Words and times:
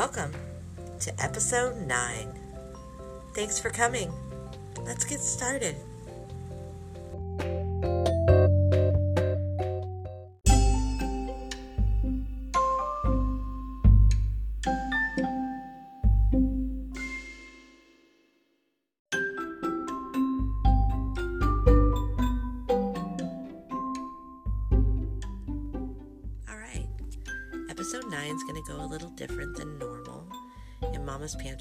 Welcome 0.00 0.32
to 1.00 1.22
episode 1.22 1.76
9. 1.86 2.40
Thanks 3.34 3.58
for 3.58 3.68
coming. 3.68 4.10
Let's 4.86 5.04
get 5.04 5.20
started. 5.20 5.76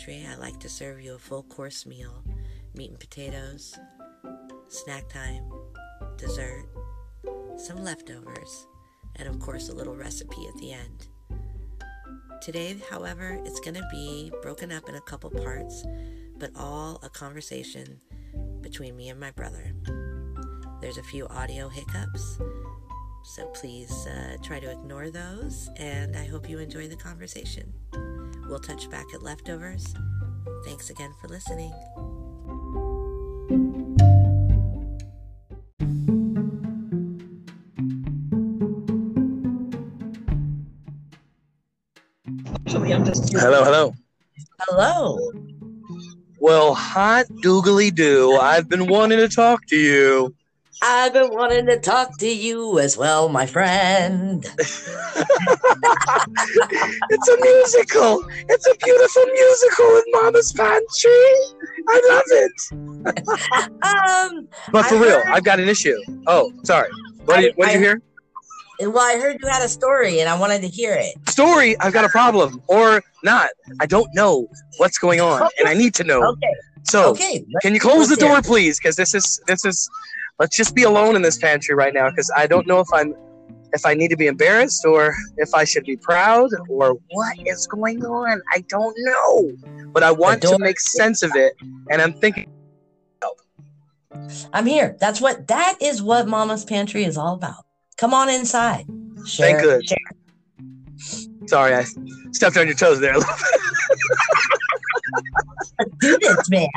I 0.10 0.36
like 0.38 0.60
to 0.62 0.70
serve 0.70 1.02
you 1.02 1.14
a 1.14 1.20
full 1.20 1.44
course 1.44 1.86
meal 1.86 2.24
meat 2.74 2.90
and 2.90 3.00
potatoes, 3.00 3.78
snack 4.68 5.08
time, 5.08 5.44
dessert, 6.18 6.66
some 7.58 7.84
leftovers, 7.84 8.66
and 9.18 9.28
of 9.28 9.40
course, 9.40 9.70
a 9.70 9.76
little 9.76 9.96
recipe 9.96 10.48
at 10.48 10.60
the 10.60 10.72
end. 10.72 11.08
Today, 12.42 12.76
however, 12.90 13.40
it's 13.46 13.60
going 13.60 13.76
to 13.76 13.88
be 13.92 14.32
broken 14.42 14.72
up 14.72 14.90
in 14.90 14.96
a 14.96 15.02
couple 15.02 15.30
parts, 15.30 15.86
but 16.38 16.50
all 16.56 17.00
a 17.04 17.10
conversation 17.10 18.00
between 18.62 18.96
me 18.96 19.10
and 19.10 19.20
my 19.20 19.30
brother. 19.32 19.74
There's 20.82 20.98
a 20.98 21.04
few 21.04 21.28
audio 21.28 21.70
hiccups, 21.70 22.40
so 23.26 23.46
please 23.54 24.08
uh, 24.08 24.38
try 24.42 24.60
to 24.60 24.72
ignore 24.72 25.12
those, 25.12 25.70
and 25.76 26.16
I 26.16 26.26
hope 26.26 26.50
you 26.50 26.58
enjoy 26.58 26.88
the 26.88 26.96
conversation. 26.96 27.74
We'll 28.50 28.60
touch 28.60 28.90
back 28.90 29.06
at 29.14 29.22
leftovers. 29.22 29.94
Thanks 30.66 30.90
again 30.90 31.14
for 31.22 31.28
listening. 31.28 31.72
Actually, 42.56 42.94
I'm 42.94 43.06
just 43.06 43.32
Hello, 43.34 43.64
hello. 43.64 43.94
Hello. 44.62 45.32
Well, 46.40 46.74
hot 46.74 47.28
doogly 47.44 47.94
doo. 47.94 48.36
I've 48.42 48.68
been 48.68 48.88
wanting 48.88 49.20
to 49.20 49.30
talk 49.30 49.68
to 49.68 49.78
you. 49.78 50.36
I've 50.82 51.12
been 51.14 51.30
wanting 51.34 51.66
to 51.68 51.78
talk 51.80 52.18
to 52.20 52.28
you 52.28 52.80
as 52.80 52.98
well, 52.98 53.30
my 53.30 53.46
friend. 53.46 54.46
It's 57.12 57.28
a 57.28 57.38
musical. 57.42 58.24
It's 58.50 58.68
a 58.68 58.76
beautiful 58.84 59.26
musical 59.26 59.86
with 59.94 60.06
Mama's 60.10 60.54
Pantry. 60.54 61.34
I 61.90 62.02
love 62.10 62.24
it. 62.30 62.52
Um, 63.84 64.48
But 64.72 64.86
for 64.86 64.96
I 64.96 65.02
real, 65.02 65.10
heard- 65.22 65.28
I've 65.28 65.44
got 65.44 65.60
an 65.60 65.68
issue. 65.70 65.98
Oh, 66.28 66.52
sorry. 66.64 66.90
What 67.26 67.42
did, 67.42 67.54
what 67.56 67.68
did 67.68 67.74
you 67.76 67.80
hear? 67.80 68.02
well, 68.82 69.00
I 69.00 69.20
heard 69.20 69.38
you 69.42 69.50
had 69.50 69.62
a 69.64 69.68
story, 69.68 70.20
and 70.20 70.30
I 70.30 70.38
wanted 70.40 70.62
to 70.62 70.68
hear 70.68 70.94
it. 70.94 71.14
Story. 71.30 71.78
I've 71.80 71.94
got 71.94 72.06
a 72.06 72.10
problem, 72.10 72.62
or 72.68 73.02
not. 73.24 73.50
I 73.82 73.86
don't 73.86 74.14
know 74.14 74.48
what's 74.78 74.98
going 74.98 75.20
on, 75.20 75.48
and 75.60 75.68
I 75.68 75.74
need 75.74 75.94
to 75.96 76.04
know. 76.04 76.24
Okay, 76.24 76.54
So, 76.84 77.10
okay. 77.12 77.44
let's- 77.54 77.64
can 77.64 77.74
you 77.74 77.80
close 77.80 78.08
the 78.10 78.16
door, 78.16 78.42
please? 78.42 78.80
Because 78.80 78.96
this 78.96 79.14
is 79.14 79.42
this 79.48 79.66
is. 79.66 79.90
Let's 80.40 80.56
just 80.56 80.74
be 80.74 80.84
alone 80.84 81.16
in 81.16 81.22
this 81.22 81.38
pantry 81.38 81.76
right 81.76 81.94
now, 81.94 82.10
because 82.10 82.32
I 82.36 82.48
don't 82.48 82.66
know 82.66 82.80
if 82.80 82.88
I'm 82.94 83.14
if 83.74 83.86
I 83.86 83.94
need 83.94 84.08
to 84.08 84.18
be 84.18 84.28
embarrassed 84.28 84.86
or 84.86 85.14
if 85.38 85.54
I 85.54 85.64
should 85.64 85.84
be 85.84 85.96
proud 85.96 86.50
or 86.70 86.98
what 87.12 87.38
is 87.46 87.68
going 87.68 88.04
on. 88.04 88.42
I 88.54 88.62
don't 88.62 88.96
know, 89.00 89.52
but 89.92 90.02
I 90.02 90.12
want 90.12 90.42
to 90.44 90.58
make 90.58 90.80
sense 90.80 91.22
of 91.24 91.36
it, 91.36 91.54
and 91.92 92.02
I'm 92.02 92.14
thinking. 92.14 92.50
I'm 94.54 94.66
here. 94.66 94.96
That's 95.00 95.22
what. 95.22 95.48
That 95.48 95.78
is 95.82 96.02
what 96.02 96.28
Mama's 96.28 96.66
Pantry 96.66 97.04
is 97.04 97.18
all 97.18 97.36
about. 97.36 97.66
Come 97.98 98.14
on 98.14 98.30
inside. 98.30 98.86
Share, 99.26 99.62
good. 99.62 99.88
share. 99.88 99.98
Sorry, 101.48 101.76
I 101.76 101.86
stepped 102.32 102.58
on 102.58 102.66
your 102.66 102.76
toes 102.76 103.00
there. 103.00 103.16
a 103.16 103.18
little 103.18 103.36
Do 106.00 106.18
this, 106.20 106.50
man. 106.50 106.70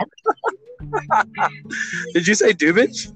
Did 2.15 2.27
you 2.27 2.35
say 2.35 2.53
dubage? 2.53 3.13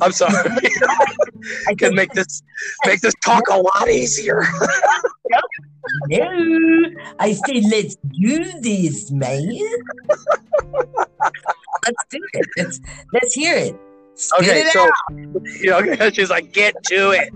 I'm 0.00 0.12
sorry. 0.12 0.32
I 1.68 1.74
Can 1.78 1.94
make 1.94 2.12
this 2.12 2.42
make 2.84 3.00
this 3.00 3.14
talk 3.24 3.44
a 3.50 3.56
lot 3.58 3.88
easier. 3.88 4.42
No, 6.08 6.90
I 7.20 7.32
say 7.32 7.60
let's 7.70 7.94
do 8.18 8.44
this, 8.60 9.08
man. 9.12 9.56
let's 11.86 12.04
do 12.10 12.18
it. 12.32 12.46
Let's 12.56 12.80
let's 13.12 13.34
hear 13.34 13.54
it. 13.56 13.76
Spit 14.14 14.40
Okay, 14.48 14.60
it 14.62 14.72
so 14.72 14.82
out. 14.82 14.90
yeah, 15.62 15.92
okay, 15.92 16.10
she's 16.10 16.28
like, 16.30 16.52
get 16.52 16.74
to 16.84 17.10
it. 17.12 17.28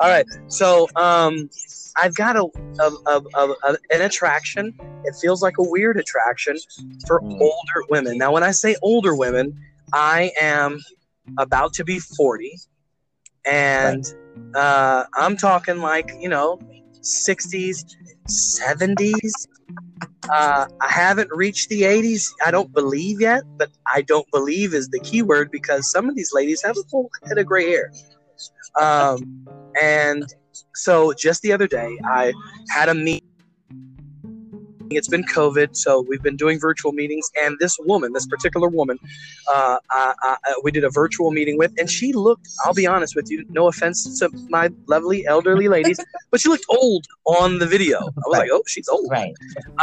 All 0.00 0.08
right, 0.08 0.26
so 0.48 0.86
um, 0.96 1.48
I've 1.96 2.14
got 2.14 2.36
a, 2.36 2.42
a, 2.80 2.90
a, 3.06 3.22
a, 3.36 3.54
a- 3.64 3.76
an 3.92 4.02
attraction. 4.02 4.74
It 5.04 5.14
feels 5.20 5.42
like 5.42 5.54
a 5.58 5.62
weird 5.62 5.96
attraction 5.96 6.56
for 7.06 7.20
Mm. 7.22 7.40
older 7.40 7.86
women. 7.88 8.18
Now, 8.18 8.32
when 8.32 8.42
I 8.42 8.50
say 8.50 8.76
older 8.82 9.14
women, 9.14 9.58
I 9.92 10.32
am 10.40 10.80
about 11.38 11.74
to 11.74 11.84
be 11.84 11.98
forty, 11.98 12.56
and 13.46 14.04
uh, 14.54 15.04
I'm 15.16 15.36
talking 15.36 15.78
like 15.78 16.10
you 16.20 16.28
know, 16.28 16.58
sixties, 17.02 17.84
seventies. 18.28 19.48
Uh, 20.32 20.66
I 20.80 20.88
haven't 20.88 21.28
reached 21.32 21.70
the 21.70 21.82
80s. 21.82 22.28
I 22.44 22.52
don't 22.52 22.72
believe 22.72 23.20
yet, 23.20 23.42
but 23.56 23.68
I 23.92 24.02
don't 24.02 24.30
believe 24.30 24.74
is 24.74 24.88
the 24.90 25.00
key 25.00 25.22
word 25.22 25.50
because 25.50 25.90
some 25.90 26.08
of 26.08 26.14
these 26.14 26.32
ladies 26.32 26.62
have 26.62 26.76
a 26.76 26.88
full 26.88 27.10
head 27.26 27.38
of 27.38 27.46
gray 27.46 27.68
hair. 27.68 27.90
Um, 28.80 29.46
and 29.80 30.24
so 30.74 31.12
just 31.12 31.42
the 31.42 31.52
other 31.52 31.66
day, 31.66 31.98
I 32.04 32.32
had 32.68 32.88
a 32.88 32.94
meeting. 32.94 33.29
It's 34.90 35.08
been 35.08 35.24
COVID, 35.24 35.76
so 35.76 36.00
we've 36.08 36.22
been 36.22 36.36
doing 36.36 36.58
virtual 36.58 36.92
meetings. 36.92 37.30
And 37.40 37.56
this 37.60 37.76
woman, 37.80 38.12
this 38.12 38.26
particular 38.26 38.68
woman, 38.68 38.98
uh, 39.48 39.78
I, 39.90 40.14
I, 40.22 40.54
we 40.64 40.72
did 40.72 40.84
a 40.84 40.90
virtual 40.90 41.30
meeting 41.30 41.56
with, 41.58 41.72
and 41.78 41.88
she 41.88 42.12
looked, 42.12 42.48
I'll 42.64 42.74
be 42.74 42.86
honest 42.86 43.14
with 43.14 43.30
you, 43.30 43.44
no 43.50 43.68
offense 43.68 44.18
to 44.18 44.30
my 44.48 44.70
lovely 44.88 45.26
elderly 45.26 45.68
ladies, 45.68 46.00
but 46.30 46.40
she 46.40 46.48
looked 46.48 46.66
old 46.68 47.06
on 47.24 47.58
the 47.58 47.66
video. 47.66 47.98
I 47.98 48.28
was 48.28 48.38
like, 48.38 48.50
oh, 48.52 48.62
she's 48.66 48.88
old 48.88 49.08
Right. 49.10 49.34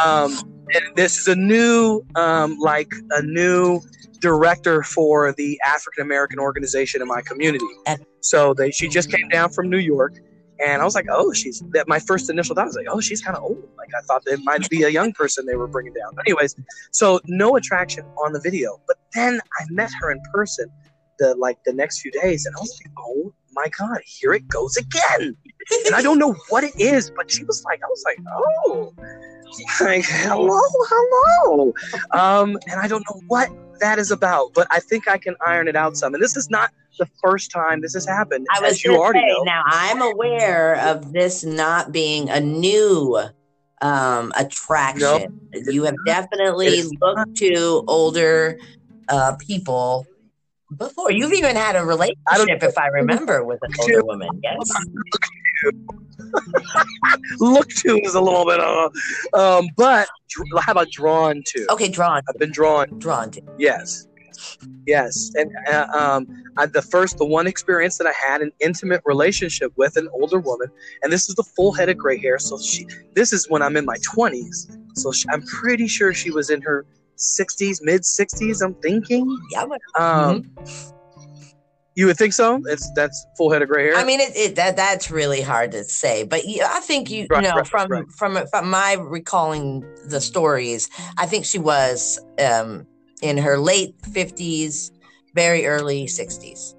um, 0.04 0.32
and 0.74 0.96
this 0.96 1.18
is 1.18 1.28
a 1.28 1.36
new 1.36 2.06
um, 2.16 2.58
like 2.60 2.92
a 3.12 3.22
new 3.22 3.80
director 4.20 4.84
for 4.84 5.34
the 5.34 5.60
African 5.66 6.04
American 6.04 6.40
organization 6.40 7.02
in 7.02 7.08
my 7.08 7.22
community. 7.22 7.66
So 8.20 8.54
they 8.54 8.72
she 8.72 8.88
just 8.90 9.10
came 9.12 9.30
down 9.30 9.52
from 9.52 9.70
New 9.70 9.78
York, 9.78 10.14
and 10.66 10.82
I 10.82 10.86
was 10.86 10.96
like, 10.96 11.06
oh, 11.12 11.34
she's 11.34 11.64
that. 11.72 11.88
My 11.88 12.00
first 12.00 12.30
initial 12.30 12.56
thought 12.56 12.68
was 12.68 12.76
like, 12.76 12.88
oh, 12.90 13.00
she's 13.00 13.22
kind 13.22 13.38
of 13.38 13.44
old. 13.44 13.68
Like 13.78 13.90
I 13.98 14.02
thought 14.02 14.24
it 14.26 14.40
might 14.44 14.70
be 14.70 14.84
a 14.84 14.90
young 14.90 15.14
person 15.14 15.46
they 15.46 15.56
were 15.56 15.68
bringing 15.68 15.94
down. 15.94 16.14
Anyways, 16.26 16.56
so 16.92 17.20
no 17.26 17.56
attraction 17.56 18.06
on 18.26 18.34
the 18.34 18.40
video, 18.40 18.82
but 18.88 18.98
then 19.14 19.40
I 19.60 19.66
met 19.70 19.92
her 20.00 20.12
in 20.12 20.20
person 20.34 20.70
the 21.20 21.36
like 21.36 21.58
the 21.66 21.74
next 21.74 22.02
few 22.02 22.12
days, 22.12 22.46
and 22.46 22.56
I 22.56 22.60
was 22.60 22.80
like, 22.84 22.94
oh 22.98 23.34
my 23.54 23.68
god, 23.78 24.00
here 24.06 24.34
it 24.34 24.48
goes 24.48 24.78
again. 24.78 25.36
and 25.86 25.96
I 25.96 26.02
don't 26.02 26.20
know 26.20 26.36
what 26.50 26.64
it 26.64 26.80
is, 26.80 27.12
but 27.16 27.30
she 27.32 27.44
was 27.44 27.64
like, 27.64 27.82
I 27.84 27.88
was 27.88 28.04
like, 28.06 28.20
oh, 28.32 28.94
like 29.82 30.06
hello, 30.06 30.60
hello, 30.90 31.74
um, 32.12 32.58
and 32.68 32.80
I 32.80 32.88
don't 32.88 33.04
know 33.10 33.22
what 33.28 33.50
that 33.80 34.00
is 34.00 34.12
about, 34.12 34.54
but 34.54 34.68
I 34.72 34.80
think 34.80 35.08
I 35.08 35.18
can 35.18 35.36
iron 35.46 35.68
it 35.68 35.76
out 35.76 35.98
some. 35.98 36.14
And 36.14 36.24
this 36.24 36.36
is 36.36 36.50
not 36.50 36.72
the 36.98 37.08
first 37.24 37.52
time 37.52 37.82
this 37.82 37.94
has 37.94 38.06
happened, 38.06 38.48
I 38.54 38.62
was 38.62 38.84
you 38.84 38.98
already 38.98 39.20
say, 39.20 39.28
know. 39.28 39.44
now 39.44 39.64
I'm 39.66 40.02
aware 40.02 40.76
of 40.76 41.14
this 41.14 41.44
not 41.44 41.92
being 41.92 42.30
a 42.30 42.40
new 42.40 43.20
um 43.82 44.34
attraction. 44.36 45.40
you 45.54 45.84
have 45.84 45.96
definitely 46.06 46.84
looked 47.02 47.36
to 47.38 47.84
older 47.88 48.58
uh 49.10 49.36
people 49.36 50.08
before. 50.76 51.12
You've 51.12 51.34
even 51.34 51.56
had 51.56 51.76
a 51.76 51.86
relationship, 51.86 52.64
if 52.64 52.78
I 52.78 52.88
remember, 52.88 53.44
with 53.44 53.60
an 53.62 53.74
older 53.80 54.04
woman. 54.08 54.30
Yes. 54.44 54.70
Look 57.40 57.70
to 57.70 58.00
is 58.04 58.16
a 58.16 58.22
little 58.22 58.46
bit, 58.46 58.60
uh, 58.60 58.90
um, 59.34 59.70
but 59.78 60.10
how 60.60 60.74
about 60.74 60.92
drawn 60.92 61.42
to? 61.46 61.66
Okay, 61.72 61.90
drawn, 61.90 62.22
I've 62.28 62.38
been 62.38 62.52
drawn 62.52 63.00
drawn 63.00 63.32
to. 63.32 63.42
Yes. 63.58 64.08
Yes. 64.86 65.32
And 65.36 65.52
uh, 65.68 65.88
um, 65.94 66.28
I, 66.58 66.66
the 66.66 66.82
first, 66.82 67.18
the 67.18 67.26
one 67.26 67.48
experience 67.48 67.98
that 67.98 68.08
I 68.08 68.14
had 68.14 68.42
an 68.42 68.52
intimate 68.60 69.02
relationship 69.06 69.72
with 69.76 69.98
an 69.98 70.08
older 70.14 70.40
woman, 70.40 70.68
and 71.04 71.12
this 71.12 71.28
is 71.30 71.36
the 71.36 71.44
full 71.44 71.74
head 71.74 71.90
of 71.90 71.98
gray 71.98 72.18
hair. 72.18 72.40
So 72.40 72.58
she, 72.58 72.86
this 73.16 73.34
is 73.34 73.50
when 73.50 73.62
I'm 73.62 73.76
in 73.78 73.86
my 73.86 73.98
20s. 74.16 74.78
So 74.98 75.12
she, 75.12 75.26
I'm 75.30 75.42
pretty 75.44 75.88
sure 75.88 76.14
she 76.14 76.32
was 76.32 76.50
in 76.50 76.62
her 76.62 76.86
60s, 77.18 77.80
mid 77.82 78.02
60s. 78.02 78.62
I'm 78.64 78.74
thinking. 78.76 79.38
Yeah, 79.52 79.66
but- 79.66 80.02
Um, 80.02 80.54
You 81.96 82.06
would 82.06 82.18
think 82.18 82.34
so. 82.34 82.62
It's 82.68 82.92
that's 82.94 83.26
full 83.38 83.52
head 83.52 83.64
of 83.64 83.70
gray 83.70 83.86
hair. 83.86 83.96
I 83.96 84.04
mean, 84.04 84.20
it, 84.20 84.32
it 84.36 84.56
that 84.58 84.76
that's 84.76 85.10
really 85.10 85.42
hard 85.42 85.72
to 85.72 85.84
say, 85.84 86.24
but 86.24 86.48
yeah, 86.48 86.68
I 86.70 86.80
think 86.80 87.10
you, 87.10 87.26
Right, 87.28 87.42
you 87.44 87.50
know 87.50 87.56
right, 87.56 87.66
from, 87.68 87.90
right. 87.90 88.06
from 88.16 88.38
from 88.52 88.70
my 88.70 88.94
recalling 89.00 89.84
the 90.08 90.22
stories, 90.22 90.92
I 91.18 91.26
think 91.26 91.44
she 91.46 91.58
was 91.58 92.20
um, 92.40 92.86
in 93.22 93.38
her 93.38 93.58
late 93.58 93.96
fifties, 94.14 94.92
very 95.34 95.66
early 95.66 96.08
sixties. 96.08 96.76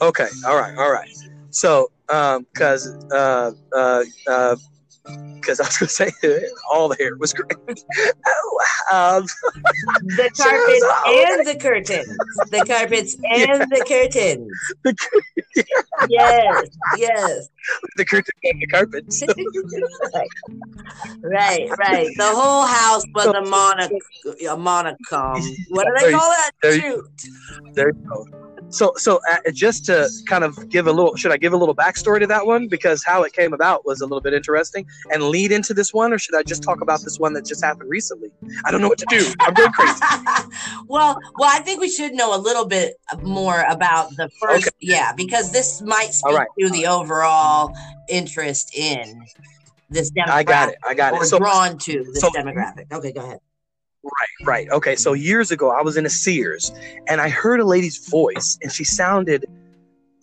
Okay. 0.00 0.28
All 0.46 0.56
right. 0.56 0.76
All 0.76 0.90
right. 0.90 1.08
So, 1.50 1.90
um, 2.08 2.46
cause, 2.54 2.86
uh, 3.12 3.52
uh, 3.74 4.04
uh, 4.26 4.56
cause 5.42 5.60
I 5.60 5.64
was 5.64 5.78
gonna 5.78 5.88
say 5.88 6.10
all 6.72 6.88
the 6.88 6.96
hair 6.96 7.16
was 7.16 7.32
great. 7.32 7.84
oh, 8.26 8.60
um, 8.92 9.26
The 10.16 10.30
carpets 10.36 10.86
and 11.06 11.46
the 11.46 11.56
curtains, 11.60 12.16
the 12.50 12.64
carpets 12.66 13.16
and 13.24 13.62
the 13.70 13.84
curtains. 13.86 14.52
the, 14.84 14.94
Yes, 16.08 16.68
yes, 16.96 17.48
the 17.96 18.04
curtain 18.04 18.32
and 18.44 18.60
the 18.60 18.66
carpets. 18.66 19.22
right, 21.22 21.68
right. 21.78 22.10
The 22.16 22.26
whole 22.26 22.66
house 22.66 23.04
was 23.14 23.26
a 23.26 23.42
monoc 23.42 23.90
a 24.48 24.56
monochrome. 24.56 25.42
What 25.70 25.86
do 25.86 25.92
they 26.04 26.12
call 26.12 26.30
that? 26.30 26.50
There 26.62 26.80
Shoot. 26.80 27.22
There 27.74 27.88
you 27.88 28.08
go. 28.08 28.51
So, 28.72 28.94
so 28.96 29.20
uh, 29.30 29.50
just 29.52 29.84
to 29.86 30.08
kind 30.26 30.44
of 30.44 30.68
give 30.70 30.86
a 30.86 30.92
little, 30.92 31.14
should 31.14 31.30
I 31.30 31.36
give 31.36 31.52
a 31.52 31.56
little 31.56 31.74
backstory 31.74 32.20
to 32.20 32.26
that 32.28 32.46
one 32.46 32.68
because 32.68 33.04
how 33.04 33.22
it 33.22 33.34
came 33.34 33.52
about 33.52 33.84
was 33.84 34.00
a 34.00 34.04
little 34.04 34.20
bit 34.20 34.32
interesting 34.32 34.86
and 35.10 35.24
lead 35.24 35.52
into 35.52 35.74
this 35.74 35.92
one, 35.92 36.12
or 36.12 36.18
should 36.18 36.34
I 36.34 36.42
just 36.42 36.62
talk 36.62 36.80
about 36.80 37.02
this 37.02 37.18
one 37.18 37.34
that 37.34 37.44
just 37.44 37.62
happened 37.62 37.90
recently? 37.90 38.30
I 38.64 38.70
don't 38.70 38.80
know 38.80 38.88
what 38.88 38.98
to 38.98 39.06
do. 39.10 39.26
I'm 39.40 39.52
going 39.52 39.72
crazy. 39.72 40.00
well, 40.86 41.18
well, 41.38 41.50
I 41.52 41.60
think 41.60 41.80
we 41.80 41.90
should 41.90 42.14
know 42.14 42.34
a 42.34 42.40
little 42.40 42.66
bit 42.66 42.94
more 43.22 43.62
about 43.68 44.16
the 44.16 44.30
first, 44.40 44.70
yeah, 44.80 45.12
because 45.12 45.52
this 45.52 45.82
might 45.82 46.14
speak 46.14 46.34
right. 46.34 46.48
to 46.58 46.70
the 46.70 46.86
overall 46.86 47.74
interest 48.08 48.74
in 48.74 49.22
this 49.90 50.10
demographic. 50.10 50.28
I 50.28 50.42
got 50.44 50.68
it. 50.70 50.78
I 50.82 50.94
got 50.94 51.14
it. 51.14 51.26
So, 51.26 51.38
drawn 51.38 51.76
to 51.78 52.04
this 52.04 52.20
so- 52.20 52.30
demographic. 52.30 52.90
Okay, 52.90 53.12
go 53.12 53.22
ahead. 53.22 53.40
Right, 54.04 54.46
right. 54.46 54.70
Okay, 54.70 54.96
so 54.96 55.12
years 55.12 55.50
ago, 55.50 55.70
I 55.70 55.82
was 55.82 55.96
in 55.96 56.04
a 56.04 56.10
Sears 56.10 56.72
and 57.06 57.20
I 57.20 57.28
heard 57.28 57.60
a 57.60 57.64
lady's 57.64 58.08
voice 58.08 58.58
and 58.62 58.72
she 58.72 58.84
sounded 58.84 59.44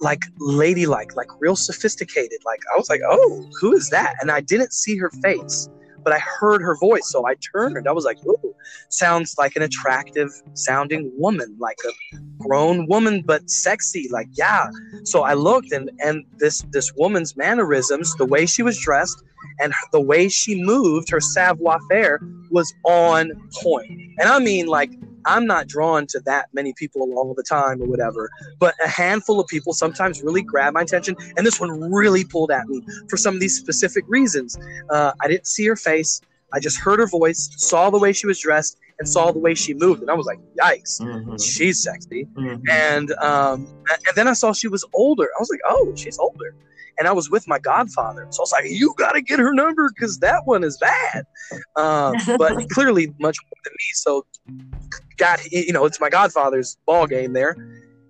like 0.01 0.23
ladylike, 0.37 1.15
like 1.15 1.27
real 1.39 1.55
sophisticated. 1.55 2.39
Like, 2.45 2.59
I 2.73 2.77
was 2.77 2.89
like, 2.89 3.01
oh, 3.07 3.49
who 3.59 3.73
is 3.73 3.89
that? 3.89 4.15
And 4.21 4.31
I 4.31 4.41
didn't 4.41 4.73
see 4.73 4.97
her 4.97 5.09
face, 5.23 5.69
but 6.03 6.11
I 6.11 6.19
heard 6.19 6.61
her 6.61 6.77
voice. 6.77 7.09
So 7.09 7.25
I 7.25 7.35
turned. 7.35 7.77
And 7.77 7.87
I 7.87 7.91
was 7.91 8.05
like, 8.05 8.17
ooh, 8.25 8.48
sounds 8.89 9.36
like 9.38 9.56
an 9.56 9.62
attractive 9.62 10.30
sounding 10.54 11.12
woman, 11.18 11.56
like 11.60 11.77
a 11.88 12.18
grown 12.38 12.88
woman, 12.88 13.24
but 13.25 13.50
sexy. 13.50 14.07
Like, 14.10 14.27
yeah. 14.33 14.69
So 15.04 15.24
I 15.24 15.33
looked 15.33 15.71
and, 15.71 15.89
and 16.00 16.25
this, 16.38 16.63
this 16.71 16.94
woman's 16.95 17.36
mannerisms, 17.36 18.16
the 18.16 18.25
way 18.25 18.45
she 18.45 18.63
was 18.63 18.80
dressed, 18.80 19.24
and 19.60 19.74
the 19.92 20.01
way 20.01 20.30
she 20.30 20.62
moved, 20.63 21.10
her 21.10 21.19
savoir 21.19 21.80
faire 21.89 22.19
was 22.50 22.74
on 22.83 23.31
point. 23.62 23.89
And 24.19 24.30
I 24.30 24.39
mean, 24.39 24.68
like, 24.68 24.92
I'm 25.25 25.45
not 25.45 25.68
drawn 25.68 26.07
to 26.07 26.19
that 26.21 26.48
many 26.54 26.74
people 26.77 27.01
all 27.18 27.33
the 27.33 27.44
time 27.44 27.81
or 27.81 27.86
whatever, 27.86 28.30
but 28.57 28.74
a 28.83 28.88
handful 28.88 29.39
of 29.39 29.48
people 29.48 29.74
sometimes 29.74 30.24
really 30.24 30.42
grab 30.42 30.74
my 30.74 30.81
attention. 30.81 31.16
And 31.38 31.45
this 31.45 31.60
one 31.60 31.92
really 31.92 32.24
pulled 32.24 32.51
at 32.51 32.68
me 32.68 32.81
for 33.10 33.18
some 33.18 33.36
of 33.36 33.42
these 33.42 33.57
specific 33.57 34.06
reasons. 34.07 34.57
Uh, 34.89 35.12
I 35.21 35.27
didn't 35.27 35.48
see 35.48 35.66
her 35.68 35.75
face, 35.75 36.21
I 36.53 36.59
just 36.59 36.79
heard 36.79 36.99
her 36.99 37.07
voice, 37.07 37.49
saw 37.57 37.89
the 37.89 37.99
way 37.99 38.13
she 38.13 38.27
was 38.27 38.39
dressed, 38.39 38.77
and 38.99 39.07
saw 39.07 39.31
the 39.31 39.39
way 39.39 39.55
she 39.55 39.73
moved. 39.73 40.01
And 40.01 40.09
I 40.09 40.13
was 40.13 40.25
like, 40.25 40.39
yikes, 40.61 40.99
she's 41.41 41.81
sexy 41.83 42.27
and 42.69 43.11
um, 43.13 43.67
and 43.89 44.15
then 44.15 44.27
I 44.27 44.33
saw 44.33 44.53
she 44.53 44.67
was 44.67 44.85
older. 44.93 45.25
I 45.25 45.39
was 45.39 45.49
like, 45.49 45.61
oh, 45.67 45.93
she's 45.95 46.17
older. 46.19 46.55
And 46.97 47.07
I 47.07 47.13
was 47.13 47.29
with 47.29 47.47
my 47.47 47.59
godfather, 47.59 48.27
so 48.29 48.41
I 48.41 48.43
was 48.43 48.51
like, 48.51 48.65
you 48.65 48.93
got 48.97 49.13
to 49.13 49.21
get 49.21 49.39
her 49.39 49.53
number 49.53 49.89
because 49.89 50.19
that 50.19 50.41
one 50.45 50.65
is 50.65 50.77
bad. 50.77 51.23
Um, 51.77 52.15
but 52.37 52.69
clearly 52.71 53.07
much 53.21 53.37
more 53.41 53.59
than 53.63 53.71
me. 53.71 53.85
So, 53.93 54.25
got 55.17 55.39
you 55.49 55.71
know, 55.71 55.85
it's 55.85 56.01
my 56.01 56.09
godfather's 56.09 56.77
ball 56.85 57.07
game 57.07 57.31
there, 57.31 57.55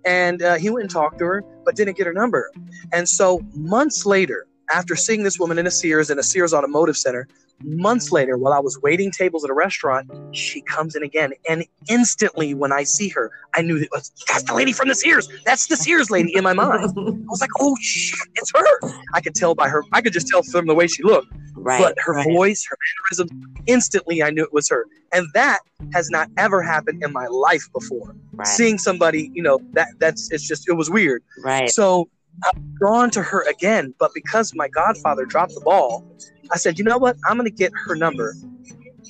and 0.04 0.42
uh, 0.42 0.56
he 0.56 0.70
went 0.70 0.82
and 0.82 0.90
talked 0.90 1.20
to 1.20 1.24
her, 1.24 1.44
but 1.64 1.76
didn't 1.76 1.96
get 1.96 2.06
her 2.06 2.12
number. 2.12 2.50
And 2.92 3.08
so 3.08 3.40
months 3.54 4.06
later, 4.06 4.46
after 4.72 4.96
seeing 4.96 5.22
this 5.22 5.38
woman 5.38 5.58
in 5.58 5.66
a 5.66 5.70
Sears 5.70 6.10
in 6.10 6.18
a 6.18 6.22
Sears 6.22 6.54
Automotive 6.54 6.96
Center, 6.96 7.28
months 7.62 8.10
later, 8.12 8.36
while 8.36 8.52
I 8.52 8.58
was 8.58 8.80
waiting 8.82 9.10
tables 9.10 9.44
at 9.44 9.50
a 9.50 9.54
restaurant, 9.54 10.10
she 10.32 10.62
comes 10.62 10.94
in 10.94 11.02
again, 11.02 11.32
and 11.48 11.64
instantly 11.88 12.54
when 12.54 12.72
I 12.72 12.84
see 12.84 13.08
her, 13.10 13.30
I 13.54 13.62
knew 13.62 13.78
that 13.78 13.88
was 13.92 14.12
that's 14.26 14.44
the 14.44 14.54
lady 14.54 14.72
from 14.72 14.88
the 14.88 14.94
Sears. 14.94 15.28
That's 15.44 15.66
the 15.66 15.76
Sears 15.76 16.10
lady 16.10 16.34
in 16.34 16.44
my 16.44 16.52
mind. 16.52 16.84
I 16.96 17.02
was 17.28 17.40
like, 17.40 17.50
oh 17.60 17.76
shit, 17.80 18.28
it's 18.36 18.52
her. 18.54 18.90
I 19.14 19.20
could 19.20 19.34
tell 19.34 19.54
by 19.54 19.68
her. 19.68 19.84
I 19.92 20.00
could 20.00 20.12
just 20.12 20.28
tell 20.28 20.42
from 20.42 20.66
the 20.66 20.74
way 20.74 20.86
she 20.86 21.02
looked, 21.02 21.32
right. 21.54 21.80
but 21.80 21.96
her 21.98 22.14
right. 22.14 22.26
voice, 22.26 22.66
her 22.68 22.76
mannerisms, 23.20 23.62
instantly 23.66 24.22
I 24.22 24.30
knew 24.30 24.42
it 24.42 24.52
was 24.52 24.68
her. 24.68 24.86
And 25.12 25.26
that 25.34 25.60
has 25.92 26.10
not 26.10 26.28
ever 26.38 26.62
happened 26.62 27.02
in 27.02 27.12
my 27.12 27.26
life 27.26 27.66
before. 27.72 28.14
right. 28.32 28.46
Seeing 28.46 28.78
somebody, 28.78 29.30
you 29.34 29.42
know, 29.42 29.60
that 29.72 29.88
that's 29.98 30.30
it's 30.30 30.46
just 30.46 30.68
it 30.68 30.74
was 30.74 30.90
weird. 30.90 31.22
right. 31.42 31.68
So 31.68 32.08
I'm 32.44 32.74
drawn 32.78 33.10
to 33.10 33.22
her 33.22 33.48
again, 33.48 33.94
but 33.98 34.12
because 34.14 34.54
my 34.54 34.68
godfather 34.68 35.24
dropped 35.24 35.54
the 35.54 35.60
ball, 35.60 36.04
I 36.52 36.56
said, 36.56 36.78
you 36.78 36.84
know 36.84 36.98
what? 36.98 37.16
I'm 37.26 37.36
going 37.36 37.50
to 37.50 37.54
get 37.54 37.72
her 37.86 37.94
number. 37.94 38.34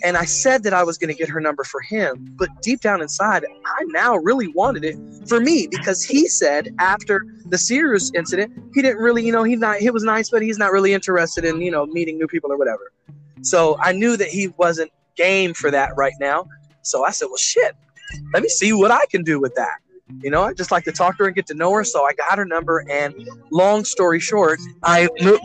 And 0.03 0.17
I 0.17 0.25
said 0.25 0.63
that 0.63 0.73
I 0.73 0.83
was 0.83 0.97
going 0.97 1.13
to 1.13 1.19
get 1.19 1.29
her 1.29 1.41
number 1.41 1.63
for 1.63 1.81
him, 1.81 2.35
but 2.39 2.49
deep 2.63 2.81
down 2.81 3.03
inside, 3.03 3.45
I 3.67 3.85
now 3.89 4.17
really 4.17 4.49
wanted 4.49 4.85
it 4.85 4.97
for 5.29 5.41
me 5.41 5.69
because 5.71 6.03
he 6.03 6.27
said 6.27 6.75
after 6.79 7.25
the 7.47 7.59
Sears 7.59 8.11
incident, 8.15 8.53
he 8.73 8.83
didn't 8.83 8.99
really, 8.99 9.25
you 9.25 9.33
know, 9.33 9.43
he's 9.43 9.59
not, 9.59 9.77
he 9.77 9.91
was 9.91 10.03
nice, 10.03 10.31
but 10.31 10.43
he's 10.43 10.59
not 10.59 10.73
really 10.73 10.95
interested 10.95 11.45
in, 11.45 11.61
you 11.61 11.71
know, 11.71 11.87
meeting 11.87 12.19
new 12.19 12.27
people 12.27 12.51
or 12.51 12.57
whatever. 12.57 12.93
So 13.43 13.77
I 13.81 13.93
knew 13.93 14.17
that 14.17 14.29
he 14.29 14.49
wasn't 14.57 14.91
game 15.17 15.53
for 15.53 15.71
that 15.71 15.91
right 15.97 16.15
now. 16.19 16.47
So 16.83 17.05
I 17.05 17.11
said, 17.11 17.27
well, 17.27 17.37
shit, 17.37 17.75
let 18.33 18.43
me 18.43 18.49
see 18.49 18.73
what 18.73 18.91
I 18.91 19.05
can 19.11 19.23
do 19.23 19.39
with 19.39 19.55
that. 19.57 19.79
You 20.23 20.31
know, 20.31 20.43
I 20.43 20.53
just 20.53 20.71
like 20.71 20.85
to 20.85 20.93
talk 20.93 21.17
to 21.19 21.23
her 21.25 21.27
and 21.29 21.37
get 21.37 21.47
to 21.47 21.55
know 21.55 21.73
her. 21.73 21.85
So 21.85 22.05
I 22.05 22.13
got 22.13 22.37
her 22.39 22.45
number. 22.45 22.85
And 22.91 23.15
long 23.51 23.85
story 23.85 24.21
short, 24.21 24.59
I 24.83 25.09
moved. 25.21 25.43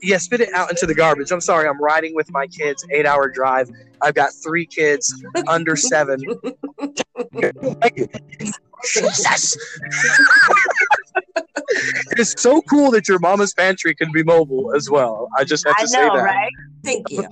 Yeah, 0.00 0.18
spit 0.18 0.40
it 0.40 0.52
out 0.54 0.70
into 0.70 0.86
the 0.86 0.94
garbage. 0.94 1.32
I'm 1.32 1.40
sorry. 1.40 1.68
I'm 1.68 1.80
riding 1.82 2.14
with 2.14 2.30
my 2.30 2.46
kids, 2.46 2.86
eight 2.92 3.04
hour 3.04 3.28
drive. 3.28 3.68
I've 4.00 4.14
got 4.14 4.30
three 4.44 4.64
kids 4.64 5.12
under 5.48 5.74
seven. 5.74 6.20
Jesus. 8.94 9.56
it's 12.12 12.40
so 12.40 12.62
cool 12.62 12.90
that 12.92 13.08
your 13.08 13.18
mama's 13.18 13.52
pantry 13.54 13.94
can 13.94 14.10
be 14.12 14.22
mobile 14.22 14.72
as 14.74 14.88
well. 14.90 15.28
I 15.36 15.44
just 15.44 15.66
have 15.66 15.76
to 15.76 15.82
I 15.82 15.86
say 15.86 16.06
know, 16.06 16.16
that. 16.16 16.22
right? 16.24 16.52
Thank 16.84 17.10
you. 17.10 17.24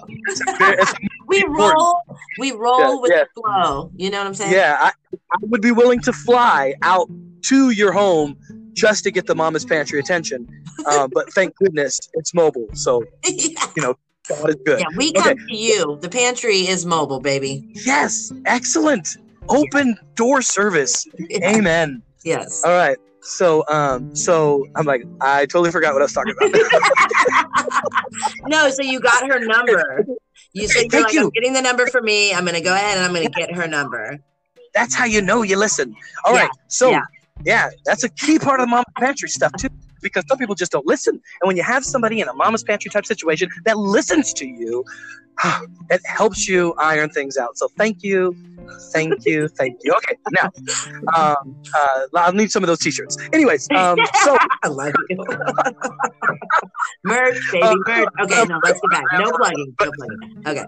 It's- 0.61 0.95
We 1.29 1.45
roll, 1.49 2.03
we 2.39 2.53
roll 2.53 2.79
Yeah, 2.79 3.01
with 3.01 3.11
yeah. 3.11 3.25
the 3.35 3.43
flow. 3.43 3.91
You 3.97 4.11
know 4.11 4.19
what 4.19 4.29
I'm 4.29 4.35
saying? 4.35 4.53
yeah, 4.53 4.77
I, 4.79 4.93
I 5.37 5.47
would 5.47 5.61
be 5.61 5.73
willing 5.73 6.01
to 6.01 6.13
fly 6.13 6.75
out 6.83 7.11
to 7.43 7.71
your 7.71 7.93
home 7.93 8.37
just 8.73 9.05
to 9.05 9.11
get 9.11 9.27
the 9.27 9.35
mama's 9.35 9.65
pantry 9.65 10.01
attention. 10.01 10.49
Uh, 10.87 11.09
but 11.09 11.33
thank 11.33 11.55
goodness 11.57 11.99
it's 12.15 12.35
mobile. 12.35 12.69
So 12.75 13.05
yeah. 13.25 13.67
You 13.77 13.83
know, 13.83 13.95
God 14.29 14.51
is 14.51 14.57
good. 14.65 14.81
Yeah, 14.81 14.87
we 14.97 15.13
come 15.13 15.37
to 15.37 15.57
you. 15.57 15.99
The 16.01 16.09
pantry 16.09 16.67
is 16.67 16.87
mobile, 16.87 17.21
baby. 17.21 17.69
Yes, 17.85 18.33
excellent. 18.47 19.17
Open 19.49 19.97
door 20.15 20.43
service. 20.43 21.07
Yeah. 21.29 21.57
Amen. 21.57 22.03
Yes. 22.25 22.63
All 22.65 22.73
right. 22.73 22.99
So, 23.21 23.65
um, 23.69 24.15
so 24.15 24.65
I'm 24.77 24.87
like, 24.87 25.03
I 25.21 25.47
totally 25.47 25.73
forgot 25.73 25.93
what 25.93 26.03
I 26.03 26.05
was 26.05 26.13
talking 26.13 26.35
about. 26.41 27.83
No, 28.47 28.71
so 28.71 28.83
you 28.83 29.01
got 29.01 29.29
her 29.29 29.41
number. 29.41 30.07
You 30.53 30.69
said 30.69 30.83
you're 30.83 30.91
Thank 30.91 31.05
like, 31.07 31.13
you. 31.15 31.25
I'm 31.25 31.31
getting 31.31 31.53
the 31.53 31.63
number 31.63 31.87
for 31.87 32.01
me. 32.01 32.33
I'm 32.33 32.45
gonna 32.45 32.61
go 32.61 32.75
ahead 32.75 32.97
and 32.97 33.05
I'm 33.05 33.13
gonna 33.13 33.29
get 33.29 33.55
her 33.55 33.67
number. 33.67 34.21
That's 34.77 34.95
how 34.95 35.07
you 35.07 35.21
know 35.23 35.43
you 35.43 35.57
listen. 35.59 35.97
All 36.25 36.33
right. 36.35 36.51
Yeah, 36.53 36.61
So, 36.69 36.91
yeah. 36.91 37.03
yeah. 37.45 37.71
that's 37.85 38.05
a 38.05 38.11
key 38.11 38.39
part 38.39 38.61
of 38.61 38.67
the 38.67 38.71
mama 38.71 38.85
pantry 38.99 39.29
stuff 39.29 39.53
too, 39.59 39.71
because 40.03 40.25
some 40.29 40.39
people 40.39 40.55
just 40.55 40.73
don't 40.73 40.87
listen. 40.87 41.15
And 41.15 41.47
when 41.47 41.57
you 41.57 41.63
have 41.63 41.85
somebody 41.85 42.21
in 42.21 42.29
a 42.29 42.35
mama's 42.35 42.63
pantry 42.65 42.91
type 42.91 43.07
situation 43.07 43.49
that 43.65 43.77
listens 43.79 44.33
to 44.35 44.47
you, 44.47 44.85
it 45.91 46.01
helps 46.07 46.49
you 46.49 46.75
iron 46.79 47.11
things 47.11 47.37
out. 47.37 47.57
So, 47.59 47.69
thank 47.77 48.03
you, 48.03 48.35
thank 48.93 49.25
you, 49.27 49.49
thank 49.59 49.79
you. 49.83 49.93
Okay, 49.99 50.17
now, 50.33 50.51
um, 51.17 51.57
uh, 51.75 52.01
I'll 52.15 52.33
need 52.33 52.51
some 52.51 52.63
of 52.63 52.69
those 52.69 52.79
t-shirts. 52.79 53.17
Anyways, 53.33 53.69
um, 53.75 53.99
so 54.23 54.37
I 54.63 54.69
love 54.69 54.93
you. 55.11 55.17
merch, 57.05 57.39
baby, 57.53 57.63
Uh, 57.63 57.75
merch. 57.87 58.09
Okay, 58.23 58.45
no, 58.45 58.61
let's 58.65 58.81
get 58.81 58.91
back. 58.91 59.05
No 59.19 59.31
plugging. 59.33 59.75
No 59.81 59.91
plugging. 59.93 60.43
Okay. 60.47 60.65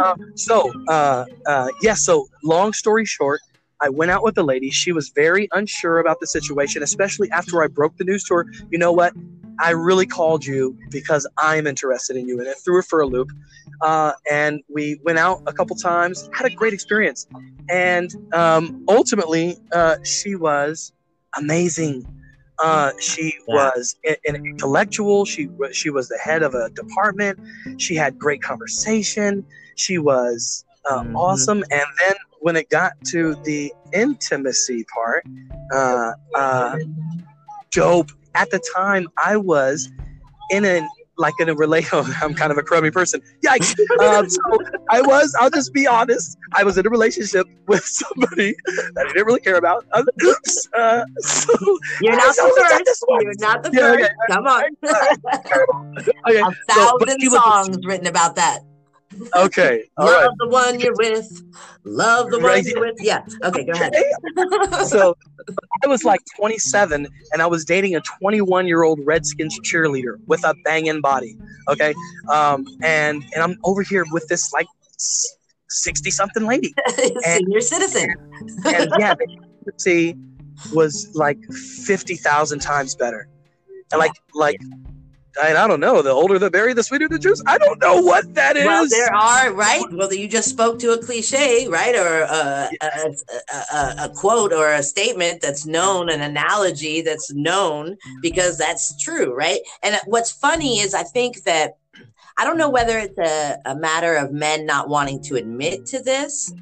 uh, 0.00 0.14
so 0.36 0.70
uh, 0.88 1.24
uh, 1.46 1.68
yeah 1.82 1.94
so 1.94 2.26
long 2.42 2.72
story 2.72 3.04
short 3.04 3.40
i 3.80 3.88
went 3.88 4.10
out 4.10 4.22
with 4.22 4.34
the 4.34 4.44
lady 4.44 4.70
she 4.70 4.92
was 4.92 5.10
very 5.14 5.48
unsure 5.52 5.98
about 5.98 6.20
the 6.20 6.26
situation 6.26 6.82
especially 6.82 7.30
after 7.30 7.62
i 7.62 7.66
broke 7.66 7.96
the 7.98 8.04
news 8.04 8.24
to 8.24 8.34
her 8.34 8.46
you 8.70 8.78
know 8.78 8.92
what 8.92 9.12
i 9.60 9.70
really 9.70 10.06
called 10.06 10.44
you 10.44 10.76
because 10.90 11.26
i'm 11.38 11.66
interested 11.66 12.16
in 12.16 12.28
you 12.28 12.38
and 12.38 12.48
it 12.48 12.56
threw 12.64 12.76
her 12.76 12.82
for 12.82 13.00
a 13.00 13.06
loop 13.06 13.28
uh, 13.84 14.12
and 14.30 14.62
we 14.72 14.98
went 15.04 15.18
out 15.18 15.40
a 15.46 15.52
couple 15.52 15.76
times. 15.76 16.28
Had 16.32 16.50
a 16.50 16.54
great 16.54 16.72
experience, 16.72 17.26
and 17.70 18.10
um, 18.32 18.84
ultimately, 18.88 19.56
uh, 19.72 19.96
she 20.04 20.34
was 20.34 20.92
amazing. 21.36 22.06
Uh, 22.62 22.92
she 23.00 23.34
was 23.48 23.96
an 24.04 24.36
intellectual. 24.46 25.24
She 25.24 25.48
she 25.72 25.90
was 25.90 26.08
the 26.08 26.18
head 26.22 26.42
of 26.42 26.54
a 26.54 26.70
department. 26.70 27.38
She 27.78 27.94
had 27.94 28.18
great 28.18 28.42
conversation. 28.42 29.44
She 29.76 29.98
was 29.98 30.64
uh, 30.88 31.02
Mhm. 31.02 31.14
awesome. 31.16 31.64
And 31.70 31.86
then 31.98 32.14
when 32.44 32.56
it 32.56 32.68
got 32.68 32.92
to 33.06 33.34
the 33.44 33.72
intimacy 33.94 34.84
part, 34.94 35.24
uh, 35.72 36.12
uh, 36.34 36.76
dope. 37.72 38.10
At 38.34 38.50
the 38.50 38.60
time, 38.76 39.08
I 39.16 39.38
was 39.38 39.90
in 40.50 40.66
a 40.66 40.86
like 41.16 41.32
in 41.40 41.48
a 41.48 41.54
relation. 41.54 42.00
I'm 42.22 42.34
kind 42.34 42.52
of 42.52 42.58
a 42.58 42.62
crummy 42.62 42.90
person. 42.90 43.22
Yikes! 43.46 43.74
Um, 43.98 44.28
so 44.28 44.40
I 44.90 45.00
was. 45.00 45.34
I'll 45.40 45.48
just 45.48 45.72
be 45.72 45.86
honest. 45.86 46.36
I 46.52 46.64
was 46.64 46.76
in 46.76 46.86
a 46.86 46.90
relationship 46.90 47.46
with 47.66 47.82
somebody 47.84 48.54
that 48.66 49.06
I 49.08 49.12
didn't 49.14 49.26
really 49.26 49.40
care 49.40 49.56
about. 49.56 49.86
Uh. 49.92 50.02
Uh, 50.76 51.04
so 51.20 51.54
You're 52.02 52.16
not 52.16 52.36
the 52.36 52.84
first. 52.84 53.04
You're 53.22 53.32
not 53.38 53.62
the 53.62 53.70
Yeah, 53.72 53.80
first. 53.80 54.04
okay. 54.04 54.12
Come 54.30 54.46
on. 54.46 54.64
okay, 56.28 56.40
A 56.40 56.74
so, 56.74 56.98
thousand 56.98 57.18
was- 57.22 57.32
songs 57.32 57.78
written 57.86 58.06
about 58.08 58.36
that. 58.36 58.58
Okay, 59.36 59.84
all 59.96 60.06
Love 60.06 60.22
right. 60.22 60.30
the 60.38 60.48
one 60.48 60.80
you're 60.80 60.94
with. 60.96 61.42
Love 61.84 62.30
the 62.30 62.38
one 62.38 62.64
you're 62.64 62.80
with. 62.80 62.96
Yeah. 63.00 63.24
Okay, 63.44 63.64
go 63.64 63.72
ahead. 63.72 63.94
so 64.86 65.16
I 65.82 65.86
was 65.86 66.04
like 66.04 66.20
27 66.36 67.06
and 67.32 67.42
I 67.42 67.46
was 67.46 67.64
dating 67.64 67.96
a 67.96 68.00
21 68.00 68.66
year 68.66 68.82
old 68.82 69.00
Redskins 69.04 69.58
cheerleader 69.60 70.16
with 70.26 70.44
a 70.44 70.54
banging 70.64 71.00
body. 71.00 71.36
Okay. 71.68 71.94
Um, 72.32 72.66
and, 72.82 73.24
and 73.34 73.42
I'm 73.42 73.58
over 73.64 73.82
here 73.82 74.04
with 74.12 74.26
this 74.28 74.52
like 74.52 74.66
60 75.68 76.10
something 76.10 76.46
lady. 76.46 76.74
Senior 77.22 77.60
citizen. 77.60 78.14
And 78.64 78.92
yeah, 78.98 79.14
the 79.64 79.72
see 79.76 80.14
was 80.72 81.10
like 81.14 81.38
50,000 81.52 82.58
times 82.60 82.94
better. 82.94 83.28
And 83.92 83.98
like, 83.98 84.12
like, 84.34 84.60
I, 85.42 85.54
I 85.56 85.66
don't 85.66 85.80
know. 85.80 86.02
The 86.02 86.10
older 86.10 86.38
the 86.38 86.50
berry, 86.50 86.74
the 86.74 86.82
sweeter 86.82 87.08
the 87.08 87.18
juice. 87.18 87.42
I 87.46 87.58
don't 87.58 87.80
know 87.80 88.00
what 88.00 88.34
that 88.34 88.56
is. 88.56 88.64
Well, 88.64 88.86
there 88.88 89.12
are 89.14 89.52
right. 89.52 89.84
Well, 89.90 90.12
you 90.12 90.28
just 90.28 90.48
spoke 90.48 90.78
to 90.80 90.92
a 90.92 90.98
cliche, 90.98 91.66
right, 91.68 91.94
or 91.94 92.20
a, 92.22 92.70
a, 92.80 93.14
a, 93.52 93.76
a, 93.76 93.94
a 94.04 94.08
quote 94.14 94.52
or 94.52 94.72
a 94.72 94.82
statement 94.82 95.40
that's 95.40 95.66
known, 95.66 96.08
an 96.08 96.20
analogy 96.20 97.02
that's 97.02 97.32
known 97.32 97.96
because 98.22 98.58
that's 98.58 99.02
true, 99.02 99.34
right? 99.34 99.60
And 99.82 99.98
what's 100.06 100.30
funny 100.30 100.78
is 100.78 100.94
I 100.94 101.02
think 101.02 101.42
that 101.44 101.78
I 102.36 102.44
don't 102.44 102.58
know 102.58 102.70
whether 102.70 102.98
it's 102.98 103.18
a, 103.18 103.58
a 103.64 103.76
matter 103.76 104.14
of 104.14 104.32
men 104.32 104.66
not 104.66 104.88
wanting 104.88 105.22
to 105.24 105.36
admit 105.36 105.86
to 105.86 106.02
this. 106.02 106.52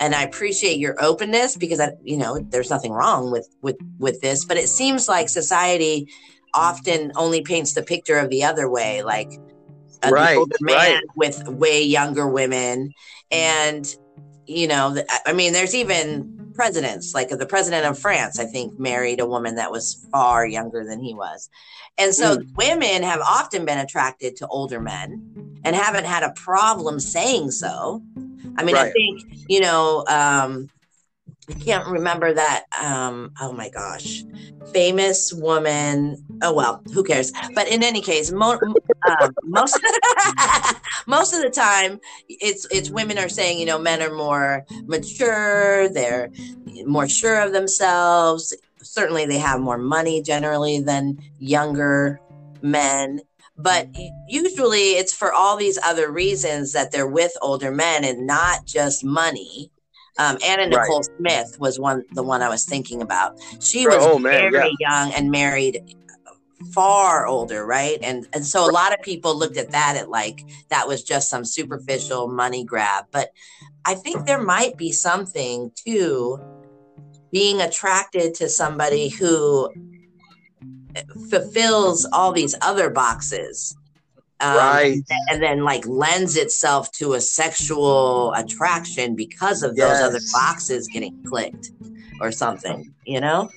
And 0.00 0.14
I 0.14 0.22
appreciate 0.22 0.78
your 0.78 1.02
openness 1.02 1.56
because 1.56 1.80
I, 1.80 1.92
you 2.04 2.18
know, 2.18 2.38
there's 2.38 2.70
nothing 2.70 2.92
wrong 2.92 3.30
with 3.32 3.48
with 3.62 3.76
with 3.98 4.20
this, 4.20 4.44
but 4.44 4.56
it 4.56 4.68
seems 4.68 5.08
like 5.08 5.28
society 5.28 6.08
often 6.54 7.12
only 7.16 7.42
paints 7.42 7.74
the 7.74 7.82
picture 7.82 8.18
of 8.18 8.30
the 8.30 8.44
other 8.44 8.68
way, 8.68 9.02
like 9.02 9.30
a 10.02 10.10
Right, 10.10 10.36
older 10.36 10.56
man 10.60 10.76
right. 10.76 11.02
with 11.16 11.46
way 11.48 11.82
younger 11.82 12.28
women, 12.28 12.92
and 13.30 13.94
you 14.46 14.66
know, 14.66 14.96
I 15.26 15.32
mean, 15.32 15.52
there's 15.52 15.74
even 15.74 16.52
presidents, 16.54 17.14
like 17.14 17.28
the 17.28 17.46
president 17.46 17.84
of 17.86 17.98
France, 17.98 18.38
I 18.38 18.44
think, 18.44 18.78
married 18.78 19.20
a 19.20 19.26
woman 19.26 19.56
that 19.56 19.70
was 19.70 20.06
far 20.10 20.46
younger 20.46 20.84
than 20.84 21.00
he 21.02 21.14
was, 21.14 21.50
and 21.98 22.14
so 22.14 22.38
women 22.56 23.02
have 23.02 23.20
often 23.20 23.64
been 23.64 23.78
attracted 23.78 24.36
to 24.36 24.46
older 24.48 24.80
men 24.80 25.60
and 25.64 25.74
haven't 25.74 26.06
had 26.06 26.22
a 26.22 26.32
problem 26.32 27.00
saying 27.00 27.50
so. 27.50 28.02
I 28.56 28.64
mean, 28.64 28.76
I 28.76 28.90
think 28.90 29.20
you 29.48 29.60
know. 29.60 30.04
um 30.06 30.70
I 31.48 31.54
can't 31.54 31.86
remember 31.86 32.32
that. 32.34 32.64
Um, 32.80 33.32
oh 33.40 33.52
my 33.52 33.70
gosh, 33.70 34.22
famous 34.72 35.32
woman. 35.32 36.24
Oh 36.42 36.52
well, 36.52 36.82
who 36.92 37.02
cares? 37.02 37.32
But 37.54 37.68
in 37.68 37.82
any 37.82 38.00
case, 38.00 38.30
mo- 38.30 38.58
um, 39.08 39.34
most 39.44 39.78
most 41.06 41.32
of 41.32 41.40
the 41.42 41.50
time, 41.50 42.00
it's 42.28 42.66
it's 42.70 42.90
women 42.90 43.18
are 43.18 43.28
saying, 43.28 43.58
you 43.58 43.66
know, 43.66 43.78
men 43.78 44.02
are 44.02 44.14
more 44.14 44.64
mature. 44.86 45.88
They're 45.88 46.30
more 46.84 47.08
sure 47.08 47.40
of 47.40 47.52
themselves. 47.52 48.54
Certainly, 48.82 49.26
they 49.26 49.38
have 49.38 49.60
more 49.60 49.78
money 49.78 50.22
generally 50.22 50.80
than 50.80 51.18
younger 51.38 52.20
men. 52.60 53.20
But 53.56 53.88
usually, 54.28 54.92
it's 54.92 55.12
for 55.12 55.32
all 55.32 55.56
these 55.56 55.78
other 55.82 56.12
reasons 56.12 56.72
that 56.74 56.92
they're 56.92 57.08
with 57.08 57.32
older 57.40 57.70
men, 57.70 58.04
and 58.04 58.26
not 58.26 58.66
just 58.66 59.02
money. 59.02 59.72
Um, 60.18 60.36
Anna 60.44 60.62
Right. 60.62 60.70
Nicole 60.70 61.04
Smith 61.18 61.56
was 61.60 61.78
one, 61.78 62.04
the 62.12 62.22
one 62.22 62.42
I 62.42 62.48
was 62.48 62.64
thinking 62.64 63.02
about. 63.02 63.38
She 63.60 63.86
was 63.86 63.98
Oh, 64.00 64.18
man, 64.18 64.52
very 64.52 64.76
young 64.80 65.12
and 65.12 65.30
married 65.30 65.80
far 66.72 67.26
older, 67.26 67.64
right? 67.64 67.98
And 68.02 68.26
and 68.32 68.44
so 68.44 68.68
a 68.68 68.72
lot 68.72 68.92
of 68.92 69.00
people 69.02 69.36
looked 69.36 69.56
at 69.56 69.70
that 69.70 69.96
at 69.96 70.10
like 70.10 70.44
that 70.70 70.88
was 70.88 71.02
just 71.02 71.30
some 71.30 71.44
superficial 71.44 72.28
money 72.28 72.64
grab. 72.64 73.06
But 73.12 73.30
I 73.84 73.94
think 73.94 74.26
there 74.26 74.42
might 74.42 74.76
be 74.76 74.92
something 74.92 75.70
to 75.86 76.40
being 77.30 77.60
attracted 77.60 78.34
to 78.34 78.48
somebody 78.48 79.08
who 79.08 79.70
fulfills 81.30 82.06
all 82.12 82.32
these 82.32 82.54
other 82.60 82.90
boxes. 82.90 83.76
Um, 84.40 84.56
right. 84.56 85.00
and 85.30 85.42
then 85.42 85.64
like 85.64 85.84
lends 85.86 86.36
itself 86.36 86.92
to 86.92 87.14
a 87.14 87.20
sexual 87.20 88.32
attraction 88.34 89.16
because 89.16 89.64
of 89.64 89.74
those 89.74 90.00
other 90.00 90.20
boxes 90.32 90.86
getting 90.86 91.20
clicked 91.24 91.72
or 92.20 92.30
something, 92.30 92.94
you 93.04 93.20
know? 93.20 93.50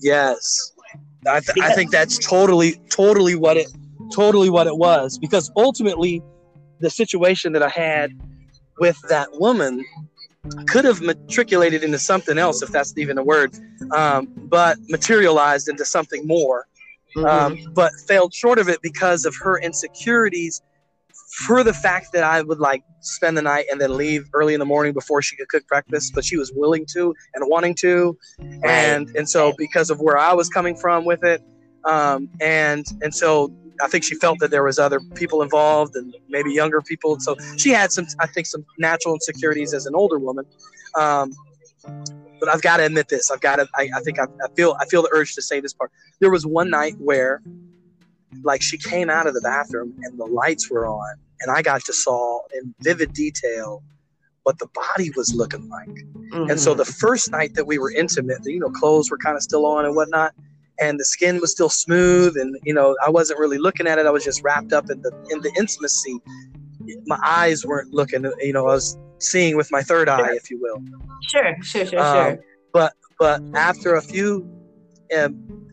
Yes, 0.00 0.72
I, 1.26 1.40
th- 1.40 1.58
I 1.60 1.74
think 1.74 1.90
that's 1.90 2.18
totally, 2.18 2.80
totally 2.88 3.34
what 3.34 3.56
it, 3.56 3.68
totally 4.14 4.50
what 4.50 4.66
it 4.66 4.76
was. 4.76 5.18
Because 5.18 5.50
ultimately, 5.56 6.22
the 6.80 6.90
situation 6.90 7.52
that 7.52 7.62
I 7.62 7.68
had 7.68 8.12
with 8.78 8.98
that 9.08 9.28
woman 9.32 9.84
could 10.66 10.84
have 10.84 11.00
matriculated 11.00 11.82
into 11.82 11.98
something 11.98 12.38
else, 12.38 12.62
if 12.62 12.70
that's 12.70 12.96
even 12.96 13.18
a 13.18 13.24
word, 13.24 13.54
um, 13.92 14.28
but 14.36 14.78
materialized 14.88 15.68
into 15.68 15.84
something 15.84 16.26
more. 16.26 16.66
Mm-hmm. 17.16 17.26
Um, 17.26 17.72
but 17.74 17.92
failed 18.06 18.34
short 18.34 18.58
of 18.58 18.68
it 18.68 18.80
because 18.82 19.24
of 19.24 19.34
her 19.42 19.58
insecurities. 19.58 20.62
For 21.46 21.62
the 21.62 21.74
fact 21.74 22.12
that 22.14 22.24
I 22.24 22.40
would 22.42 22.58
like 22.58 22.82
spend 23.00 23.36
the 23.36 23.42
night 23.42 23.66
and 23.70 23.80
then 23.80 23.96
leave 23.96 24.28
early 24.32 24.54
in 24.54 24.60
the 24.60 24.66
morning 24.66 24.92
before 24.92 25.20
she 25.20 25.36
could 25.36 25.48
cook 25.48 25.66
breakfast, 25.66 26.12
but 26.14 26.24
she 26.24 26.36
was 26.36 26.50
willing 26.54 26.86
to 26.94 27.14
and 27.34 27.44
wanting 27.48 27.74
to, 27.76 28.16
and 28.64 29.08
and 29.14 29.28
so 29.28 29.52
because 29.58 29.90
of 29.90 30.00
where 30.00 30.16
I 30.16 30.32
was 30.32 30.48
coming 30.48 30.74
from 30.74 31.04
with 31.04 31.22
it, 31.24 31.42
um, 31.84 32.28
and 32.40 32.86
and 33.02 33.14
so 33.14 33.54
I 33.82 33.88
think 33.88 34.04
she 34.04 34.14
felt 34.14 34.38
that 34.40 34.50
there 34.50 34.64
was 34.64 34.78
other 34.78 35.00
people 35.14 35.42
involved 35.42 35.96
and 35.96 36.14
maybe 36.28 36.52
younger 36.52 36.80
people, 36.80 37.12
and 37.12 37.22
so 37.22 37.36
she 37.56 37.70
had 37.70 37.92
some 37.92 38.06
I 38.20 38.26
think 38.26 38.46
some 38.46 38.64
natural 38.78 39.14
insecurities 39.14 39.74
as 39.74 39.86
an 39.86 39.94
older 39.94 40.18
woman. 40.18 40.44
Um, 40.96 41.32
but 42.40 42.48
I've 42.48 42.62
got 42.62 42.78
to 42.78 42.84
admit 42.86 43.08
this. 43.08 43.30
I've 43.30 43.40
got 43.40 43.56
to. 43.56 43.68
I, 43.74 43.88
I 43.94 44.00
think 44.00 44.18
I, 44.18 44.24
I 44.24 44.48
feel. 44.56 44.76
I 44.80 44.86
feel 44.86 45.02
the 45.02 45.10
urge 45.12 45.34
to 45.34 45.42
say 45.42 45.60
this 45.60 45.72
part. 45.72 45.90
There 46.20 46.30
was 46.30 46.46
one 46.46 46.70
night 46.70 46.94
where, 46.98 47.42
like, 48.42 48.62
she 48.62 48.78
came 48.78 49.10
out 49.10 49.26
of 49.26 49.34
the 49.34 49.40
bathroom 49.40 49.94
and 50.02 50.18
the 50.18 50.26
lights 50.26 50.70
were 50.70 50.86
on, 50.86 51.16
and 51.40 51.50
I 51.50 51.62
got 51.62 51.84
to 51.84 51.92
saw 51.92 52.40
in 52.54 52.74
vivid 52.80 53.12
detail 53.12 53.82
what 54.44 54.58
the 54.58 54.68
body 54.74 55.10
was 55.16 55.34
looking 55.34 55.68
like. 55.68 55.88
And 56.50 56.58
so 56.58 56.74
Mhm. 56.74 56.78
the 56.78 56.84
first 56.84 57.30
night 57.32 57.54
that 57.54 57.66
we 57.66 57.78
were 57.78 57.90
intimate, 57.92 58.38
you 58.44 58.60
know, 58.60 58.70
clothes 58.70 59.10
were 59.10 59.18
kind 59.18 59.36
of 59.36 59.42
still 59.42 59.66
on 59.66 59.84
and 59.84 59.94
whatnot, 59.94 60.34
and 60.80 60.98
the 60.98 61.04
skin 61.04 61.40
was 61.40 61.50
still 61.50 61.68
smooth, 61.68 62.36
and 62.36 62.56
you 62.62 62.72
know, 62.72 62.96
I 63.04 63.10
wasn't 63.10 63.38
really 63.40 63.58
looking 63.58 63.86
at 63.86 63.98
it. 63.98 64.06
I 64.06 64.10
was 64.10 64.24
just 64.24 64.42
wrapped 64.42 64.72
up 64.72 64.88
in 64.90 65.02
the 65.02 65.12
in 65.30 65.40
the 65.42 65.52
intimacy. 65.58 66.18
My 67.06 67.18
eyes 67.24 67.64
weren't 67.64 67.92
looking. 67.92 68.24
You 68.40 68.52
know, 68.52 68.66
I 68.66 68.74
was 68.74 68.98
seeing 69.18 69.56
with 69.56 69.70
my 69.70 69.82
third 69.82 70.08
eye, 70.08 70.34
if 70.34 70.50
you 70.50 70.60
will. 70.60 70.82
sure, 71.28 71.56
sure, 71.62 71.86
sure, 71.86 72.00
Um, 72.00 72.34
sure. 72.34 72.44
But 72.72 72.92
but 73.18 73.42
after 73.54 73.94
a 73.94 74.02
few 74.02 74.48
um, 75.16 75.66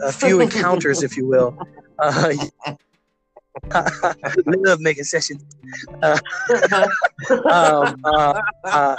a 0.00 0.12
few 0.12 0.40
encounters, 0.40 1.02
if 1.02 1.16
you 1.16 1.26
will, 1.26 1.56
uh, 1.98 2.32
love 4.46 4.80
making 4.80 5.04
sessions. 5.04 5.44
Um, 7.30 7.96
uh, 8.04 8.40
uh, 8.64 8.96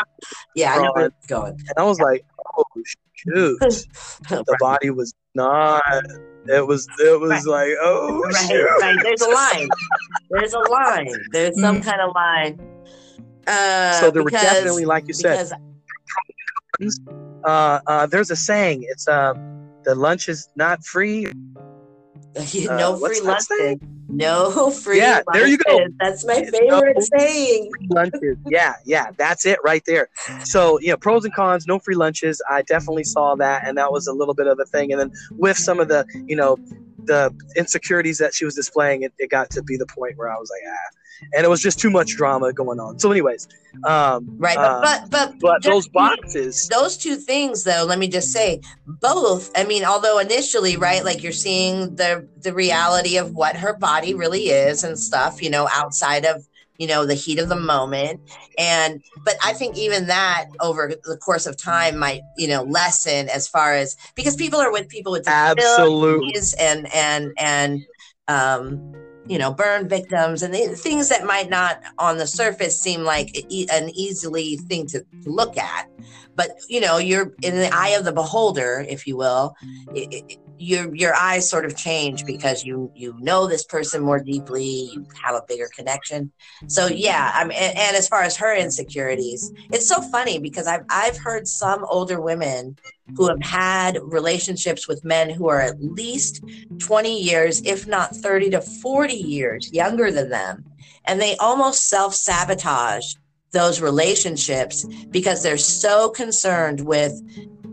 yeah, 0.55 0.73
I 0.73 0.81
know 0.81 0.91
where 0.93 1.05
it's 1.07 1.27
going. 1.27 1.51
and 1.53 1.73
I 1.77 1.83
was 1.83 1.99
like, 1.99 2.25
oh 2.57 2.63
shoot, 3.13 3.59
the 3.59 4.57
body 4.59 4.89
was 4.89 5.13
not. 5.35 5.83
It 6.47 6.65
was. 6.67 6.87
It 6.99 7.19
was 7.19 7.29
Right. 7.31 7.45
like, 7.45 7.77
oh 7.81 8.21
right, 8.21 8.35
shoot. 8.47 8.67
right. 8.81 8.99
There's 9.03 9.21
a 9.21 9.29
line. 9.29 9.69
There's 10.29 10.53
a 10.53 10.59
line. 10.59 11.09
There's 11.31 11.59
some 11.59 11.81
kind 11.81 12.01
of 12.01 12.13
line. 12.13 12.59
Uh, 13.47 13.99
So 13.99 14.11
there 14.11 14.23
were 14.23 14.29
definitely, 14.29 14.85
like 14.85 15.07
you 15.07 15.13
said, 15.13 15.49
because 16.79 16.99
uh, 17.45 17.79
uh, 17.87 18.05
there's 18.07 18.31
a 18.31 18.35
saying. 18.35 18.85
It's 18.87 19.07
uh, 19.07 19.33
the 19.83 19.95
lunch 19.95 20.29
is 20.29 20.49
not 20.55 20.83
free. 20.83 21.31
you 22.51 22.69
Uh, 22.69 22.77
no 22.77 22.97
free 22.97 23.19
that 23.21 23.41
saying? 23.41 23.79
lunches. 23.81 23.94
No 24.07 24.69
free 24.83 24.97
Yeah, 24.97 25.21
there 25.33 25.47
you 25.47 25.57
go. 25.57 25.77
lunches. 25.77 25.93
That's 25.99 26.25
my 26.25 26.43
favorite 26.43 27.03
saying. 27.17 27.71
lunches. 27.89 28.37
Yeah, 28.47 28.73
yeah, 28.85 29.11
that's 29.17 29.45
it 29.45 29.59
right 29.63 29.83
there. 29.85 30.09
So, 30.43 30.79
you 30.79 30.89
know, 30.89 30.97
pros 30.97 31.25
and 31.25 31.33
cons, 31.33 31.65
no 31.67 31.79
free 31.79 31.95
lunches. 31.95 32.41
I 32.49 32.61
definitely 32.61 33.03
saw 33.03 33.35
that, 33.35 33.67
and 33.67 33.77
that 33.77 33.91
was 33.91 34.07
a 34.07 34.13
little 34.13 34.33
bit 34.33 34.47
of 34.47 34.59
a 34.59 34.65
thing. 34.65 34.91
And 34.91 35.01
then 35.01 35.11
with 35.31 35.57
some 35.57 35.79
of 35.79 35.87
the, 35.87 36.05
you 36.27 36.35
know, 36.35 36.57
the 37.05 37.33
insecurities 37.55 38.17
that 38.17 38.33
she 38.33 38.45
was 38.45 38.55
displaying, 38.55 39.03
it, 39.03 39.13
it 39.17 39.29
got 39.29 39.49
to 39.51 39.63
be 39.63 39.77
the 39.77 39.85
point 39.85 40.17
where 40.17 40.31
I 40.31 40.37
was 40.37 40.51
like, 40.51 40.71
ah. 40.71 40.97
And 41.33 41.45
it 41.45 41.49
was 41.49 41.61
just 41.61 41.79
too 41.79 41.89
much 41.89 42.15
drama 42.15 42.53
going 42.53 42.79
on. 42.79 42.99
So, 42.99 43.11
anyways, 43.11 43.47
um, 43.83 44.35
Right, 44.37 44.57
uh, 44.57 44.81
but 44.81 45.09
but 45.09 45.31
but, 45.31 45.39
but 45.39 45.63
those 45.63 45.87
boxes, 45.87 46.67
those 46.67 46.97
two 46.97 47.15
things 47.15 47.63
though 47.63 47.85
let 47.87 47.99
me 47.99 48.07
just 48.07 48.31
say 48.31 48.61
both 48.85 49.51
i 49.55 49.63
mean 49.63 49.83
although 49.83 50.19
initially 50.19 50.77
right 50.77 51.03
like 51.03 51.23
you're 51.23 51.31
seeing 51.31 51.95
the 51.95 52.27
the 52.41 52.53
reality 52.53 53.17
of 53.17 53.31
what 53.33 53.55
her 53.55 53.75
body 53.77 54.13
really 54.13 54.49
is 54.49 54.83
and 54.83 54.97
stuff 54.97 55.41
you 55.41 55.49
know 55.49 55.67
outside 55.71 56.25
of 56.25 56.45
you 56.77 56.87
know 56.87 57.05
the 57.05 57.13
heat 57.13 57.39
of 57.39 57.49
the 57.49 57.55
moment 57.55 58.19
and 58.57 59.01
but 59.23 59.35
i 59.43 59.53
think 59.53 59.77
even 59.77 60.07
that 60.07 60.45
over 60.59 60.93
the 61.03 61.17
course 61.17 61.45
of 61.45 61.57
time 61.57 61.97
might 61.97 62.21
you 62.37 62.47
know 62.47 62.63
lessen 62.63 63.29
as 63.29 63.47
far 63.47 63.73
as 63.73 63.95
because 64.15 64.35
people 64.35 64.59
are 64.59 64.71
with 64.71 64.87
people 64.89 65.11
with 65.11 65.27
absolutely. 65.27 66.33
and 66.59 66.93
and 66.93 67.31
and 67.37 67.85
um 68.27 68.93
you 69.27 69.37
know 69.37 69.53
burn 69.53 69.87
victims 69.87 70.43
and 70.43 70.53
the 70.53 70.67
things 70.75 71.09
that 71.09 71.25
might 71.25 71.49
not 71.49 71.81
on 71.97 72.17
the 72.17 72.27
surface 72.27 72.79
seem 72.79 73.03
like 73.03 73.35
e- 73.49 73.67
an 73.71 73.89
easily 73.89 74.57
thing 74.57 74.85
to 74.87 75.05
look 75.25 75.57
at. 75.57 75.87
But 76.35 76.51
you 76.69 76.79
know 76.79 76.97
you're 76.97 77.33
in 77.41 77.55
the 77.55 77.73
eye 77.73 77.95
of 77.97 78.05
the 78.05 78.11
beholder 78.11 78.85
if 78.87 79.07
you 79.07 79.17
will. 79.17 79.55
It, 79.93 80.25
it, 80.29 80.39
your 80.57 80.93
your 80.95 81.15
eyes 81.15 81.49
sort 81.49 81.65
of 81.65 81.75
change 81.75 82.25
because 82.25 82.63
you 82.63 82.91
you 82.95 83.15
know 83.19 83.47
this 83.47 83.63
person 83.63 84.01
more 84.01 84.19
deeply 84.19 84.89
you 84.93 85.05
have 85.21 85.35
a 85.35 85.43
bigger 85.47 85.67
connection. 85.75 86.31
So 86.67 86.87
yeah 86.87 87.31
i 87.33 87.43
mean 87.43 87.57
and, 87.57 87.77
and 87.77 87.95
as 87.95 88.07
far 88.07 88.21
as 88.23 88.37
her 88.37 88.55
insecurities 88.55 89.51
it's 89.71 89.87
so 89.87 90.01
funny 90.01 90.39
because 90.39 90.67
i've 90.67 90.85
i've 90.89 91.17
heard 91.17 91.47
some 91.47 91.85
older 91.85 92.21
women 92.21 92.77
who 93.15 93.27
have 93.27 93.41
had 93.41 93.99
relationships 94.01 94.87
with 94.87 95.03
men 95.03 95.29
who 95.29 95.47
are 95.47 95.61
at 95.61 95.81
least 95.81 96.43
20 96.79 97.21
years 97.21 97.61
if 97.65 97.87
not 97.87 98.15
30 98.15 98.51
to 98.51 98.61
40 98.61 99.13
years 99.13 99.71
younger 99.71 100.11
than 100.11 100.29
them 100.29 100.65
and 101.05 101.21
they 101.21 101.35
almost 101.37 101.87
self-sabotage 101.87 103.13
those 103.51 103.79
relationships 103.79 104.85
because 105.09 105.41
they're 105.41 105.57
so 105.57 106.09
concerned 106.09 106.81
with 106.81 107.13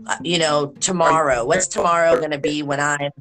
Uh, 0.05 0.17
you 0.23 0.37
know 0.37 0.67
tomorrow. 0.79 1.45
What's 1.45 1.67
tomorrow 1.67 2.17
going 2.17 2.31
to 2.31 2.37
be 2.37 2.61
when 2.61 2.79
i'm 2.79 3.11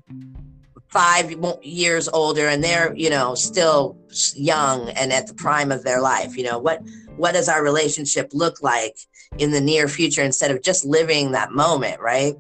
five 0.89 1.35
years 1.63 2.07
older 2.09 2.49
and 2.49 2.63
they're 2.63 2.95
you 2.95 3.09
know 3.09 3.35
still 3.35 3.97
young 4.35 4.91
and 4.91 5.11
at 5.11 5.27
the 5.27 5.33
prime 5.33 5.73
of 5.73 5.85
their 5.85 6.03
life 6.03 6.37
you 6.37 6.45
know? 6.45 6.59
What 6.59 6.83
what 7.17 7.33
does 7.33 7.49
our 7.49 7.63
relationship 7.63 8.31
look 8.35 8.63
like 8.63 8.97
in 9.39 9.53
the 9.53 9.61
near 9.61 9.89
future 9.89 10.23
instead 10.23 10.51
of 10.51 10.63
just 10.63 10.85
living 10.85 11.33
that 11.33 11.53
moment 11.53 12.01
right? 12.01 12.35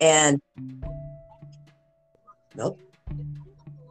And 0.00 0.40
nope. 2.56 2.80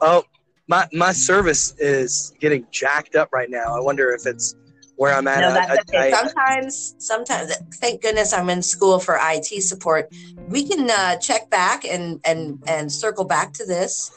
Oh, 0.02 0.26
my 0.68 0.88
my 0.92 1.14
service 1.14 1.74
is 1.78 2.34
getting 2.40 2.66
jacked 2.72 3.16
up 3.16 3.30
right 3.32 3.50
now. 3.50 3.76
I 3.76 3.80
wonder 3.80 4.12
if 4.12 4.26
it's 4.26 4.56
where 5.04 5.14
I'm 5.14 5.28
at. 5.28 5.42
No, 5.42 5.50
I- 5.50 5.78
okay. 5.82 6.14
I- 6.14 6.18
sometimes, 6.18 6.96
sometimes, 6.98 7.54
thank 7.82 8.02
goodness 8.02 8.32
I'm 8.32 8.50
in 8.50 8.62
school 8.62 9.00
for 9.00 9.20
IT 9.22 9.62
support. 9.62 10.10
We 10.48 10.66
can 10.66 10.90
uh, 10.90 11.18
check 11.18 11.50
back 11.50 11.84
and 11.84 12.22
and 12.24 12.64
and 12.68 12.90
circle 12.90 13.26
back 13.26 13.52
to 13.60 13.66
this. 13.66 14.10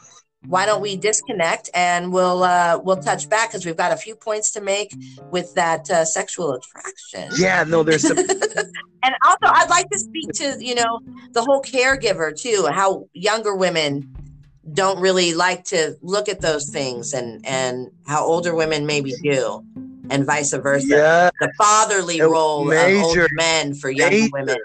Why 0.46 0.64
don't 0.64 0.80
we 0.80 0.96
disconnect 0.96 1.70
and 1.74 2.12
we'll 2.12 2.44
uh, 2.44 2.78
we'll 2.84 3.02
touch 3.10 3.28
back 3.28 3.50
because 3.50 3.66
we've 3.66 3.76
got 3.76 3.90
a 3.90 3.96
few 3.96 4.14
points 4.14 4.52
to 4.52 4.60
make 4.60 4.94
with 5.32 5.52
that 5.56 5.90
uh, 5.90 6.04
sexual 6.04 6.52
attraction. 6.52 7.30
yeah, 7.36 7.64
no, 7.64 7.82
there's 7.82 8.06
some. 8.06 8.16
And 9.06 9.14
also, 9.24 9.46
I'd 9.58 9.70
like 9.70 9.88
to 9.90 9.98
speak 10.00 10.32
to 10.40 10.56
you 10.64 10.74
know 10.74 11.00
the 11.32 11.42
whole 11.42 11.62
caregiver 11.62 12.28
too. 12.44 12.66
How 12.80 13.08
younger 13.12 13.54
women 13.54 13.90
don't 14.72 14.98
really 15.00 15.32
like 15.32 15.62
to 15.66 15.96
look 16.02 16.28
at 16.28 16.40
those 16.40 16.70
things, 16.70 17.12
and 17.12 17.44
and 17.46 17.90
how 18.06 18.24
older 18.24 18.52
women 18.54 18.84
maybe 18.84 19.12
do, 19.22 19.62
and 20.10 20.24
vice 20.24 20.52
versa 20.54 20.86
yeah, 20.86 21.30
the 21.40 21.52
fatherly 21.58 22.20
A 22.20 22.28
role 22.28 22.62
of 22.62 22.68
major- 22.68 23.02
older 23.04 23.28
men 23.32 23.74
for 23.74 23.90
young 23.90 24.10
major- 24.10 24.30
women. 24.32 24.58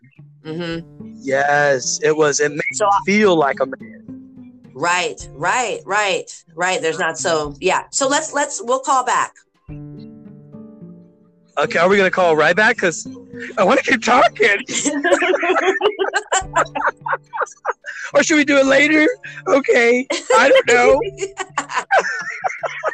hmm 0.46 1.14
yes, 1.24 2.00
it 2.04 2.16
was. 2.18 2.40
It 2.40 2.52
made 2.52 2.62
So 2.74 2.86
me 2.86 2.92
feel 3.06 3.36
like 3.36 3.60
a 3.60 3.66
man. 3.66 4.62
right, 4.74 5.28
right, 5.34 5.80
right, 5.86 6.44
right. 6.56 6.82
There's 6.82 7.00
not 7.00 7.18
so 7.18 7.56
yeah. 7.60 7.84
So 7.92 8.08
let's 8.08 8.34
let's 8.34 8.62
we'll 8.64 8.80
call 8.80 9.04
back. 9.06 9.34
Okay, 11.62 11.78
are 11.78 11.88
we 11.88 11.96
gonna 11.96 12.10
call 12.10 12.36
right 12.36 12.56
back? 12.56 12.78
Cause 12.78 13.08
I 13.56 13.64
want 13.64 13.84
to 13.84 13.92
keep 13.92 14.02
talking. 14.02 14.58
or 18.16 18.24
should 18.24 18.38
we 18.38 18.46
do 18.46 18.58
it 18.58 18.66
later? 18.66 19.08
Okay, 19.48 20.08
I 20.12 20.50
don't 20.50 20.68
know. 20.68 21.00
I 21.60 21.86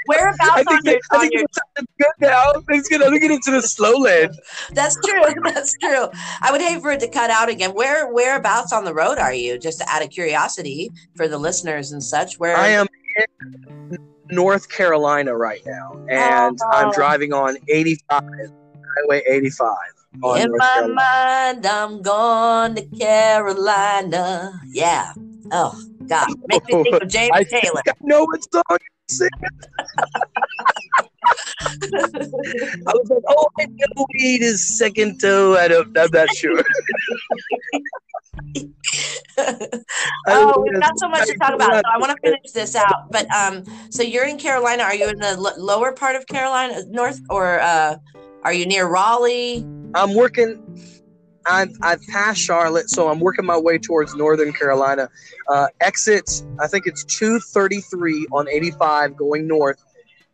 Whereabouts 0.06 0.68
on 0.68 0.82
think 0.82 0.84
that, 0.84 1.00
I 1.12 1.16
on 1.16 1.22
think 1.22 1.34
your 1.34 1.44
it's 1.44 1.60
good 1.98 2.12
now. 2.20 2.52
It's 2.68 2.90
gonna 2.90 3.18
get 3.20 3.32
into 3.32 3.52
the 3.52 3.62
slow 3.62 4.00
lane. 4.00 4.32
that's 4.74 4.98
true. 5.06 5.24
That's 5.44 5.74
true. 5.78 6.10
I 6.42 6.52
would 6.52 6.60
hate 6.62 6.82
for 6.82 6.92
it 6.92 7.00
to 7.00 7.08
cut 7.08 7.30
out 7.30 7.48
again. 7.48 7.72
Where 7.74 8.12
whereabouts 8.12 8.74
on 8.74 8.84
the 8.84 8.94
road 8.94 9.18
are 9.18 9.34
you? 9.34 9.58
Just 9.58 9.82
out 9.88 10.04
of 10.04 10.10
curiosity 10.10 10.92
for 11.16 11.30
the 11.30 11.38
listeners 11.38 11.94
and 11.94 12.04
such. 12.04 12.38
Where 12.38 12.58
I 12.58 12.68
am 12.68 12.88
in 13.92 13.98
North 14.30 14.70
Carolina 14.70 15.36
right 15.36 15.62
now, 15.66 15.98
and 16.10 16.58
oh, 16.62 16.70
I'm 16.72 16.90
Oh. 16.90 16.94
driving 16.94 17.34
on 17.34 17.58
85, 17.68 18.22
Highway 18.98 19.24
85. 19.28 19.76
On 20.24 20.40
in 20.42 20.48
North 20.50 20.60
my 20.60 20.66
Carolina. 20.74 20.94
mind, 20.96 21.66
I'm 21.66 22.02
going 22.02 22.76
to 22.76 22.82
Carolina. 22.98 24.60
Yeah. 24.72 25.14
Oh 25.52 25.80
God, 26.08 26.28
make 26.48 26.66
me 26.68 26.84
think 26.84 27.02
of 27.02 27.08
James 27.08 27.30
I 27.34 27.44
Taylor. 27.44 27.82
I 27.88 27.94
know 28.02 28.24
what 28.26 28.42
song 28.52 28.64
you're 28.70 28.80
singing. 29.10 29.32
I 32.88 32.94
was 32.94 33.10
like, 33.10 33.24
oh, 33.30 33.48
I 33.60 33.66
know 33.66 34.06
weed 34.14 34.42
is 34.42 34.78
second 34.78 35.20
to. 35.22 35.58
I 35.60 35.68
don't, 35.68 35.98
I'm 35.98 36.10
not 36.12 36.30
sure. 36.32 36.64
oh, 40.28 40.64
we've 40.64 40.80
got 40.80 40.98
so 40.98 41.08
much 41.10 41.28
to 41.28 41.38
talk 41.38 41.54
about. 41.54 41.76
So 41.76 41.82
I 41.94 41.98
want 42.00 42.12
to 42.12 42.18
finish 42.22 42.52
this 42.54 42.76
out. 42.76 43.12
But 43.12 43.30
um, 43.34 43.64
so 43.92 44.04
you're 44.04 44.26
in 44.26 44.38
Carolina. 44.38 44.84
Are 44.84 44.96
you 44.96 45.10
in 45.10 45.18
the 45.18 45.30
l- 45.30 45.54
lower 45.58 45.92
part 45.92 46.16
of 46.16 46.26
Carolina, 46.28 46.84
north, 46.88 47.20
or 47.30 47.60
uh, 47.60 47.98
are 48.44 48.54
you 48.54 48.66
near 48.66 48.88
Raleigh? 48.88 49.66
I'm 49.94 50.14
working. 50.14 50.64
I've, 51.50 51.72
I've 51.82 52.02
passed 52.08 52.42
Charlotte, 52.42 52.90
so 52.90 53.10
I'm 53.10 53.22
working 53.22 53.46
my 53.46 53.58
way 53.58 53.78
towards 53.78 54.14
Northern 54.16 54.52
Carolina. 54.52 55.10
Uh, 55.48 55.68
exit, 55.80 56.44
I 56.60 56.68
think 56.68 56.86
it's 56.88 57.06
233 57.06 58.28
on 58.34 58.50
85 58.50 59.16
going 59.16 59.48
north, 59.48 59.82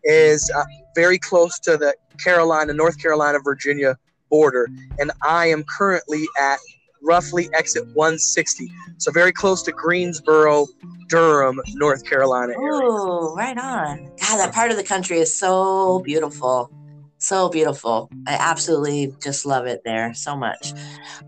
is 0.04 0.49
uh, 0.56 0.63
very 0.95 1.19
close 1.19 1.60
to 1.60 1.78
the 1.78 1.95
Carolina, 2.23 2.73
North 2.73 2.99
Carolina, 2.99 3.38
Virginia 3.43 3.95
border. 4.30 4.67
And 4.97 5.12
I 5.21 5.47
am 5.47 5.63
currently 5.63 6.26
at 6.39 6.58
roughly 7.03 7.49
exit 7.53 7.83
160. 7.93 8.69
So 8.97 9.11
very 9.11 9.31
close 9.31 9.63
to 9.63 9.71
Greensboro, 9.71 10.67
Durham, 11.09 11.61
North 11.75 12.03
Carolina 12.09 12.53
area. 12.53 12.79
Oh, 12.83 13.33
right 13.35 13.57
on. 13.57 14.11
God, 14.21 14.37
that 14.37 14.53
part 14.53 14.71
of 14.71 14.77
the 14.77 14.83
country 14.83 15.19
is 15.19 15.37
so 15.37 15.99
beautiful. 15.99 16.71
So 17.17 17.49
beautiful. 17.49 18.09
I 18.27 18.33
absolutely 18.33 19.13
just 19.21 19.45
love 19.45 19.65
it 19.65 19.81
there 19.85 20.13
so 20.13 20.35
much. 20.35 20.73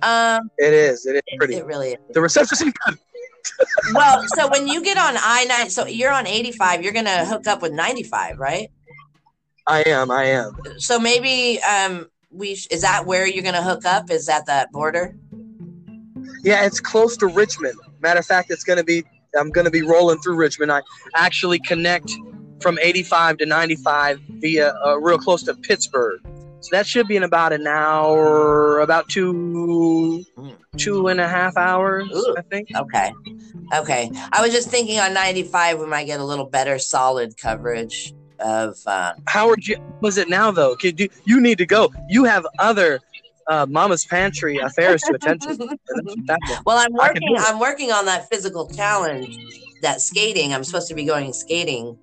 Um, 0.01 0.49
It 0.57 0.73
is. 0.73 1.05
It 1.05 1.15
is 1.15 1.21
it, 1.27 1.37
pretty. 1.37 1.55
it 1.55 1.65
really 1.65 1.91
is. 1.91 1.97
The 2.13 2.21
reception 2.21 2.57
seems 2.57 2.73
good. 2.85 2.97
Well, 3.93 4.23
so 4.29 4.49
when 4.49 4.67
you 4.67 4.83
get 4.83 4.97
on 4.97 5.13
I 5.17 5.45
nine, 5.45 5.69
so 5.69 5.85
you're 5.85 6.11
on 6.11 6.25
85, 6.27 6.83
you're 6.83 6.91
gonna 6.91 7.23
hook 7.23 7.45
up 7.47 7.61
with 7.61 7.71
95, 7.71 8.39
right? 8.39 8.69
I 9.67 9.81
am. 9.83 10.11
I 10.11 10.25
am. 10.25 10.57
So 10.77 10.99
maybe 10.99 11.61
um 11.61 12.07
we 12.31 12.55
sh- 12.55 12.67
is 12.71 12.81
that 12.81 13.05
where 13.05 13.27
you're 13.27 13.43
gonna 13.43 13.61
hook 13.63 13.85
up? 13.85 14.09
Is 14.09 14.25
that 14.25 14.47
that 14.47 14.71
border? 14.71 15.15
Yeah, 16.45 16.63
it's 16.63 16.79
close 16.79 17.17
to 17.17 17.27
Richmond. 17.27 17.79
Matter 18.01 18.19
of 18.19 18.25
fact, 18.25 18.51
it's 18.51 18.63
gonna 18.63 18.83
be 18.83 19.03
I'm 19.35 19.49
gonna 19.49 19.71
be 19.71 19.81
rolling 19.81 20.19
through 20.19 20.35
Richmond. 20.35 20.71
I 20.71 20.83
actually 21.15 21.57
connect 21.57 22.11
from 22.61 22.77
85 22.81 23.37
to 23.37 23.45
95 23.47 24.19
via 24.29 24.75
uh, 24.85 24.97
real 24.97 25.17
close 25.17 25.41
to 25.43 25.55
Petersburg. 25.55 26.21
So 26.59 26.69
that 26.71 26.85
should 26.85 27.07
be 27.07 27.15
in 27.15 27.23
about 27.23 27.51
an 27.51 27.65
hour, 27.65 28.79
about 28.79 29.09
two 29.09 30.23
two 30.77 31.07
and 31.07 31.19
a 31.19 31.27
half 31.27 31.57
hours, 31.57 32.07
Ooh. 32.15 32.35
I 32.37 32.41
think. 32.43 32.69
Okay. 32.75 33.11
Okay. 33.73 34.11
I 34.31 34.41
was 34.41 34.51
just 34.51 34.69
thinking 34.69 34.99
on 34.99 35.15
95 35.15 35.79
we 35.79 35.87
might 35.87 36.05
get 36.05 36.19
a 36.19 36.23
little 36.23 36.45
better 36.45 36.77
solid 36.77 37.37
coverage 37.37 38.13
of 38.39 38.77
uh 38.85 39.13
Howard, 39.27 39.63
was 40.01 40.19
it 40.19 40.29
now 40.29 40.51
though? 40.51 40.75
You, 40.83 41.09
you 41.25 41.41
need 41.41 41.57
to 41.57 41.65
go. 41.65 41.91
You 42.07 42.25
have 42.25 42.45
other 42.59 42.99
uh, 43.47 43.65
Mama's 43.69 44.05
Pantry 44.05 44.57
affairs 44.57 45.01
to 45.03 45.15
attend 45.15 45.41
to. 45.41 45.49
And 45.49 45.59
that's 45.59 45.79
what 46.05 46.27
that 46.27 46.39
was. 46.49 46.59
well 46.65 46.77
I'm 46.77 46.93
working. 46.93 47.35
I'm 47.37 47.59
working 47.59 47.91
on 47.91 48.05
that 48.05 48.27
physical 48.29 48.67
challenge, 48.69 49.37
that 49.81 50.01
skating. 50.01 50.53
I'm 50.53 50.63
supposed 50.63 50.87
to 50.89 50.95
be 50.95 51.05
going 51.05 51.33
skating 51.33 51.97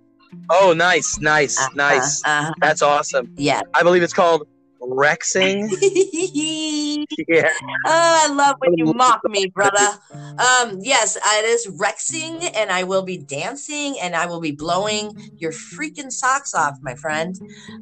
Oh, 0.50 0.72
nice, 0.72 1.18
nice, 1.20 1.58
Uh-huh, 1.58 1.68
nice. 1.74 2.22
uh-huh. 2.24 2.52
That's 2.60 2.82
awesome. 2.82 3.32
Yeah. 3.36 3.60
I 3.74 3.82
believe 3.82 4.02
it's 4.02 4.12
called 4.14 4.46
Rexing. 4.82 5.70
yeah. 7.28 7.48
oh, 7.86 8.28
I 8.28 8.32
love 8.32 8.56
when 8.58 8.76
you 8.76 8.92
mock 8.92 9.20
me, 9.28 9.46
brother. 9.46 9.98
Um, 10.12 10.78
yes, 10.80 11.16
it 11.16 11.44
is 11.44 11.68
Rexing, 11.68 12.50
and 12.56 12.70
I 12.70 12.82
will 12.84 13.02
be 13.02 13.18
dancing, 13.18 13.96
and 14.00 14.16
I 14.16 14.26
will 14.26 14.40
be 14.40 14.50
blowing 14.52 15.12
your 15.38 15.52
freaking 15.52 16.10
socks 16.10 16.52
off, 16.54 16.78
my 16.82 16.94
friend. 16.94 17.38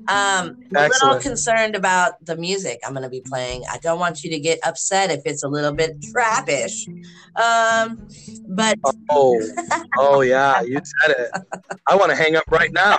Um, 0.09 0.57
I'm 0.77 0.91
a 0.91 0.95
little 1.05 1.21
concerned 1.21 1.75
about 1.75 2.25
the 2.25 2.37
music 2.37 2.81
I'm 2.85 2.93
going 2.93 3.05
to 3.05 3.09
be 3.09 3.23
playing. 3.23 3.65
I 3.71 3.79
don't 3.79 3.99
want 3.99 4.23
you 4.23 4.31
to 4.31 4.39
get 4.39 4.59
upset 4.65 5.11
if 5.11 5.23
it's 5.25 5.43
a 5.43 5.49
little 5.49 5.73
bit 5.73 6.05
trappish. 6.15 6.87
Um, 7.37 8.09
but 8.49 8.77
Oh, 9.11 9.41
oh 9.99 10.21
yeah, 10.21 10.61
you 10.63 10.81
said 11.03 11.17
it. 11.19 11.31
I 11.87 11.97
want 11.97 12.11
to 12.11 12.17
hang 12.17 12.37
up 12.37 12.45
right 12.51 12.73
now, 12.73 12.99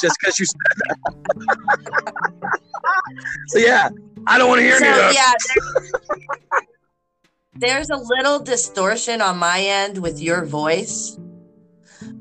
just 0.00 0.16
because 0.20 0.38
you 0.38 0.46
said 0.46 0.56
that. 0.88 2.58
so 3.48 3.58
yeah, 3.58 3.88
I 4.26 4.38
don't 4.38 4.48
want 4.48 4.60
to 4.60 4.64
hear 4.64 4.78
so 4.78 4.86
any 4.86 5.14
yeah, 5.14 5.32
there- 5.46 5.62
there's 7.58 7.90
a 7.90 7.96
little 7.96 8.38
distortion 8.38 9.22
on 9.22 9.38
my 9.38 9.60
end 9.60 9.98
with 9.98 10.20
your 10.20 10.44
voice. 10.44 11.16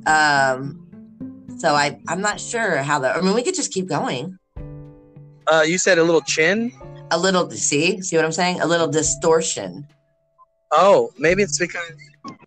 Um, 0.06 0.82
so 1.58 1.74
I 1.76 2.00
I'm 2.08 2.22
not 2.22 2.40
sure 2.40 2.78
how 2.78 3.00
that. 3.00 3.16
I 3.18 3.22
mean, 3.22 3.34
we 3.34 3.44
could 3.44 3.56
just 3.56 3.74
keep 3.74 3.88
going. 3.88 4.38
Uh, 5.48 5.64
you 5.66 5.78
said 5.78 5.98
a 5.98 6.04
little 6.04 6.22
chin. 6.22 6.72
A 7.12 7.18
little. 7.18 7.50
See, 7.52 8.02
see 8.02 8.16
what 8.16 8.26
I'm 8.26 8.32
saying? 8.32 8.62
A 8.62 8.68
little 8.68 8.88
distortion. 8.88 9.88
Oh, 10.72 11.12
maybe 11.18 11.44
it's 11.44 11.58
because 11.60 11.92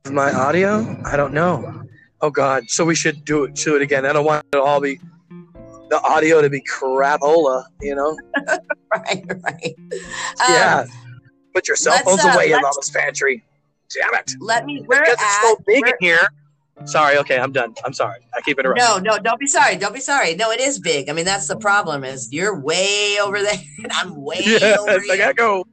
of 0.04 0.12
my 0.12 0.32
audio. 0.32 1.00
I 1.04 1.16
don't 1.16 1.32
know. 1.32 1.82
Oh 2.20 2.30
God, 2.30 2.64
so 2.68 2.84
we 2.84 2.94
should 2.94 3.24
do 3.24 3.44
it. 3.44 3.54
Do 3.54 3.76
it 3.76 3.82
again. 3.82 4.04
I 4.06 4.12
don't 4.12 4.24
want 4.24 4.44
it 4.46 4.52
to 4.56 4.62
all 4.62 4.80
be 4.80 4.98
the 5.90 6.00
audio 6.02 6.40
to 6.42 6.50
be 6.50 6.60
crapola. 6.62 7.64
You 7.80 7.94
know? 7.94 8.16
Right, 8.90 9.22
right. 9.44 9.74
yeah. 10.48 10.78
Um, 10.80 10.88
Put 11.52 11.68
your 11.68 11.76
cell 11.76 11.98
phones 11.98 12.24
uh, 12.24 12.28
away 12.28 12.52
in 12.52 12.60
Mama's 12.62 12.88
pantry. 12.90 13.44
Damn 13.94 14.14
it! 14.14 14.32
Let 14.40 14.64
me. 14.64 14.82
We're 14.88 15.00
because 15.00 15.18
at. 15.18 15.24
it's 15.24 15.42
so 15.42 15.62
big 15.66 15.86
in 15.86 15.92
here. 16.00 16.28
Sorry. 16.84 17.18
Okay, 17.18 17.38
I'm 17.38 17.52
done. 17.52 17.74
I'm 17.84 17.92
sorry. 17.92 18.20
I 18.34 18.40
keep 18.40 18.58
interrupting. 18.58 18.84
no, 18.84 18.98
no, 18.98 19.18
don't 19.18 19.38
be 19.38 19.46
sorry. 19.46 19.76
Don't 19.76 19.92
be 19.94 20.00
sorry. 20.00 20.34
No, 20.34 20.50
it 20.50 20.60
is 20.60 20.78
big. 20.78 21.08
I 21.08 21.12
mean, 21.12 21.24
that's 21.24 21.46
the 21.46 21.56
problem. 21.56 22.04
Is 22.04 22.32
you're 22.32 22.58
way 22.60 23.18
over 23.22 23.42
there, 23.42 23.58
and 23.78 23.92
I'm 23.92 24.14
way 24.22 24.40
Yes, 24.40 24.78
over 24.78 25.00
I 25.10 25.16
gotta 25.16 25.34
go. 25.34 25.64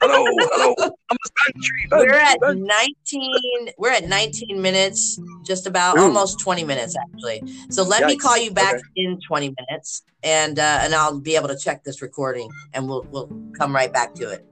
Hello, 0.00 0.24
hello. 0.24 0.74
Mama's 0.78 1.32
pantry. 1.44 1.88
We're 1.90 2.12
at 2.14 2.38
19. 2.40 3.70
We're 3.78 3.90
at 3.92 4.04
19 4.04 4.60
minutes, 4.62 5.18
just 5.44 5.66
about 5.66 5.98
Ooh. 5.98 6.02
almost 6.02 6.38
20 6.40 6.64
minutes 6.64 6.94
actually. 6.96 7.42
So 7.70 7.82
let 7.82 8.04
me 8.06 8.16
call 8.16 8.38
you 8.38 8.50
back 8.50 8.74
Okay. 8.74 8.82
in 8.96 9.18
20 9.26 9.54
minutes, 9.68 10.02
and 10.22 10.58
uh, 10.58 10.80
and 10.82 10.94
I'll 10.94 11.18
be 11.20 11.36
able 11.36 11.48
to 11.48 11.56
check 11.56 11.84
this 11.84 12.00
recording, 12.02 12.48
and 12.74 12.88
we'll 12.88 13.06
we'll 13.10 13.30
come 13.58 13.74
right 13.74 13.92
back 13.92 14.14
to 14.16 14.30
it. 14.30 14.46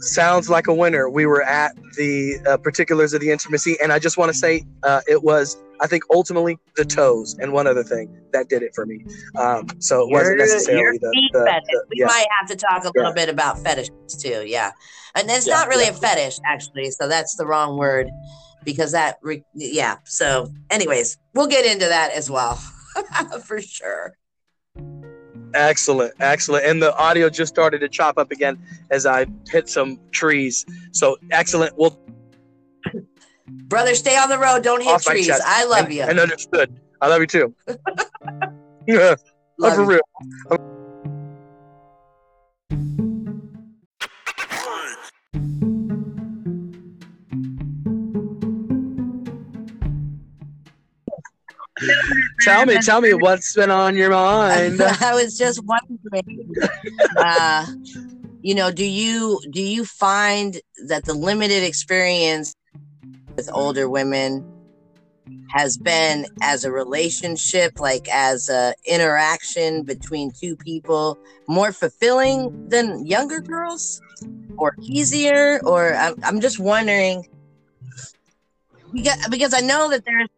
Sounds 0.00 0.48
like 0.48 0.66
a 0.68 0.74
winner. 0.74 1.08
We 1.08 1.26
were 1.26 1.42
at 1.42 1.74
the 1.96 2.38
uh, 2.46 2.56
particulars 2.56 3.12
of 3.12 3.20
the 3.20 3.30
intimacy, 3.30 3.76
and 3.82 3.92
I 3.92 3.98
just 3.98 4.16
want 4.16 4.30
to 4.32 4.36
say 4.38 4.64
uh, 4.84 5.00
it 5.08 5.22
was, 5.22 5.56
I 5.80 5.86
think, 5.86 6.02
ultimately 6.12 6.58
the 6.76 6.84
toes 6.84 7.36
and 7.40 7.52
one 7.52 7.66
other 7.66 7.82
thing 7.82 8.16
that 8.32 8.48
did 8.48 8.62
it 8.62 8.74
for 8.74 8.86
me. 8.86 9.04
Um, 9.36 9.66
so 9.80 10.02
it 10.02 10.10
wasn't 10.12 10.38
necessarily 10.38 10.98
the, 10.98 11.08
the- 11.32 11.44
fetish. 11.44 11.64
the- 11.68 11.84
we 11.90 11.96
yeah. 12.00 12.06
might 12.06 12.26
have 12.40 12.48
to 12.48 12.56
talk 12.56 12.84
a 12.84 12.92
little 12.94 13.10
Yeah. 13.10 13.14
bit 13.14 13.28
about 13.28 13.58
fetishes 13.58 14.16
too. 14.20 14.44
Yeah, 14.46 14.72
and 15.14 15.28
it's 15.30 15.46
Yeah, 15.46 15.54
not 15.54 15.68
really 15.68 15.84
yeah. 15.84 15.90
a 15.90 15.94
fetish 15.94 16.38
actually, 16.46 16.90
so 16.90 17.08
that's 17.08 17.34
the 17.36 17.46
wrong 17.46 17.76
word 17.76 18.08
because 18.64 18.92
that. 18.92 19.18
Re- 19.22 19.44
yeah. 19.54 19.96
So, 20.04 20.48
anyways, 20.70 21.18
we'll 21.34 21.48
get 21.48 21.64
into 21.66 21.86
that 21.86 22.12
as 22.12 22.30
well 22.30 22.54
for 23.44 23.60
sure. 23.60 24.14
Excellent, 25.54 26.14
excellent. 26.20 26.64
And 26.64 26.82
the 26.82 26.96
audio 26.96 27.28
just 27.28 27.52
started 27.52 27.80
to 27.80 27.88
chop 27.88 28.18
up 28.18 28.30
again 28.30 28.58
as 28.90 29.06
I 29.06 29.26
hit 29.48 29.68
some 29.68 29.98
trees. 30.10 30.64
So 30.92 31.16
excellent. 31.30 31.76
Well, 31.76 31.98
Brother, 33.46 33.94
stay 33.94 34.16
on 34.16 34.28
the 34.28 34.38
road. 34.38 34.62
Don't 34.62 34.82
hit 34.82 35.02
trees. 35.02 35.30
I 35.30 35.64
love 35.64 35.86
and, 35.86 35.94
you. 35.94 36.02
and 36.02 36.18
understood. 36.18 36.78
I 37.00 37.08
love 37.08 37.20
you 37.20 37.26
too. 37.26 37.54
yeah, 38.86 39.14
Love 39.58 39.74
for 39.74 39.82
you. 39.82 39.88
real. 39.88 40.00
Tell 52.42 52.66
me, 52.66 52.78
tell 52.78 53.00
me 53.00 53.14
what's 53.14 53.54
been 53.54 53.70
on 53.70 53.96
your 53.96 54.10
mind. 54.10 54.80
I 55.00 55.14
was 55.14 55.38
just 55.38 55.62
wondering, 55.64 56.54
uh, 57.16 57.66
you 58.42 58.54
know, 58.54 58.70
do 58.70 58.84
you 58.84 59.40
do 59.50 59.62
you 59.62 59.84
find 59.84 60.60
that 60.88 61.04
the 61.04 61.14
limited 61.14 61.62
experience 61.62 62.54
with 63.36 63.48
older 63.52 63.88
women 63.88 64.44
has 65.50 65.76
been 65.76 66.26
as 66.40 66.64
a 66.64 66.72
relationship, 66.72 67.78
like 67.78 68.08
as 68.08 68.48
a 68.48 68.74
interaction 68.86 69.84
between 69.84 70.30
two 70.32 70.56
people, 70.56 71.18
more 71.46 71.72
fulfilling 71.72 72.68
than 72.68 73.06
younger 73.06 73.40
girls, 73.40 74.00
or 74.56 74.74
easier? 74.80 75.60
Or 75.64 75.94
I'm, 75.94 76.14
I'm 76.24 76.40
just 76.40 76.58
wondering 76.58 77.26
because 78.92 79.28
because 79.28 79.54
I 79.54 79.60
know 79.60 79.90
that 79.90 80.04
there's 80.04 80.28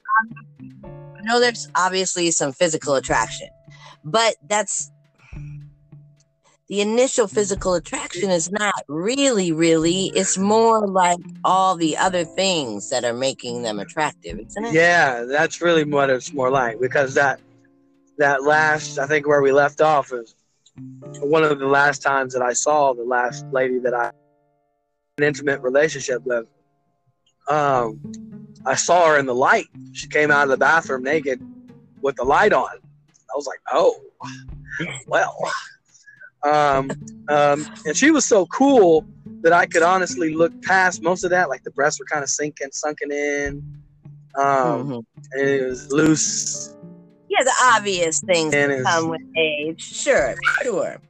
know 1.24 1.40
there's 1.40 1.68
obviously 1.74 2.30
some 2.30 2.52
physical 2.52 2.94
attraction, 2.94 3.48
but 4.04 4.36
that's 4.48 4.90
the 6.68 6.80
initial 6.80 7.28
physical 7.28 7.74
attraction 7.74 8.30
is 8.30 8.50
not 8.50 8.74
really, 8.88 9.52
really. 9.52 10.10
It's 10.14 10.38
more 10.38 10.86
like 10.86 11.18
all 11.44 11.76
the 11.76 11.96
other 11.96 12.24
things 12.24 12.88
that 12.90 13.04
are 13.04 13.12
making 13.12 13.62
them 13.62 13.78
attractive, 13.78 14.38
isn't 14.38 14.64
it? 14.64 14.72
Yeah, 14.72 15.24
that's 15.24 15.60
really 15.60 15.84
what 15.84 16.08
it's 16.08 16.32
more 16.32 16.50
like 16.50 16.80
because 16.80 17.14
that 17.14 17.40
that 18.18 18.44
last 18.44 18.98
I 18.98 19.06
think 19.06 19.26
where 19.26 19.42
we 19.42 19.52
left 19.52 19.80
off 19.80 20.12
is 20.12 20.34
one 21.20 21.44
of 21.44 21.58
the 21.58 21.66
last 21.66 22.02
times 22.02 22.32
that 22.32 22.42
I 22.42 22.52
saw 22.52 22.94
the 22.94 23.04
last 23.04 23.44
lady 23.52 23.78
that 23.80 23.94
I 23.94 24.10
an 25.18 25.24
intimate 25.24 25.60
relationship 25.60 26.24
with. 26.24 26.46
Um, 27.48 28.00
I 28.66 28.74
saw 28.74 29.08
her 29.08 29.18
in 29.18 29.26
the 29.26 29.34
light. 29.34 29.66
She 29.92 30.08
came 30.08 30.30
out 30.30 30.44
of 30.44 30.48
the 30.50 30.56
bathroom 30.56 31.02
naked 31.02 31.40
with 32.00 32.16
the 32.16 32.24
light 32.24 32.52
on. 32.52 32.70
I 32.70 33.36
was 33.36 33.46
like, 33.46 33.60
oh, 33.72 34.00
well. 35.06 35.36
Um, 36.44 36.90
um, 37.28 37.66
and 37.86 37.96
she 37.96 38.10
was 38.10 38.24
so 38.24 38.46
cool 38.46 39.06
that 39.42 39.52
I 39.52 39.66
could 39.66 39.82
honestly 39.82 40.34
look 40.34 40.52
past 40.62 41.02
most 41.02 41.24
of 41.24 41.30
that. 41.30 41.48
Like 41.48 41.62
the 41.64 41.70
breasts 41.70 41.98
were 41.98 42.06
kind 42.06 42.22
of 42.22 42.28
sinking, 42.28 42.68
sunken 42.72 43.10
in. 43.10 43.62
Um, 44.36 44.88
Mhm. 44.88 45.04
and 45.32 45.48
it 45.48 45.64
was 45.64 45.90
loose. 45.92 46.74
Yeah, 47.28 47.44
the 47.44 47.54
obvious 47.74 48.20
things 48.20 48.54
And 48.54 48.70
that 48.70 48.84
come 48.84 49.08
with 49.08 49.22
age. 49.36 49.82
Sure, 49.82 50.34
sure. 50.62 51.00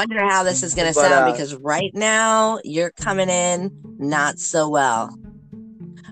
Wonder 0.00 0.24
how 0.24 0.42
this 0.42 0.62
is 0.62 0.74
going 0.74 0.86
to 0.86 0.94
sound 0.94 1.12
uh, 1.12 1.30
because 1.30 1.54
right 1.56 1.94
now 1.94 2.58
you're 2.64 2.92
coming 2.92 3.28
in 3.28 3.70
not 3.98 4.38
so 4.38 4.66
well. 4.66 5.14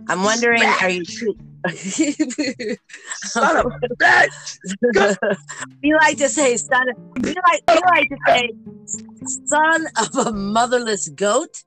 I'm 0.08 0.22
wondering, 0.22 0.62
are 0.62 0.90
you? 0.90 1.06
Son 1.06 1.34
of 3.56 3.64
a 3.66 3.70
bitch! 3.96 4.58
you 5.82 5.96
like 5.96 6.18
to 6.18 6.28
say 6.28 6.58
son? 6.58 6.90
Of, 6.90 6.96
you 7.26 7.34
like 7.46 7.62
you 7.68 7.80
like 7.86 8.08
to 8.08 8.16
say 8.26 8.50
son 9.46 9.86
of 9.96 10.14
a 10.26 10.32
motherless 10.32 11.08
goat, 11.08 11.64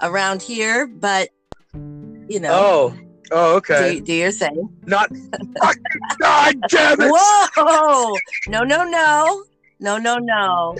around 0.00 0.40
here, 0.42 0.86
but 0.86 1.28
you 1.74 2.40
know, 2.40 2.52
Oh, 2.52 2.94
oh, 3.30 3.56
okay. 3.56 4.00
do 4.00 4.14
your 4.14 4.32
thing. 4.32 4.70
Not. 4.86 5.10
God 6.18 6.54
damn 6.68 7.00
it! 7.00 7.12
Whoa! 7.14 8.16
No, 8.48 8.62
no, 8.62 8.84
no, 8.84 9.44
no, 9.80 9.98
no, 9.98 10.16
no, 10.16 10.74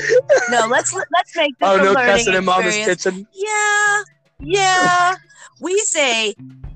no. 0.50 0.66
Let's 0.66 0.94
let's 0.94 1.36
make 1.36 1.58
this 1.58 1.68
Oh 1.68 1.74
a 1.74 1.78
no, 1.78 1.92
learning 1.92 2.16
cussing 2.16 2.34
in 2.34 2.44
Mama's 2.44 2.76
kitchen. 2.76 3.26
Yeah, 3.34 4.02
yeah. 4.40 5.16
We 5.60 5.78
say, 5.80 6.34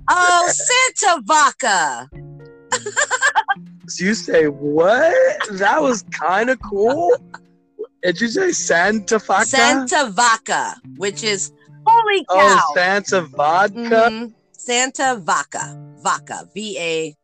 oh, 0.08 0.52
Santa 0.52 1.22
Vaca. 1.24 2.08
You 3.98 4.14
say 4.14 4.48
what? 4.48 5.14
That 5.52 5.80
was 5.80 6.02
kind 6.10 6.50
of 6.50 6.60
cool. 6.60 7.16
Did 8.02 8.20
you 8.20 8.28
say 8.28 8.52
Santa 8.52 9.16
Faca? 9.16 9.46
Santa 9.46 10.10
Vaca, 10.10 10.76
which 10.96 11.22
is 11.22 11.52
Holy 11.87 12.24
cow. 12.24 12.60
Oh! 12.68 12.72
Santa 12.74 13.20
vodka. 13.22 13.74
Mhm. 13.76 14.32
Santa 14.52 15.16
Vaca, 15.22 15.76
Vaca, 16.02 16.48
V 16.54 16.78
A, 16.78 17.16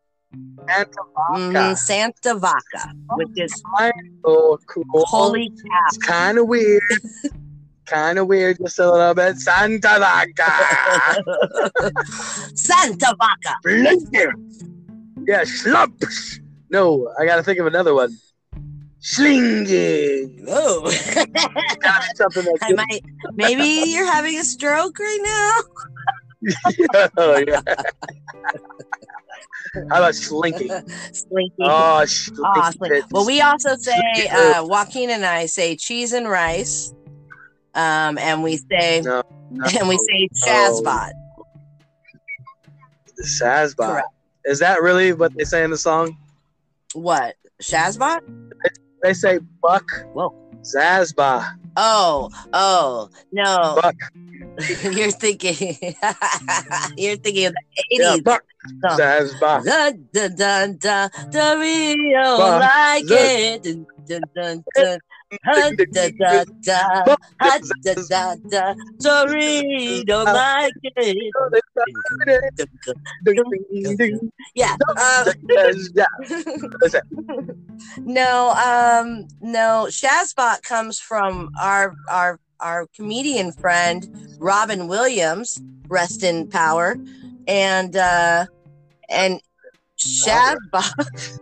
Santa 0.68 1.00
mhm, 1.32 1.52
vodka. 1.52 1.76
Santa 1.76 2.34
Vaca, 2.38 2.92
which 3.16 3.28
is 3.36 3.62
Oh, 4.24 4.58
cool. 4.66 4.84
holy 5.06 5.48
cow. 5.48 5.84
It's 5.88 5.98
kind 5.98 6.38
of 6.38 6.46
weird. 6.46 6.82
kind 7.86 8.18
of 8.18 8.28
weird, 8.28 8.58
just 8.58 8.78
a 8.78 8.90
little 8.90 9.14
bit. 9.14 9.36
Santa 9.38 9.98
Vaca. 9.98 11.22
Santa 12.54 13.16
Vaca. 13.18 13.56
Blinker. 13.64 14.32
Yeah, 15.26 15.42
slumps. 15.44 16.38
No, 16.70 17.12
I 17.18 17.24
gotta 17.26 17.42
think 17.42 17.58
of 17.58 17.66
another 17.66 17.94
one. 17.94 18.16
Slinging. 19.00 20.36
Oh, 20.52 20.90
something 22.14 22.44
I 22.62 22.72
might. 22.72 23.02
Maybe 23.34 23.90
you're 23.90 24.10
having 24.10 24.36
a 24.38 24.44
stroke 24.44 24.98
right 24.98 25.20
now. 25.22 25.60
oh, 27.16 27.42
yeah. 27.46 27.60
How 29.90 29.98
about 29.98 30.14
slinking? 30.14 30.68
Slinky. 31.12 31.54
Oh, 31.60 31.66
Aw, 31.70 32.04
slinking. 32.04 32.72
slink- 32.72 33.04
Well, 33.10 33.26
we 33.26 33.40
also 33.40 33.76
say 33.76 34.28
uh, 34.32 34.64
Joaquin 34.64 35.10
and 35.10 35.24
I 35.24 35.46
say 35.46 35.76
cheese 35.76 36.12
and 36.12 36.28
rice, 36.28 36.92
um, 37.74 38.18
and 38.18 38.42
we 38.42 38.56
say 38.70 39.02
No, 39.02 39.22
and 39.50 39.88
we 39.88 39.98
say 39.98 40.28
Shazbot. 40.46 41.10
Shazbot. 43.22 43.76
Correct. 43.76 44.08
Is 44.46 44.58
that 44.60 44.80
really 44.82 45.12
what 45.12 45.32
they 45.36 45.44
say 45.44 45.62
in 45.62 45.70
the 45.70 45.76
song? 45.78 46.16
What 46.94 47.34
Shazbot? 47.62 48.20
They 49.02 49.12
say 49.14 49.38
buck. 49.62 49.84
Whoa. 50.14 50.34
Zazba. 50.62 51.46
Oh, 51.76 52.28
oh 52.52 53.08
no, 53.32 53.78
Buck. 53.80 53.94
you're 54.92 55.10
thinking 55.12 55.54
you're 56.96 57.16
thinking 57.16 57.46
of 57.46 57.54
the 57.54 57.84
Yeah, 57.90 58.10
eighties. 58.12 58.22
buck. 58.22 58.44
Oh. 58.84 58.88
song. 58.90 58.98
Zazba. 58.98 59.64
Dun, 59.64 60.08
dun, 60.12 60.34
dun, 60.36 60.76
dun, 60.76 61.10
the 61.30 61.56
real 61.58 62.36
Buck. 62.38 62.60
like 62.60 63.04
it. 63.08 63.62
Dun, 63.62 63.86
dun, 64.06 64.22
dun, 64.34 64.64
dun. 64.74 64.98
Ha, 65.44 65.70
da, 65.76 66.10
da, 66.10 66.44
da. 66.62 67.04
Buck. 67.04 67.20
Ha, 67.40 67.58
da, 67.84 67.94
da, 68.08 68.34
da. 68.48 68.74
Sorry, 68.98 70.02
don't 70.04 70.24
like 70.24 70.72
it. 70.82 71.32
Dun, 73.24 73.34
dun, 73.34 73.96
dun. 73.96 74.32
Yeah. 74.54 74.76
no, 77.98 78.50
um, 78.50 79.28
no. 79.40 79.86
Shazbot 79.88 80.62
comes 80.62 80.98
from 80.98 81.50
our 81.60 81.94
our 82.08 82.40
our 82.58 82.86
comedian 82.94 83.52
friend 83.52 84.08
Robin 84.38 84.88
Williams, 84.88 85.62
rest 85.88 86.24
in 86.24 86.48
power, 86.48 86.96
and 87.46 87.96
uh, 87.96 88.46
and 89.08 89.40
Shazbot. 89.96 91.38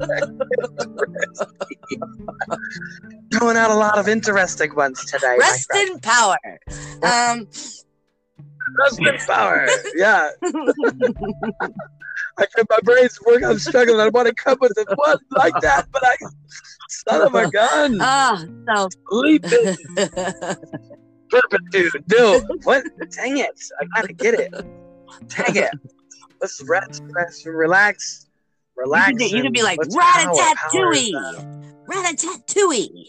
throwing 3.32 3.56
out 3.56 3.70
a 3.70 3.74
lot 3.74 3.98
of 3.98 4.08
interesting 4.08 4.74
ones 4.74 5.04
today. 5.04 5.36
Rest 5.38 5.70
in 5.74 6.00
power. 6.00 6.36
Um, 7.02 7.46
Rest 8.78 9.00
in 9.00 9.18
power. 9.26 9.66
Yeah. 9.94 10.30
I 12.38 12.46
can, 12.46 12.64
my 12.70 12.78
brain's 12.82 13.18
working. 13.26 13.44
I'm 13.44 13.58
struggling. 13.58 14.00
I 14.00 14.08
want 14.08 14.28
to 14.28 14.34
come 14.34 14.56
with 14.60 14.72
a 14.78 14.86
one 14.94 15.18
like 15.30 15.52
that, 15.60 15.88
but 15.92 16.02
I, 16.04 16.16
son 16.88 17.22
of 17.22 17.34
a 17.34 17.50
gun, 17.50 17.98
oh, 18.00 18.46
so 18.68 18.88
leap. 19.10 19.44
No, 22.10 22.40
what? 22.64 22.84
Dang 23.10 23.38
it! 23.38 23.62
I 23.80 23.84
gotta 23.94 24.12
get 24.12 24.34
it. 24.34 24.52
Dang 25.28 25.56
it! 25.56 25.70
Let's 26.40 26.60
rest, 26.66 27.02
rest, 27.10 27.46
relax, 27.46 28.26
you 28.80 28.86
relax. 28.86 29.12
could, 29.12 29.30
you 29.30 29.36
could 29.38 29.46
and 29.46 29.54
be 29.54 29.62
like 29.62 29.78
that. 29.78 30.56
Ratatatouille. 31.88 33.06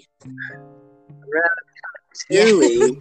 Tui. 2.30 2.98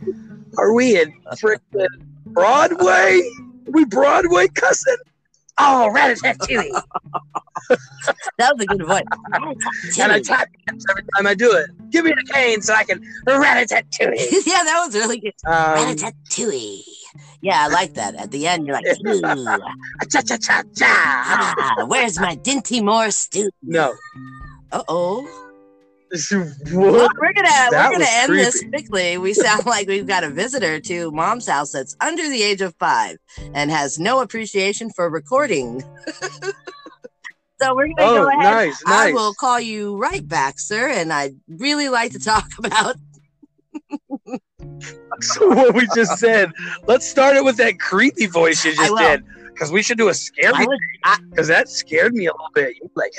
Are 0.59 0.73
we 0.73 1.01
in 1.01 1.13
freaking 1.33 1.87
Broadway? 2.27 3.21
Are 3.67 3.71
we 3.73 3.85
Broadway 3.85 4.49
cussing? 4.49 4.97
Oh, 5.63 5.91
Ratatouille. 5.95 6.83
That 8.39 8.57
was 8.57 8.65
a 8.65 8.67
good 8.67 8.87
voice. 8.87 9.99
and 10.01 10.11
I 10.13 10.21
tap 10.21 10.49
dance 10.67 10.85
every 10.91 11.03
time 11.15 11.27
I 11.27 11.35
do 11.35 11.53
it. 11.53 11.71
Give 11.91 12.05
me 12.05 12.13
the 12.13 12.33
cane 12.33 12.63
so 12.63 12.73
I 12.75 12.85
can 12.85 13.01
Ratatouille. 13.27 14.17
yeah, 14.47 14.65
that 14.65 14.83
was 14.87 14.95
really 14.95 15.21
good. 15.21 15.35
Um, 15.47 15.77
Ratatouille. 15.77 16.81
Yeah, 17.43 17.65
I 17.65 17.69
like 17.69 17.95
that. 17.95 18.15
At 18.15 18.31
the 18.31 18.47
end, 18.47 18.67
you're 18.67 18.77
like, 18.77 18.87
"Ooh, 19.07 19.21
cha 20.09 20.23
cha 20.23 20.37
cha 20.39 20.63
cha. 20.77 21.85
where's 21.87 22.19
my 22.19 22.37
Dinty 22.37 22.83
Moore 22.83 23.11
stew? 23.11 23.51
No. 23.63 23.95
Uh 24.73 24.83
oh. 24.89 25.50
Well, 26.13 27.09
we're 27.21 27.33
gonna 27.33 27.49
That 27.71 27.91
we're 27.91 27.93
gonna 27.93 28.05
end 28.09 28.33
this 28.33 28.63
quickly. 28.65 29.17
We 29.19 29.33
sound 29.33 29.65
like 29.67 29.87
we've 29.87 30.07
got 30.07 30.25
a 30.25 30.31
visitor 30.31 30.81
to 30.81 31.11
mom's 31.13 31.47
house 31.47 31.71
that's 31.73 31.95
under 32.01 32.29
the 32.29 32.43
age 32.43 32.61
of 32.63 32.75
five 32.81 33.19
and 33.55 33.71
has 33.71 33.99
no 33.99 34.21
appreciation 34.21 34.91
for 34.91 35.09
recording. 35.09 35.83
so 37.63 37.75
we're 37.77 37.89
gonna 37.89 37.95
Oh, 38.01 38.25
go 38.25 38.29
ahead. 38.29 38.41
nice, 38.43 38.83
I 38.87 39.13
will 39.13 39.35
call 39.35 39.61
you 39.61 39.97
right 39.99 40.27
back, 40.27 40.59
sir, 40.59 40.89
and 40.89 41.13
I'd 41.13 41.37
really 41.49 41.89
like 41.89 42.11
to 42.13 42.19
talk 42.19 42.47
about 42.59 42.97
So 45.21 45.49
what 45.49 45.75
we 45.75 45.87
just 45.95 46.19
said. 46.19 46.51
Let's 46.87 47.07
start 47.07 47.37
it 47.37 47.45
with 47.45 47.57
that 47.59 47.79
creepy 47.79 48.27
voice 48.27 48.65
you 48.65 48.75
just 48.75 48.97
did. 48.97 49.23
Because 49.61 49.73
we 49.73 49.83
should 49.83 49.99
do 49.99 50.09
a 50.09 50.15
scary 50.15 50.67
because 51.29 51.49
that 51.49 51.69
scared 51.69 52.15
me 52.15 52.25
a 52.25 52.33
little 52.33 52.49
bit. 52.55 52.77
You 52.77 52.91
like, 52.95 53.13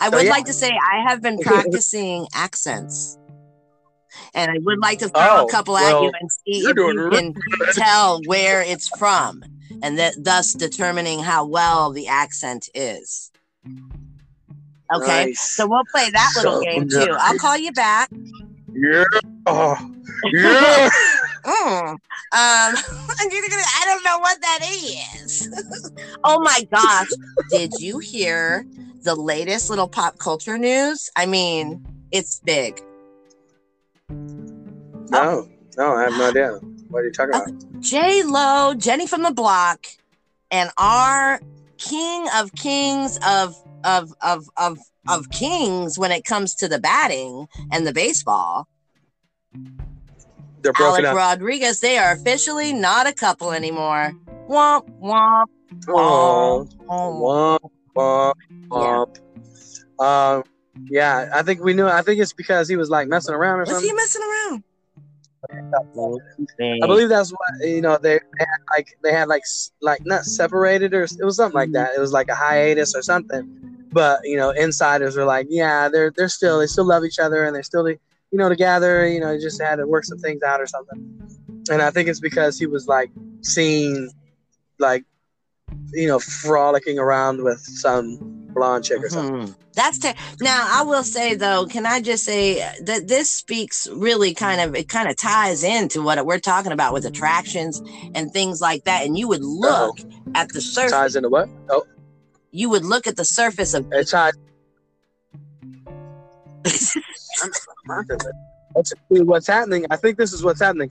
I 0.00 0.08
would 0.08 0.24
yeah. 0.24 0.30
like 0.30 0.46
to 0.46 0.54
say 0.54 0.70
I 0.70 1.02
have 1.06 1.20
been 1.20 1.38
practicing 1.42 2.26
accents. 2.32 3.18
And 4.34 4.50
I 4.50 4.54
would 4.60 4.78
like 4.78 5.00
to 5.00 5.10
throw 5.10 5.22
Oh, 5.22 5.44
a 5.44 5.50
couple 5.50 5.76
at 5.76 6.00
you 6.00 6.10
and 6.18 6.30
see 6.32 6.64
if 6.66 6.74
you 6.74 7.10
can 7.10 7.34
tell 7.74 8.22
where 8.24 8.62
it's 8.62 8.88
from 8.96 9.44
and 9.82 9.98
that 9.98 10.14
thus 10.16 10.54
determining 10.54 11.18
how 11.18 11.44
well 11.44 11.92
the 11.92 12.08
accent 12.08 12.70
is. 12.74 13.30
Okay. 14.94 15.26
Nice. 15.26 15.54
So 15.54 15.66
we'll 15.66 15.84
play 15.92 16.08
that 16.08 16.32
little 16.36 16.60
So 16.60 16.62
game 16.62 16.88
too. 16.88 17.14
I'll 17.18 17.36
call 17.36 17.58
you 17.58 17.72
back. 17.72 18.08
Yeah. 18.72 19.04
Oh, 19.44 19.76
yeah. 20.32 20.88
Mm. 21.44 21.90
Um, 21.90 21.98
and 22.32 23.32
you're 23.32 23.48
gonna, 23.48 23.62
I 23.62 23.82
don't 23.84 24.04
know 24.04 24.18
what 24.18 24.40
that 24.40 24.60
is. 24.62 25.48
oh 26.24 26.40
my 26.40 26.66
gosh. 26.70 27.08
Did 27.50 27.72
you 27.80 27.98
hear 27.98 28.66
the 29.02 29.14
latest 29.14 29.70
little 29.70 29.88
pop 29.88 30.18
culture 30.18 30.58
news? 30.58 31.10
I 31.16 31.26
mean, 31.26 31.86
it's 32.10 32.40
big. 32.40 32.80
no, 34.08 35.48
no, 35.76 35.94
I 35.94 36.04
have 36.04 36.12
no 36.12 36.28
idea. 36.30 36.52
What 36.88 37.00
are 37.00 37.06
you 37.06 37.12
talking 37.12 37.34
about? 37.34 37.80
J 37.80 38.22
Lo, 38.22 38.74
Jenny 38.74 39.06
from 39.06 39.22
the 39.22 39.32
Block, 39.32 39.86
and 40.50 40.70
our 40.78 41.40
king 41.76 42.26
of 42.36 42.54
kings 42.54 43.18
of 43.26 43.56
of 43.84 44.14
of 44.22 44.48
of 44.56 44.78
of 45.08 45.30
kings 45.30 45.98
when 45.98 46.12
it 46.12 46.24
comes 46.24 46.54
to 46.54 46.68
the 46.68 46.78
batting 46.78 47.48
and 47.72 47.86
the 47.86 47.92
baseball, 47.92 48.68
They're 50.64 50.72
broken 50.72 51.04
Alex 51.04 51.08
up. 51.10 51.16
Rodriguez, 51.16 51.80
they 51.80 51.98
are 51.98 52.12
officially 52.12 52.72
not 52.72 53.06
a 53.06 53.12
couple 53.12 53.52
anymore. 53.52 54.12
Womp 54.48 54.88
womp. 54.98 55.44
Womp. 55.86 56.74
womp, 56.86 57.70
womp, 57.94 58.34
womp. 58.70 60.02
Um, 60.02 60.42
yeah, 60.90 61.30
I 61.34 61.42
think 61.42 61.62
we 61.62 61.74
knew. 61.74 61.86
I 61.86 62.00
think 62.00 62.18
it's 62.18 62.32
because 62.32 62.66
he 62.66 62.76
was 62.76 62.88
like 62.88 63.08
messing 63.08 63.34
around 63.34 63.58
or 63.58 63.60
Was 63.60 63.70
something. 63.70 63.90
he 63.90 63.94
messing 63.94 64.22
around? 64.22 64.64
I 65.50 66.86
believe 66.86 67.10
that's 67.10 67.30
why 67.30 67.66
you 67.66 67.82
know 67.82 67.98
they, 67.98 68.14
they 68.14 68.44
had 68.46 68.58
like 68.70 68.98
they 69.02 69.12
had 69.12 69.28
like 69.28 69.42
like 69.82 70.04
not 70.06 70.24
separated 70.24 70.94
or 70.94 71.02
it 71.02 71.22
was 71.22 71.36
something 71.36 71.54
like 71.54 71.72
that. 71.72 71.90
It 71.94 72.00
was 72.00 72.12
like 72.12 72.28
a 72.30 72.34
hiatus 72.34 72.94
or 72.94 73.02
something. 73.02 73.60
But 73.92 74.20
you 74.24 74.38
know, 74.38 74.50
insiders 74.50 75.14
were 75.14 75.26
like, 75.26 75.46
yeah, 75.50 75.90
they're 75.90 76.10
they're 76.10 76.30
still 76.30 76.60
they 76.60 76.66
still 76.66 76.86
love 76.86 77.04
each 77.04 77.18
other 77.18 77.44
and 77.44 77.54
they're 77.54 77.62
still 77.62 77.84
you 78.34 78.38
know 78.38 78.48
together. 78.48 79.06
You 79.06 79.20
know, 79.20 79.32
he 79.32 79.38
just 79.38 79.62
had 79.62 79.76
to 79.76 79.86
work 79.86 80.04
some 80.04 80.18
things 80.18 80.42
out 80.42 80.60
or 80.60 80.66
something. 80.66 81.00
And 81.70 81.80
I 81.80 81.90
think 81.92 82.08
it's 82.08 82.18
because 82.18 82.58
he 82.58 82.66
was 82.66 82.88
like 82.88 83.12
seen 83.42 84.10
like 84.80 85.04
you 85.92 86.08
know 86.08 86.18
frolicking 86.18 86.98
around 86.98 87.44
with 87.44 87.60
some 87.60 88.18
blonde 88.52 88.84
chick 88.84 89.00
or 89.04 89.08
something. 89.08 89.46
Mhm. 89.46 89.54
That's 89.74 89.98
ter- 90.00 90.14
now. 90.40 90.66
I 90.68 90.82
will 90.82 91.04
say 91.04 91.36
though, 91.36 91.66
can 91.66 91.86
I 91.86 92.00
just 92.00 92.24
say 92.24 92.58
that 92.82 93.06
this 93.06 93.30
speaks 93.30 93.86
really 93.92 94.34
kind 94.34 94.60
of 94.60 94.74
it 94.74 94.88
kind 94.88 95.08
of 95.08 95.16
ties 95.16 95.62
into 95.62 96.02
what 96.02 96.24
we're 96.26 96.40
talking 96.40 96.72
about 96.72 96.92
with 96.92 97.04
attractions 97.04 97.80
and 98.16 98.32
things 98.32 98.60
like 98.60 98.82
that. 98.84 99.06
And 99.06 99.16
you 99.16 99.28
would 99.28 99.44
look 99.44 99.98
at 100.34 100.48
the 100.48 100.60
surface. 100.60 100.90
Ties 100.90 101.14
into 101.16 101.28
what? 101.28 101.48
Oh, 101.70 101.84
You 102.50 102.68
would 102.70 102.84
look 102.84 103.06
at 103.06 103.14
the 103.16 103.24
surface 103.24 103.74
of. 103.74 103.86
it 103.92 104.08
ties. 104.08 104.32
Basically, 108.74 109.22
what's 109.22 109.46
happening? 109.46 109.86
I 109.90 109.96
think 109.96 110.18
this 110.18 110.32
is 110.32 110.42
what's 110.42 110.60
happening. 110.60 110.90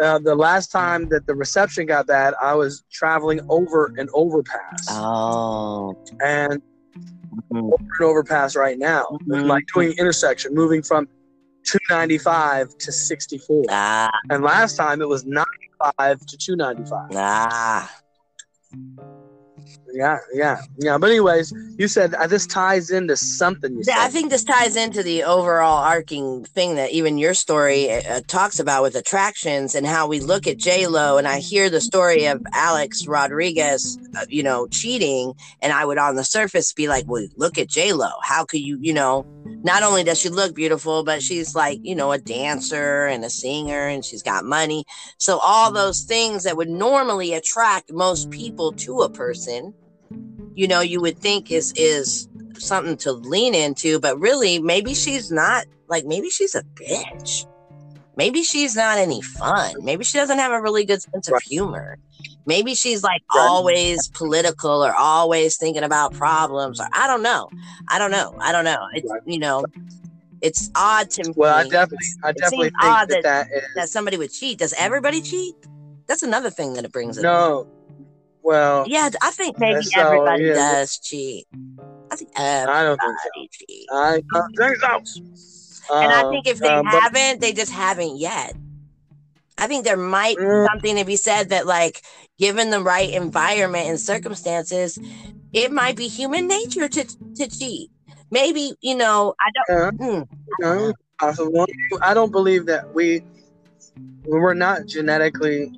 Uh, 0.00 0.18
the 0.18 0.34
last 0.34 0.70
time 0.70 1.08
that 1.08 1.26
the 1.26 1.34
reception 1.34 1.86
got 1.86 2.06
bad, 2.06 2.34
I 2.40 2.54
was 2.54 2.84
traveling 2.92 3.40
over 3.48 3.92
an 3.96 4.08
overpass, 4.14 4.86
Oh. 4.90 5.96
and 6.24 6.62
Mhm. 7.52 7.72
over 7.72 7.74
an 7.98 8.04
overpass 8.04 8.54
right 8.54 8.78
now, 8.78 9.06
Mhm. 9.26 9.46
like 9.46 9.64
doing 9.74 9.92
intersection, 9.98 10.54
moving 10.54 10.82
from 10.82 11.08
295 11.64 12.76
to 12.78 12.92
64. 12.92 13.64
Ah, 13.70 14.08
And 14.30 14.42
last 14.44 14.76
time 14.76 15.02
it 15.02 15.08
was 15.08 15.24
95 15.26 16.24
to 16.26 16.36
295. 16.36 17.10
ah. 17.14 17.90
Yeah, 19.92 20.18
yeah, 20.32 20.60
yeah. 20.78 20.98
But 20.98 21.10
anyways, 21.10 21.52
you 21.78 21.88
said 21.88 22.14
uh, 22.14 22.26
this 22.26 22.46
ties 22.46 22.90
into 22.90 23.16
something. 23.16 23.76
You 23.76 23.84
said. 23.84 23.92
Yeah, 23.92 24.04
I 24.04 24.08
think 24.08 24.30
this 24.30 24.44
ties 24.44 24.76
into 24.76 25.02
the 25.02 25.24
overall 25.24 25.78
arcing 25.78 26.44
thing 26.44 26.74
that 26.74 26.90
even 26.90 27.18
your 27.18 27.34
story 27.34 27.90
uh, 27.90 28.20
talks 28.26 28.58
about 28.58 28.82
with 28.82 28.94
attractions 28.96 29.74
and 29.74 29.86
how 29.86 30.06
we 30.06 30.20
look 30.20 30.46
at 30.46 30.58
J 30.58 30.86
Lo. 30.86 31.16
And 31.16 31.26
I 31.26 31.38
hear 31.38 31.70
the 31.70 31.80
story 31.80 32.26
of 32.26 32.42
Alex 32.52 33.06
Rodriguez, 33.06 33.98
uh, 34.16 34.26
you 34.28 34.42
know, 34.42 34.66
cheating, 34.68 35.32
and 35.62 35.72
I 35.72 35.84
would 35.84 35.98
on 35.98 36.16
the 36.16 36.24
surface 36.24 36.72
be 36.72 36.86
like, 36.86 37.04
"Well, 37.06 37.26
look 37.36 37.56
at 37.58 37.68
J 37.68 37.92
Lo. 37.92 38.10
How 38.22 38.44
could 38.44 38.60
you, 38.60 38.78
you 38.80 38.92
know? 38.92 39.26
Not 39.64 39.82
only 39.82 40.04
does 40.04 40.20
she 40.20 40.28
look 40.28 40.54
beautiful, 40.54 41.02
but 41.02 41.22
she's 41.22 41.54
like, 41.54 41.80
you 41.82 41.94
know, 41.94 42.12
a 42.12 42.18
dancer 42.18 43.06
and 43.06 43.24
a 43.24 43.30
singer, 43.30 43.88
and 43.88 44.04
she's 44.04 44.22
got 44.22 44.44
money. 44.44 44.84
So 45.16 45.38
all 45.38 45.72
those 45.72 46.02
things 46.02 46.44
that 46.44 46.56
would 46.56 46.68
normally 46.68 47.32
attract 47.32 47.90
most 47.90 48.30
people 48.30 48.72
to 48.72 49.00
a 49.00 49.10
person." 49.10 49.74
You 50.54 50.66
know 50.68 50.80
you 50.80 51.00
would 51.00 51.18
think 51.18 51.50
is 51.50 51.72
is 51.76 52.28
something 52.58 52.96
to 52.96 53.12
lean 53.12 53.54
into 53.54 54.00
but 54.00 54.18
really 54.18 54.58
maybe 54.58 54.94
she's 54.94 55.30
not 55.30 55.64
like 55.88 56.04
maybe 56.04 56.30
she's 56.30 56.54
a 56.54 56.62
bitch. 56.62 57.46
Maybe 58.16 58.42
she's 58.42 58.74
not 58.74 58.98
any 58.98 59.22
fun. 59.22 59.76
Maybe 59.84 60.02
she 60.02 60.18
doesn't 60.18 60.38
have 60.38 60.50
a 60.50 60.60
really 60.60 60.84
good 60.84 61.00
sense 61.00 61.30
of 61.30 61.40
humor. 61.40 61.98
Maybe 62.46 62.74
she's 62.74 63.04
like 63.04 63.22
always 63.32 64.08
political 64.08 64.84
or 64.84 64.92
always 64.92 65.56
thinking 65.56 65.84
about 65.84 66.14
problems 66.14 66.80
or 66.80 66.88
i 66.92 67.06
don't 67.06 67.22
know. 67.22 67.48
I 67.88 67.98
don't 67.98 68.10
know. 68.10 68.34
I 68.40 68.50
don't 68.50 68.64
know. 68.64 68.88
It's 68.92 69.08
you 69.24 69.38
know 69.38 69.64
it's 70.40 70.70
odd 70.74 71.10
to 71.10 71.28
me 71.28 71.34
well, 71.36 71.56
I 71.56 71.68
definitely, 71.68 72.06
I 72.22 72.30
it 72.30 72.36
definitely 72.36 72.70
think 72.70 72.82
odd 72.82 73.08
that 73.08 73.22
that 73.22 73.48
that 73.76 73.84
is 73.84 73.92
somebody 73.92 74.16
would 74.16 74.32
cheat. 74.32 74.58
Does 74.58 74.74
everybody 74.76 75.20
cheat? 75.20 75.54
That's 76.06 76.22
another 76.22 76.50
thing 76.50 76.74
that 76.74 76.84
it 76.84 76.92
brings 76.92 77.18
up 77.18 77.22
no. 77.22 77.66
Well, 78.48 78.84
yeah 78.86 79.10
i 79.20 79.30
think 79.30 79.56
maybe 79.58 79.82
so, 79.82 80.00
everybody 80.00 80.44
yeah. 80.46 80.54
does 80.54 80.98
cheat 80.98 81.46
i 82.10 82.16
think 82.16 82.30
everybody 82.36 82.70
I 82.70 82.82
don't 82.84 82.98
think 83.00 83.20
so. 83.20 83.66
cheat 83.66 83.88
I 83.90 84.22
don't 84.32 84.56
think 84.56 84.76
so. 84.78 84.88
And 86.00 86.12
I 86.12 86.22
Um, 86.22 86.30
think 86.30 86.46
if 86.46 86.58
they 86.60 86.68
um, 86.68 86.86
haven't, 86.86 87.40
they 87.40 87.52
just 87.52 87.72
haven't 87.72 88.18
yet. 88.18 88.54
I 89.58 89.66
think 89.66 89.84
there 89.84 89.96
might 89.96 90.36
be 90.38 90.44
Mm. 90.44 90.66
something 90.72 90.96
to 90.96 91.04
be 91.04 91.16
said 91.16 91.50
that, 91.50 91.66
like, 91.66 92.02
given 92.38 92.70
the 92.70 92.80
right 92.82 93.10
environment 93.10 93.88
and 93.88 94.00
circumstances, 94.00 94.98
it 95.52 95.72
might 95.72 95.96
be 95.96 96.08
human 96.08 96.46
nature 96.48 96.88
to 96.88 97.04
to 97.36 97.48
cheat. 97.48 97.90
Maybe 98.30 98.74
you 98.80 98.96
know, 98.96 99.34
I 99.40 99.50
don't. 99.54 100.00
mm, 100.00 100.26
no, 100.60 100.92
possible. 101.20 101.66
I 102.02 102.14
don't 102.14 102.30
believe 102.32 102.66
that 102.66 102.94
we 102.94 103.22
we're 104.24 104.54
not 104.54 104.86
genetically, 104.86 105.72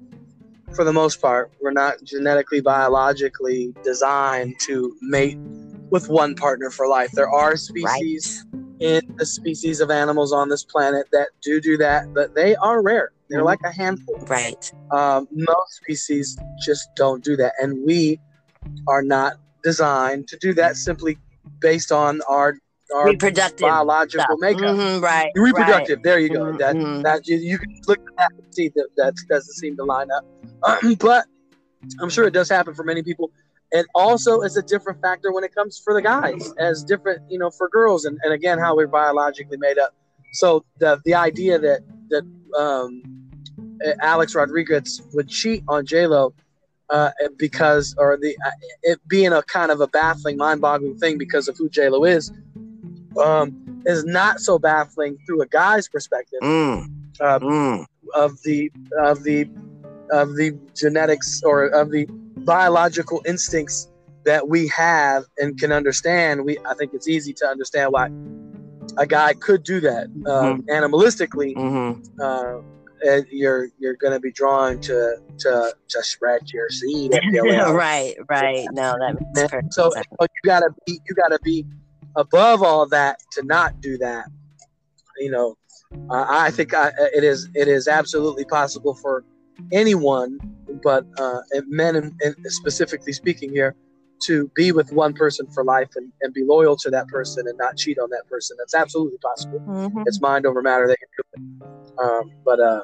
for 0.74 0.85
the 0.85 0.92
most 0.92 1.20
part, 1.20 1.50
we're 1.61 1.72
not 1.72 2.02
genetically 2.04 2.61
biologically 2.61 3.74
designed 3.83 4.59
to 4.61 4.96
mate 5.00 5.38
with 5.90 6.09
one 6.09 6.35
partner 6.35 6.70
for 6.70 6.87
life. 6.87 7.11
There 7.12 7.28
are 7.28 7.56
species 7.56 8.46
in 8.78 9.02
the 9.16 9.26
species 9.26 9.80
of 9.80 9.90
animals 9.90 10.33
on 10.33 10.48
this 10.48 10.64
planet 10.64 11.06
that 11.12 11.28
do 11.42 11.61
do 11.61 11.76
that, 11.76 12.12
but 12.14 12.35
they 12.35 12.56
are 12.56 12.83
rare. 12.83 13.12
They're 13.28 13.44
like 13.44 13.61
a 13.64 13.70
handful. 13.70 14.16
right. 14.26 14.72
Um, 14.90 15.28
most 15.30 15.74
species 15.74 16.38
just 16.64 16.88
don't 16.96 17.22
do 17.22 17.37
that, 17.37 17.52
and 17.61 17.85
we 17.85 18.18
are 18.88 19.02
not 19.02 19.35
designed 19.62 20.28
to 20.28 20.38
do 20.38 20.54
that 20.54 20.76
simply 20.76 21.18
based 21.61 21.92
on 21.92 22.20
our 22.28 22.56
our 22.94 23.07
Reproductive 23.07 23.61
biological 23.68 24.24
stuff. 24.24 24.38
makeup. 24.40 24.76
Mhm, 24.76 25.03
right. 25.03 25.31
Reproductive. 25.35 26.03
There 26.03 26.18
you 26.18 26.29
go. 26.31 26.40
Mhm, 26.40 26.59
That 26.59 26.76
mhm. 26.76 27.03
that 27.03 27.26
you, 27.26 27.37
you 27.37 27.59
can 27.59 27.68
look 27.87 27.98
at 27.98 28.16
that 28.16 28.31
and 28.33 28.55
see 28.55 28.68
that 28.74 28.88
that 28.96 29.14
doesn't 29.29 29.55
seem 29.55 29.76
to 29.76 29.85
line 29.85 30.09
up. 30.11 30.24
but 31.00 31.26
I'm 32.00 32.09
sure 32.11 32.26
it 32.26 32.33
does 32.33 32.48
happen 32.48 32.74
for 32.74 32.85
many 32.85 33.03
people. 33.03 33.31
And 33.72 33.87
also, 33.94 34.40
it's 34.40 34.57
a 34.57 34.62
different 34.62 35.00
factor 35.00 35.33
when 35.33 35.44
it 35.44 35.55
comes 35.55 35.79
for 35.79 35.94
the 35.94 36.03
guys, 36.03 36.53
as 36.59 36.83
different, 36.83 37.22
you 37.31 37.38
know, 37.38 37.50
for 37.50 37.68
girls, 37.68 38.05
and, 38.05 38.18
and 38.24 38.33
again, 38.33 38.59
how 38.59 38.74
we're 38.74 38.88
biologically 38.88 39.57
made 39.59 39.79
up. 39.79 39.94
So 40.33 40.64
the 40.79 41.00
the 41.05 41.14
idea 41.14 41.59
that 41.59 41.81
that 42.09 42.24
um, 42.59 43.03
Alex 44.03 44.35
Rodriguez 44.35 45.00
would 45.14 45.29
cheat 45.29 45.62
on 45.68 45.87
J 45.87 46.07
Lo 46.09 46.35
uh, 46.90 47.12
because, 47.38 47.94
or 47.96 48.16
the 48.16 48.37
uh, 48.44 48.50
it 48.83 48.98
being 49.09 49.33
a 49.33 49.42
kind 49.44 49.70
of 49.70 49.81
a 49.81 49.87
baffling, 49.87 50.37
mind-boggling 50.37 50.96
thing 50.98 51.16
because 51.18 51.46
of 51.46 51.57
who 51.57 51.68
J 51.68 51.88
Lo 51.88 52.05
is, 52.05 52.33
um, 53.18 53.83
is 53.87 54.05
not 54.05 54.40
so 54.40 54.59
baffling 54.59 55.18
through 55.27 55.42
a 55.42 55.46
guy's 55.46 55.88
perspective 55.88 56.40
Mm, 56.42 56.87
uh, 57.20 57.38
mm. 57.38 57.85
of 58.14 58.40
the 58.42 58.70
of 58.99 59.23
the 59.25 59.49
of 60.12 60.35
the 60.37 60.59
genetics 60.75 61.42
or 61.42 61.66
of 61.66 61.90
the 61.90 62.07
biological 62.38 63.23
instincts 63.27 63.88
that 64.25 64.49
we 64.49 64.68
have 64.68 65.25
and 65.38 65.59
can 65.59 65.73
understand. 65.73 66.44
We 66.44 66.59
I 66.68 66.75
think 66.75 66.92
it's 66.94 67.09
easy 67.09 67.33
to 67.35 67.46
understand 67.46 67.92
why 67.92 68.11
a 68.99 69.07
guy 69.07 69.35
could 69.35 69.62
do 69.62 69.81
that 69.81 70.07
um, 70.27 70.62
animalistically. 70.62 71.55
Mhm. 71.57 72.20
Uh, 72.20 72.61
and 73.03 73.25
you're 73.31 73.68
you're 73.79 73.96
going 73.96 74.12
to 74.12 74.20
be 74.20 74.31
drawn 74.31 74.79
to 74.81 75.16
to 75.38 75.75
to 75.88 76.03
scratch 76.03 76.53
your 76.53 76.68
seed. 76.68 77.12
right, 77.33 78.14
right. 78.29 78.68
No, 78.73 78.96
that 78.99 79.14
makes 79.18 79.42
perfect 79.51 79.73
So 79.73 79.90
sense. 79.90 80.07
so 80.20 80.27
you 80.35 80.40
gotta 80.51 80.68
be 80.87 81.01
you 81.09 81.14
gotta 81.14 81.38
be 81.42 81.64
above 82.16 82.62
all 82.62 82.87
that 82.88 83.18
to 83.33 83.44
not 83.44 83.81
do 83.81 83.99
that. 83.99 84.27
You 85.18 85.31
know, 85.31 85.57
uh, 86.11 86.25
I 86.29 86.51
think 86.51 86.75
I, 86.75 86.92
it 87.14 87.25
is 87.25 87.49
it 87.55 87.68
is 87.68 87.88
absolutely 87.88 88.44
possible 88.44 88.94
for 88.94 89.25
anyone, 89.73 90.38
but 90.83 91.05
uh, 91.18 91.40
men 91.68 91.96
and, 91.96 92.12
and 92.23 92.35
specifically 92.46 93.12
speaking 93.12 93.51
here, 93.51 93.75
to 94.27 94.51
be 94.55 94.73
with 94.73 94.92
one 94.92 95.12
person 95.14 95.46
for 95.53 95.64
life 95.64 95.88
and, 95.96 96.12
and 96.20 96.33
be 96.35 96.44
loyal 96.44 96.77
to 96.77 96.90
that 96.90 97.09
person 97.09 97.46
and 97.46 97.57
not 97.59 97.77
cheat 97.77 97.99
on 97.99 98.09
that 98.11 98.27
person. 98.29 98.57
That's 98.59 98.75
absolutely 98.75 99.18
possible. 99.18 99.61
Mhm. 99.66 100.05
It's 100.07 100.20
mind 100.20 100.46
over 100.46 100.62
matter. 100.62 100.87
They 100.87 100.96
can 100.96 101.09
do 101.16 101.23
it. 101.35 102.05
Um, 102.05 102.31
but 102.44 102.61
uh, 102.61 102.83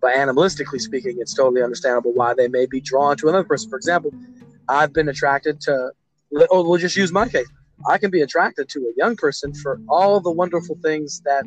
but 0.00 0.14
animalistically 0.14 0.80
speaking, 0.80 1.16
it's 1.18 1.34
totally 1.34 1.62
understandable 1.62 2.12
why 2.12 2.34
they 2.34 2.48
may 2.48 2.66
be 2.66 2.80
drawn 2.80 3.16
to 3.18 3.28
another 3.28 3.44
person. 3.44 3.70
For 3.70 3.76
example, 3.76 4.12
I've 4.68 4.92
been 4.92 5.08
attracted 5.08 5.60
to. 5.62 5.90
Oh, 6.50 6.66
we'll 6.68 6.78
just 6.78 6.96
use 6.96 7.12
my 7.12 7.28
case. 7.28 7.46
I 7.86 7.98
can 7.98 8.10
be 8.10 8.20
attracted 8.20 8.68
to 8.70 8.80
a 8.80 8.92
young 8.96 9.16
person 9.16 9.52
for 9.54 9.80
all 9.88 10.20
the 10.20 10.30
wonderful 10.30 10.78
things 10.82 11.22
that 11.24 11.44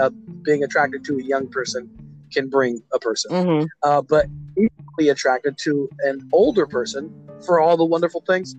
uh, 0.00 0.10
being 0.44 0.62
attracted 0.62 1.04
to 1.04 1.18
a 1.18 1.22
young 1.22 1.48
person 1.48 1.88
can 2.32 2.48
bring 2.48 2.82
a 2.92 2.98
person. 2.98 3.30
Mhm. 3.32 3.66
Uh, 3.82 4.02
but 4.02 4.26
equally 4.56 5.08
attracted 5.08 5.56
to 5.58 5.88
an 6.00 6.20
older 6.32 6.66
person 6.66 7.10
for 7.46 7.60
all 7.60 7.76
the 7.76 7.84
wonderful 7.84 8.22
things 8.26 8.56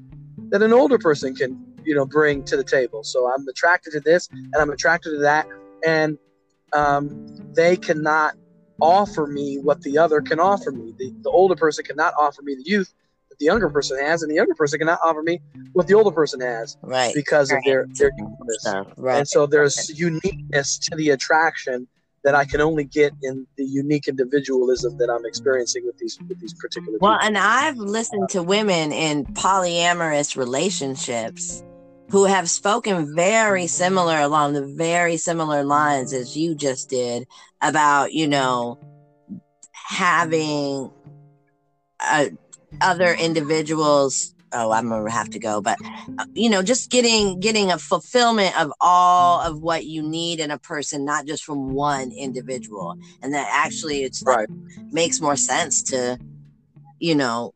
that 0.51 0.61
an 0.61 0.73
older 0.73 0.97
person 0.97 1.35
can, 1.35 1.57
you 1.83 1.95
know, 1.95 2.05
bring 2.05 2.43
to 2.43 2.57
the 2.57 2.63
table. 2.63 3.03
So 3.03 3.31
I'm 3.31 3.47
attracted 3.47 3.91
to 3.93 3.99
this, 3.99 4.29
and 4.31 4.55
I'm 4.55 4.69
attracted 4.69 5.11
to 5.11 5.19
that, 5.19 5.47
and 5.83 6.17
um, 6.73 7.09
they 7.55 7.75
cannot 7.75 8.35
offer 8.81 9.25
me 9.27 9.57
what 9.57 9.81
the 9.81 9.97
other 9.97 10.21
can 10.21 10.39
offer 10.39 10.71
me. 10.71 10.93
The, 10.97 11.13
the 11.23 11.29
older 11.29 11.55
person 11.55 11.85
cannot 11.85 12.13
offer 12.19 12.41
me 12.41 12.55
the 12.55 12.69
youth 12.69 12.93
that 13.35 13.39
the 13.39 13.45
younger 13.45 13.69
person 13.69 13.99
has, 13.99 14.21
and 14.23 14.31
the 14.31 14.35
younger 14.35 14.55
person 14.55 14.79
cannot 14.79 14.99
offer 15.03 15.21
me 15.21 15.41
what 15.73 15.87
the 15.87 15.93
older 15.93 16.11
person 16.11 16.39
has 16.41 16.77
Right. 16.81 17.13
because 17.13 17.51
of 17.51 17.59
their 17.65 17.85
their 17.97 18.11
uniqueness. 18.17 18.57
Stuff. 18.61 18.87
Right. 18.97 19.17
And 19.19 19.27
so 19.27 19.45
there's 19.45 19.97
uniqueness 19.99 20.77
to 20.79 20.95
the 20.95 21.09
attraction 21.09 21.87
that 22.23 22.33
I 22.33 22.45
can 22.45 22.59
only 22.61 22.85
get 22.85 23.13
in 23.21 23.45
the 23.57 23.65
unique 23.65 24.07
individualism 24.07 24.97
that 24.97 25.09
I'm 25.09 25.25
experiencing 25.25 25.85
with 25.85 25.97
these 25.97 26.17
with 26.29 26.39
these 26.39 26.53
particular 26.53 26.97
Well, 27.01 27.13
people. 27.17 27.27
and 27.27 27.37
I've 27.37 27.77
listened 27.77 28.29
to 28.29 28.41
women 28.41 28.91
in 28.91 29.25
polyamorous 29.25 30.35
relationships 30.37 31.63
who 32.11 32.25
have 32.25 32.49
spoken 32.49 33.13
very 33.15 33.67
similar 33.67 34.19
along 34.19 34.53
the 34.53 34.65
very 34.65 35.17
similar 35.17 35.63
lines 35.63 36.13
as 36.13 36.37
you 36.37 36.55
just 36.55 36.89
did 36.89 37.27
about, 37.61 38.13
you 38.13 38.27
know, 38.27 38.77
having 39.73 40.91
uh, 41.99 42.25
other 42.81 43.13
individuals. 43.13 44.33
Oh, 44.51 44.71
I'm 44.71 44.89
gonna 44.89 45.11
have 45.11 45.29
to 45.31 45.39
go, 45.39 45.61
but 45.61 45.77
uh, 46.17 46.25
you 46.33 46.49
know, 46.49 46.61
just 46.61 46.89
getting 46.89 47.39
getting 47.39 47.71
a 47.71 47.77
fulfillment 47.77 48.57
of 48.59 48.71
all 48.79 49.41
of 49.41 49.61
what 49.61 49.85
you 49.85 50.01
need 50.01 50.39
in 50.39 50.51
a 50.51 50.57
person, 50.57 51.03
not 51.03 51.25
just 51.25 51.43
from 51.43 51.73
one 51.73 52.11
individual, 52.11 52.97
and 53.21 53.33
that 53.33 53.47
actually 53.51 54.03
it's 54.03 54.23
like 54.23 54.37
right. 54.37 54.49
makes 54.93 55.19
more 55.19 55.35
sense 55.35 55.83
to, 55.83 56.17
you 56.99 57.15
know, 57.15 57.53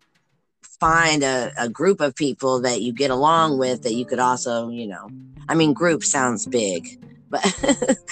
find 0.80 1.24
a, 1.24 1.52
a 1.58 1.70
group 1.70 2.02
of 2.02 2.16
people 2.16 2.62
that 2.62 2.82
you 2.82 2.92
get 2.92 3.12
along 3.12 3.60
with 3.60 3.84
that 3.84 3.94
you 3.94 4.06
could 4.06 4.20
also, 4.20 4.70
you 4.70 4.88
know, 4.88 5.10
I 5.48 5.56
mean, 5.56 5.74
group 5.74 6.04
sounds 6.04 6.46
big, 6.46 7.00
but 7.30 7.44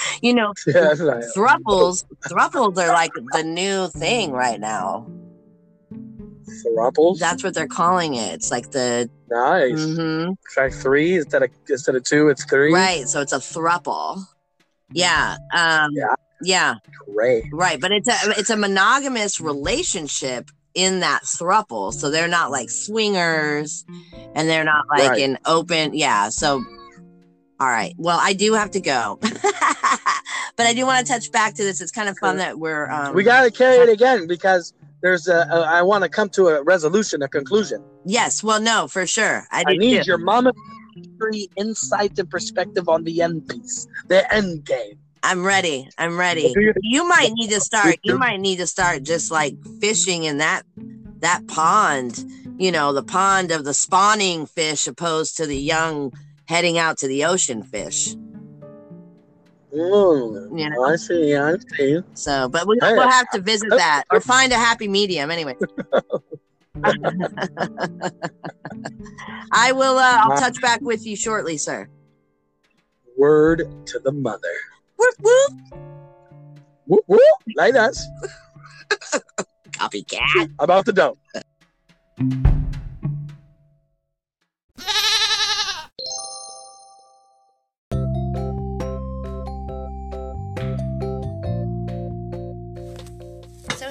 you 0.21 0.33
know, 0.33 0.53
Yes, 0.67 1.01
I 1.01 1.21
thruples, 1.35 2.05
thruples 2.27 2.77
are 2.77 2.93
like 2.93 3.11
the 3.31 3.43
new 3.43 3.87
thing 3.89 4.31
right 4.31 4.59
now. 4.59 5.07
Throuples. 6.75 7.19
That's 7.19 7.43
what 7.43 7.53
they're 7.53 7.67
calling 7.67 8.15
it. 8.15 8.33
It's 8.33 8.51
like 8.51 8.71
the 8.71 9.09
nice. 9.29 9.71
mhm. 9.73 10.35
Try 10.53 10.69
three 10.69 11.17
instead 11.17 11.43
of 11.43 11.49
instead 11.69 11.95
of 11.95 12.03
two. 12.03 12.29
It's 12.29 12.45
three. 12.45 12.73
right. 12.73 13.07
So 13.07 13.21
it's 13.21 13.33
a 13.33 13.37
thruple. 13.39 14.23
Yeah. 14.91 15.37
Um, 15.53 15.91
Yeah. 15.93 16.15
yeah. 16.41 16.75
Great. 17.13 17.45
Right. 17.51 17.79
But 17.79 17.91
it's 17.91 18.07
a 18.07 18.31
it's 18.39 18.49
a 18.49 18.57
monogamous 18.57 19.39
relationship 19.41 20.49
in 20.73 20.99
that 21.01 21.23
thruple. 21.23 21.91
So 21.93 22.09
they're 22.11 22.27
not 22.27 22.51
like 22.51 22.69
swingers, 22.69 23.83
and 24.35 24.47
they're 24.47 24.63
not 24.63 24.85
like 24.89 25.09
Right. 25.09 25.21
an 25.23 25.37
open. 25.45 25.93
Yeah. 25.93 26.29
So. 26.29 26.63
All 27.59 27.65
right. 27.67 27.95
Well, 27.97 28.19
I 28.21 28.33
do 28.33 28.53
have 28.53 28.69
to 28.71 28.79
go, 28.79 29.17
but 29.21 30.67
I 30.67 30.73
do 30.75 30.85
want 30.85 31.07
to 31.07 31.11
touch 31.11 31.31
back 31.31 31.55
to 31.55 31.63
this. 31.63 31.81
It's 31.81 31.91
kind 31.91 32.07
of 32.07 32.15
fun 32.19 32.37
that 32.37 32.59
we're. 32.59 32.87
Um, 32.91 33.15
we 33.15 33.23
got 33.23 33.45
to 33.45 33.49
carry 33.51 33.77
it 33.77 33.89
again 33.89 34.27
because 34.27 34.73
there's 35.01 35.27
a, 35.27 35.47
a 35.51 35.61
I 35.61 35.81
want 35.81 36.03
to 36.03 36.09
come 36.09 36.29
to 36.29 36.47
a 36.47 36.63
resolution, 36.63 37.21
a 37.21 37.27
conclusion. 37.27 37.83
Yes. 38.05 38.43
Well, 38.43 38.61
no, 38.61 38.87
for 38.87 39.05
sure. 39.05 39.45
I, 39.51 39.63
I 39.67 39.77
need 39.77 40.03
too. 40.03 40.07
your 40.07 40.17
mama 40.17 40.53
insight 41.55 42.17
and 42.17 42.29
perspective 42.29 42.89
on 42.89 43.03
the 43.03 43.21
end 43.21 43.47
piece, 43.47 43.87
the 44.07 44.31
end 44.33 44.65
game. 44.65 44.97
I'm 45.23 45.45
ready. 45.45 45.89
I'm 45.97 46.17
ready. 46.17 46.53
You- 46.55 46.73
You 46.81 47.07
might 47.07 47.31
need 47.33 47.49
to 47.49 47.59
start. 47.59 47.97
You 48.03 48.17
might 48.17 48.39
need 48.39 48.57
to 48.57 48.67
start 48.67 49.03
just 49.03 49.31
like 49.31 49.55
fishing 49.81 50.23
in 50.23 50.37
that 50.37 50.63
that 51.19 51.47
pond. 51.47 52.23
You 52.57 52.71
know, 52.71 52.93
the 52.93 53.03
pond 53.03 53.51
of 53.51 53.63
the 53.65 53.73
spawning 53.73 54.45
fish, 54.45 54.87
opposed 54.87 55.37
to 55.37 55.45
the 55.45 55.57
young 55.59 56.13
heading 56.47 56.77
out 56.77 56.97
to 56.99 57.07
the 57.07 57.25
ocean 57.25 57.61
fish. 57.63 58.15
Mm, 59.73 60.59
You 60.59 60.69
know. 60.69 60.83
I 60.85 60.95
see. 60.95 61.35
I 61.35 61.55
see. 61.75 62.01
So, 62.13 62.47
but 62.49 62.67
we, 62.67 62.77
Hey, 62.81 62.93
we'll 62.93 63.09
have 63.09 63.29
to 63.31 63.41
visit 63.41 63.69
that 63.69 64.03
or 64.11 64.21
find 64.21 64.51
a 64.53 64.55
happy 64.55 64.87
medium. 64.87 65.29
Anyway, 65.29 65.55
I 69.51 69.71
will. 69.73 69.97
Uh, 69.97 70.19
I'll 70.23 70.39
touch 70.39 70.61
back 70.61 70.81
with 70.81 71.05
you 71.05 71.15
shortly, 71.15 71.57
sir. 71.57 71.89
Word 73.17 73.63
to 73.87 73.99
the 73.99 74.11
mother. 74.11 74.53
Whoop 74.97 75.15
whoop. 75.21 75.51
Whoop, 76.85 77.03
whoop, 77.07 77.21
like 77.55 77.73
that. 77.73 77.95
Copycat. 79.71 80.49
About 80.59 80.85
the 80.85 80.93
dough. 80.93 81.17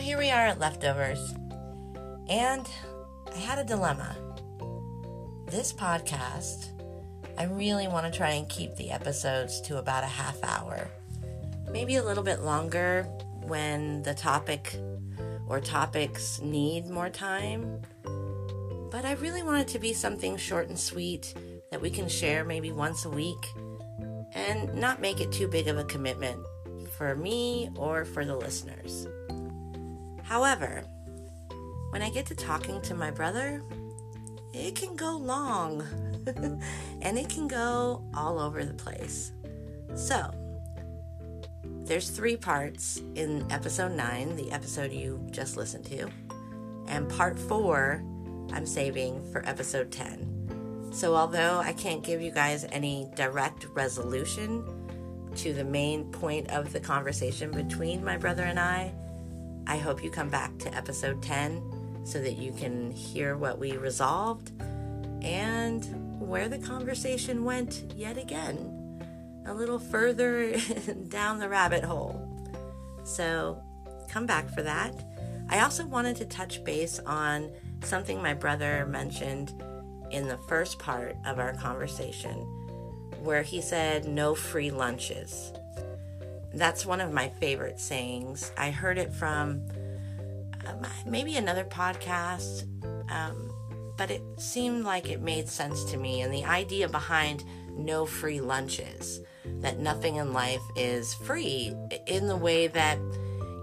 Here 0.07 0.19
we 0.19 0.31
are 0.31 0.47
at 0.47 0.61
Leftovers, 0.61 1.35
and 2.29 2.65
I 3.35 3.39
had 3.39 3.59
a 3.59 3.65
dilemma. 3.65 4.17
This 5.47 5.73
podcast, 5.73 6.69
I 7.37 7.47
really 7.47 7.89
want 7.89 8.07
to 8.07 8.17
try 8.17 8.31
and 8.31 8.49
keep 8.49 8.77
the 8.77 8.93
episodes 8.93 9.61
to 9.63 9.79
about 9.79 10.05
a 10.05 10.07
half 10.07 10.39
hour, 10.45 10.89
maybe 11.73 11.97
a 11.97 12.05
little 12.05 12.23
bit 12.23 12.43
longer 12.43 13.03
when 13.49 14.05
the 14.05 14.15
topic 14.15 14.77
or 15.49 15.59
topics 15.59 16.41
need 16.41 16.87
more 16.87 17.11
time. 17.11 17.83
But 18.93 19.05
I 19.05 19.15
really 19.15 19.43
want 19.43 19.63
it 19.63 19.69
to 19.73 19.81
be 19.81 19.93
something 19.93 20.37
short 20.37 20.69
and 20.69 20.79
sweet 20.79 21.35
that 21.73 21.83
we 21.83 21.91
can 21.91 22.09
share 22.09 22.45
maybe 22.45 22.71
once 22.71 23.07
a 23.07 23.11
week 23.11 23.45
and 24.35 24.73
not 24.77 25.01
make 25.01 25.21
it 25.21 25.33
too 25.33 25.49
big 25.49 25.67
of 25.67 25.79
a 25.79 25.85
commitment 25.85 26.39
for 26.97 27.17
me 27.17 27.71
or 27.75 28.05
for 28.05 28.25
the 28.25 28.37
listeners. 28.37 29.09
However, 30.27 30.83
when 31.91 32.03
I 32.03 32.11
get 32.11 32.27
to 32.27 32.35
talking 32.35 32.81
to 32.83 32.95
my 32.95 33.11
brother, 33.11 33.63
it 34.53 34.75
can 34.75 34.97
go 34.97 35.17
long 35.17 35.83
and 37.01 37.19
it 37.19 37.29
can 37.29 37.47
go 37.47 38.03
all 38.15 38.41
over 38.41 38.65
the 38.65 38.75
place. 38.75 39.33
So, 39.95 40.33
there's 41.85 42.11
three 42.11 42.37
parts 42.37 43.01
in 43.15 43.47
episode 43.53 43.93
9, 43.93 44.35
the 44.35 44.51
episode 44.51 44.91
you 44.91 45.25
just 45.31 45.57
listened 45.57 45.87
to, 45.87 46.09
and 46.89 47.09
part 47.09 47.39
4 47.39 48.03
I'm 48.53 48.67
saving 48.67 49.31
for 49.31 49.47
episode 49.49 49.93
10. 49.93 50.91
So, 50.93 51.15
although 51.15 51.59
I 51.59 51.73
can't 51.73 52.03
give 52.03 52.21
you 52.21 52.33
guys 52.33 52.65
any 52.73 53.09
direct 53.15 53.67
resolution 53.75 54.65
to 55.37 55.53
the 55.53 55.65
main 55.65 56.11
point 56.11 56.51
of 56.51 56.73
the 56.73 56.81
conversation 56.81 57.51
between 57.53 58.05
my 58.05 58.17
brother 58.17 58.43
and 58.43 58.59
I, 58.59 58.93
I 59.67 59.79
hope 59.79 60.03
you 60.03 60.11
come 60.11 60.29
back 60.29 60.57
to 60.59 60.75
episode 60.75 61.23
10 61.23 62.05
so 62.05 62.21
that 62.21 62.37
you 62.37 62.53
can 62.53 62.93
hear 62.93 63.37
what 63.37 63.59
we 63.59 63.77
resolved 63.77 64.53
and 65.23 66.21
where 66.21 66.49
the 66.49 66.59
conversation 66.59 67.45
went 67.45 67.93
yet 67.95 68.17
again, 68.17 69.03
a 69.45 69.53
little 69.53 69.81
further 69.81 70.57
down 71.09 71.41
the 71.41 71.49
rabbit 71.49 71.83
hole. 71.83 72.23
So 73.05 73.61
come 74.09 74.25
back 74.25 74.49
for 74.55 74.63
that. 74.63 74.95
I 75.49 75.61
also 75.61 75.85
wanted 75.85 76.17
to 76.17 76.27
touch 76.27 76.63
base 76.63 77.01
on 77.01 77.51
something 77.83 78.23
my 78.23 78.35
brother 78.35 78.87
mentioned 78.87 79.53
in 80.11 80.29
the 80.29 80.39
first 80.49 80.79
part 80.79 81.17
of 81.25 81.41
our 81.41 81.55
conversation, 81.55 82.35
where 83.23 83.43
he 83.43 83.61
said 83.61 84.07
no 84.07 84.35
free 84.35 84.71
lunches 84.71 85.53
that's 86.55 86.87
one 86.87 87.01
of 87.01 87.13
my 87.13 87.29
favorite 87.29 87.81
sayings. 87.81 88.53
I 88.57 88.71
heard 88.71 88.99
it 88.99 89.13
from 89.13 89.63
um, 90.67 90.87
maybe 91.07 91.37
another 91.37 91.65
podcast, 91.65 92.65
um, 93.11 93.51
but 93.97 94.11
it 94.11 94.23
seemed 94.39 94.85
like 94.85 95.09
it 95.09 95.21
made 95.21 95.49
sense 95.49 95.85
to 95.85 95.97
me. 95.97 96.23
And 96.23 96.33
the 96.33 96.45
idea 96.45 96.89
behind 96.89 97.45
no 97.77 98.07
free 98.07 98.41
lunches, 98.41 99.21
that 99.61 99.79
nothing 99.79 100.17
in 100.17 100.33
life 100.33 100.63
is 100.75 101.15
free 101.15 101.75
in 102.07 102.27
the 102.27 102.37
way 102.37 102.67
that, 102.69 102.99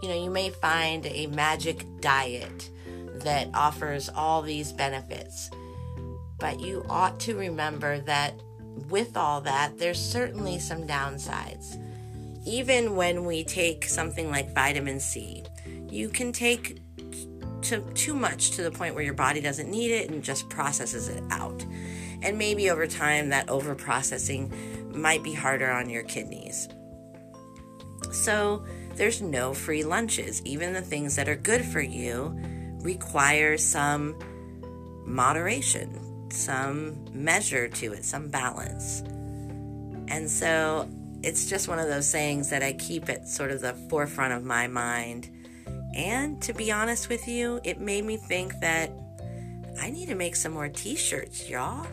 you 0.01 0.09
know, 0.09 0.23
you 0.23 0.29
may 0.29 0.49
find 0.49 1.05
a 1.05 1.27
magic 1.27 1.85
diet 1.99 2.69
that 3.15 3.49
offers 3.53 4.09
all 4.09 4.41
these 4.41 4.71
benefits. 4.71 5.49
But 6.39 6.59
you 6.59 6.85
ought 6.89 7.19
to 7.21 7.35
remember 7.35 7.99
that 8.01 8.33
with 8.89 9.15
all 9.15 9.41
that, 9.41 9.77
there's 9.77 9.99
certainly 9.99 10.59
some 10.59 10.87
downsides 10.87 11.77
even 12.45 12.95
when 12.95 13.25
we 13.25 13.43
take 13.43 13.85
something 13.85 14.29
like 14.29 14.53
vitamin 14.53 14.99
C, 14.99 15.43
you 15.89 16.09
can 16.09 16.31
take 16.31 16.81
to, 17.63 17.81
too 17.93 18.13
much 18.13 18.51
to 18.51 18.63
the 18.63 18.71
point 18.71 18.95
where 18.95 19.03
your 19.03 19.13
body 19.13 19.41
doesn't 19.41 19.69
need 19.69 19.91
it 19.91 20.09
and 20.09 20.23
just 20.23 20.49
processes 20.49 21.07
it 21.07 21.23
out. 21.31 21.65
And 22.21 22.37
maybe 22.37 22.69
over 22.69 22.87
time, 22.87 23.29
that 23.29 23.49
over 23.49 23.75
processing 23.75 24.53
might 24.93 25.23
be 25.23 25.33
harder 25.33 25.71
on 25.71 25.89
your 25.89 26.03
kidneys. 26.03 26.67
So, 28.11 28.65
there's 28.95 29.21
no 29.21 29.53
free 29.53 29.83
lunches. 29.83 30.41
Even 30.45 30.73
the 30.73 30.81
things 30.81 31.15
that 31.15 31.27
are 31.27 31.35
good 31.35 31.65
for 31.65 31.81
you 31.81 32.37
require 32.81 33.57
some 33.57 34.15
moderation, 35.05 36.29
some 36.31 37.05
measure 37.11 37.67
to 37.67 37.93
it, 37.93 38.05
some 38.05 38.29
balance. 38.29 39.01
And 40.09 40.29
so, 40.29 40.87
it's 41.23 41.49
just 41.49 41.67
one 41.67 41.79
of 41.79 41.87
those 41.87 42.07
sayings 42.07 42.49
that 42.49 42.61
I 42.61 42.73
keep 42.73 43.09
at 43.09 43.27
sort 43.27 43.51
of 43.51 43.61
the 43.61 43.73
forefront 43.89 44.33
of 44.33 44.43
my 44.43 44.67
mind. 44.67 45.29
And 45.95 46.41
to 46.41 46.53
be 46.53 46.71
honest 46.71 47.07
with 47.07 47.27
you, 47.27 47.61
it 47.63 47.79
made 47.79 48.03
me 48.03 48.17
think 48.17 48.59
that 48.59 48.91
I 49.79 49.89
need 49.89 50.07
to 50.07 50.15
make 50.15 50.35
some 50.35 50.51
more 50.51 50.69
t 50.69 50.95
shirts, 50.95 51.49
y'all. 51.49 51.87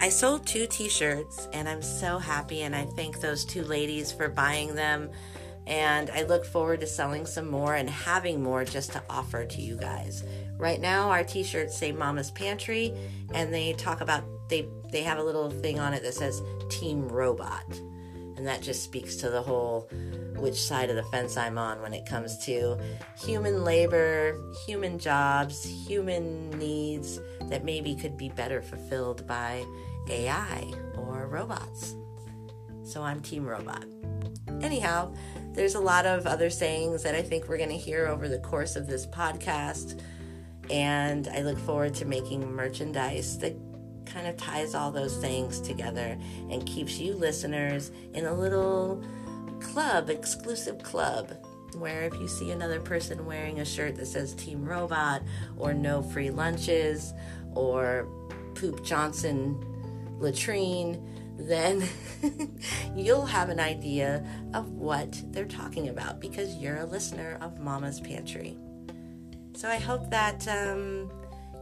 I 0.00 0.08
sold 0.08 0.46
two 0.46 0.66
t 0.66 0.88
shirts 0.88 1.48
and 1.52 1.68
I'm 1.68 1.82
so 1.82 2.18
happy, 2.18 2.62
and 2.62 2.74
I 2.74 2.86
thank 2.96 3.20
those 3.20 3.44
two 3.44 3.64
ladies 3.64 4.12
for 4.12 4.28
buying 4.28 4.74
them. 4.74 5.10
And 5.66 6.08
I 6.10 6.22
look 6.22 6.46
forward 6.46 6.80
to 6.80 6.86
selling 6.86 7.26
some 7.26 7.50
more 7.50 7.74
and 7.74 7.90
having 7.90 8.42
more 8.42 8.64
just 8.64 8.92
to 8.92 9.02
offer 9.10 9.44
to 9.44 9.60
you 9.60 9.76
guys. 9.76 10.24
Right 10.56 10.80
now, 10.80 11.10
our 11.10 11.24
t 11.24 11.42
shirts 11.42 11.76
say 11.76 11.92
Mama's 11.92 12.30
Pantry, 12.30 12.94
and 13.34 13.52
they 13.52 13.74
talk 13.74 14.00
about, 14.00 14.24
they, 14.48 14.68
they 14.90 15.02
have 15.02 15.18
a 15.18 15.22
little 15.22 15.50
thing 15.50 15.78
on 15.78 15.92
it 15.94 16.02
that 16.02 16.14
says 16.14 16.42
Team 16.68 17.08
Robot. 17.08 17.64
And 18.36 18.46
that 18.46 18.62
just 18.62 18.84
speaks 18.84 19.16
to 19.16 19.30
the 19.30 19.42
whole 19.42 19.88
which 20.36 20.60
side 20.60 20.90
of 20.90 20.96
the 20.96 21.02
fence 21.04 21.36
I'm 21.36 21.58
on 21.58 21.82
when 21.82 21.92
it 21.92 22.06
comes 22.06 22.38
to 22.46 22.78
human 23.20 23.64
labor, 23.64 24.40
human 24.66 24.98
jobs, 24.98 25.64
human 25.64 26.50
needs 26.50 27.18
that 27.48 27.64
maybe 27.64 27.96
could 27.96 28.16
be 28.16 28.28
better 28.28 28.62
fulfilled 28.62 29.26
by 29.26 29.64
AI 30.08 30.72
or 30.96 31.26
robots. 31.26 31.96
So 32.84 33.02
I'm 33.02 33.20
Team 33.20 33.44
Robot. 33.44 33.84
Anyhow, 34.62 35.12
there's 35.52 35.74
a 35.74 35.80
lot 35.80 36.06
of 36.06 36.26
other 36.26 36.50
sayings 36.50 37.02
that 37.02 37.14
I 37.14 37.22
think 37.22 37.48
we're 37.48 37.58
going 37.58 37.68
to 37.70 37.76
hear 37.76 38.06
over 38.06 38.28
the 38.28 38.38
course 38.38 38.76
of 38.76 38.86
this 38.86 39.06
podcast. 39.06 40.00
And 40.70 41.28
I 41.28 41.42
look 41.42 41.58
forward 41.58 41.94
to 41.94 42.04
making 42.04 42.50
merchandise 42.52 43.38
that 43.38 43.56
kind 44.12 44.26
of 44.26 44.36
ties 44.36 44.74
all 44.74 44.90
those 44.90 45.16
things 45.16 45.60
together 45.60 46.18
and 46.50 46.64
keeps 46.66 46.98
you 46.98 47.14
listeners 47.14 47.90
in 48.14 48.26
a 48.26 48.34
little 48.34 49.02
club, 49.60 50.10
exclusive 50.10 50.82
club, 50.82 51.32
where 51.76 52.02
if 52.02 52.14
you 52.14 52.28
see 52.28 52.50
another 52.50 52.80
person 52.80 53.26
wearing 53.26 53.60
a 53.60 53.64
shirt 53.64 53.96
that 53.96 54.06
says 54.06 54.34
Team 54.34 54.64
Robot 54.64 55.22
or 55.56 55.74
No 55.74 56.02
Free 56.02 56.30
Lunches 56.30 57.12
or 57.54 58.08
Poop 58.54 58.84
Johnson 58.84 59.58
Latrine, 60.18 61.00
then 61.38 61.84
you'll 62.96 63.26
have 63.26 63.48
an 63.48 63.60
idea 63.60 64.26
of 64.54 64.70
what 64.70 65.22
they're 65.32 65.44
talking 65.44 65.88
about 65.88 66.20
because 66.20 66.56
you're 66.56 66.78
a 66.78 66.86
listener 66.86 67.38
of 67.40 67.60
Mama's 67.60 68.00
Pantry. 68.00 68.56
So 69.54 69.68
I 69.68 69.76
hope 69.76 70.10
that 70.10 70.46
um, 70.48 71.10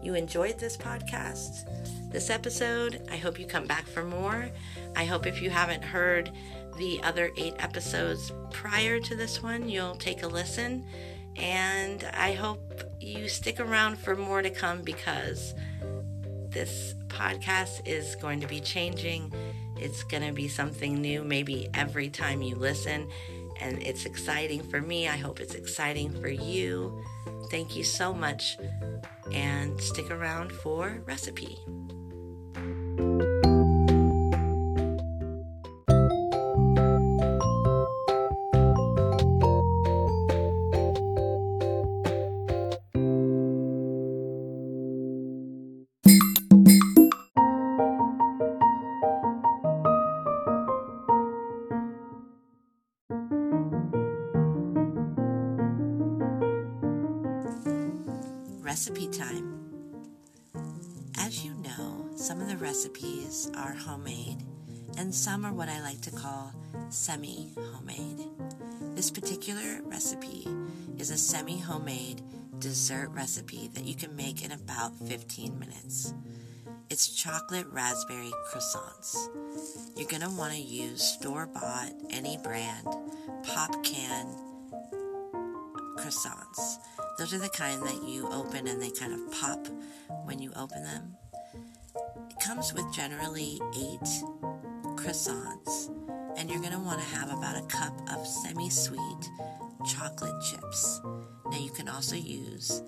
you 0.03 0.15
enjoyed 0.15 0.59
this 0.59 0.77
podcast, 0.77 1.69
this 2.17 2.31
episode. 2.31 3.07
I 3.11 3.19
hope 3.19 3.39
you 3.39 3.45
come 3.45 3.67
back 3.67 3.87
for 3.87 4.03
more. 4.03 4.49
I 4.97 5.05
hope 5.05 5.27
if 5.27 5.43
you 5.43 5.51
haven't 5.51 5.85
heard 5.85 6.33
the 6.79 6.99
other 7.03 7.31
eight 7.37 7.53
episodes 7.59 8.33
prior 8.51 8.99
to 9.01 9.15
this 9.15 9.43
one, 9.43 9.69
you'll 9.69 9.97
take 9.97 10.23
a 10.23 10.27
listen. 10.27 10.87
And 11.37 12.05
I 12.15 12.33
hope 12.33 12.85
you 13.01 13.29
stick 13.29 13.61
around 13.61 13.99
for 13.99 14.17
more 14.17 14.41
to 14.41 14.49
come 14.49 14.81
because 14.81 15.53
this 16.49 16.95
podcast 17.09 17.87
is 17.87 18.17
going 18.17 18.41
to 18.41 18.47
be 18.47 18.61
changing. 18.61 19.31
It's 19.77 20.03
going 20.03 20.27
to 20.27 20.33
be 20.33 20.49
something 20.49 20.95
new, 21.03 21.23
maybe 21.23 21.69
every 21.75 22.09
time 22.09 22.41
you 22.41 22.57
listen. 22.57 23.11
And 23.61 23.83
it's 23.83 24.07
exciting 24.07 24.63
for 24.63 24.81
me. 24.81 25.07
I 25.07 25.19
hope 25.19 25.39
it's 25.39 25.55
exciting 25.55 26.19
for 26.19 26.29
you. 26.29 26.99
Thank 27.51 27.77
you 27.77 27.85
so 27.85 28.15
much. 28.15 28.57
And 29.35 29.79
stick 29.79 30.11
around 30.11 30.51
for 30.51 31.03
recipe. 31.05 31.59
Recipe 31.67 31.86
semi 66.91 67.53
homemade. 67.73 68.25
This 68.95 69.11
particular 69.11 69.81
recipe 69.85 70.47
is 70.99 71.11
a 71.11 71.19
semi 71.19 71.59
homemade 71.59 72.23
dessert 72.59 73.11
recipe 73.11 73.69
that 73.75 73.85
you 73.85 73.95
can 73.95 74.15
make 74.17 74.45
in 74.45 74.53
about 74.53 74.95
15 74.97 75.59
minutes. 75.59 76.15
It's 76.89 77.09
chocolate 77.09 77.67
raspberry 77.73 78.31
croissants. 78.51 79.29
You're 79.97 80.09
going 80.09 80.23
to 80.23 80.31
want 80.31 80.53
to 80.53 80.61
use 80.61 81.03
store 81.03 81.47
bought, 81.47 81.93
any 82.11 82.39
brand, 82.39 82.87
pop 83.43 83.83
can 83.85 84.27
croissants. 85.97 86.77
Those 87.19 87.35
are 87.35 87.39
the 87.39 87.49
kind 87.49 87.83
that 87.83 88.03
you 88.07 88.29
open 88.31 88.69
and 88.69 88.81
they 88.81 88.91
kind 88.91 89.13
of 89.13 89.31
pop 89.33 89.67
when 90.25 90.39
you 90.39 90.53
open 90.55 90.83
them. 90.83 91.17
It 92.31 92.39
comes 92.41 92.73
with 92.73 92.93
generally 92.93 93.61
eight 93.77 94.09
croissants, 94.97 95.91
and 96.37 96.51
you're 96.51 96.61
going 96.61 96.73
to 96.73 96.79
want 96.79 97.01
to 97.01 97.07
have 97.17 97.31
about 97.31 97.57
a 97.57 97.67
cup 97.67 97.95
of 98.13 98.27
semi 98.27 98.69
sweet 98.69 99.31
chocolate 99.87 100.43
chips. 100.43 101.01
Now, 101.51 101.59
you 101.59 101.71
can 101.71 101.89
also 101.89 102.17
use 102.17 102.83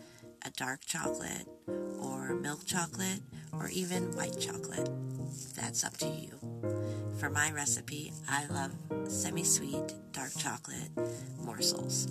a 0.45 0.51
dark 0.51 0.81
chocolate 0.85 1.47
or 2.01 2.35
milk 2.35 2.65
chocolate 2.67 3.21
or 3.53 3.69
even 3.69 4.15
white 4.17 4.39
chocolate. 4.39 4.91
That's 5.55 5.85
up 5.85 5.97
to 5.99 6.09
you. 6.09 6.39
For 7.19 7.31
my 7.31 7.51
recipe, 7.53 8.13
I 8.29 8.47
love 8.47 8.73
semi 9.09 9.45
sweet 9.45 9.95
dark 10.13 10.33
chocolate 10.37 10.91
morsels 11.39 12.07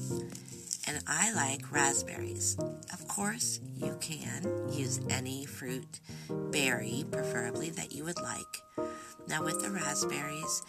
and 0.88 1.02
I 1.06 1.34
like 1.34 1.72
raspberries. 1.72 2.58
Of 2.94 3.08
course, 3.08 3.60
you 3.76 3.98
can 4.00 4.70
use 4.72 5.02
any 5.10 5.46
fruit, 5.46 6.00
berry 6.30 7.06
preferably, 7.12 7.70
that 7.72 7.92
you 7.92 8.06
would 8.06 8.22
like. 8.22 8.88
Now, 9.28 9.44
with 9.44 9.62
the 9.62 9.70
raspberries, 9.70 10.62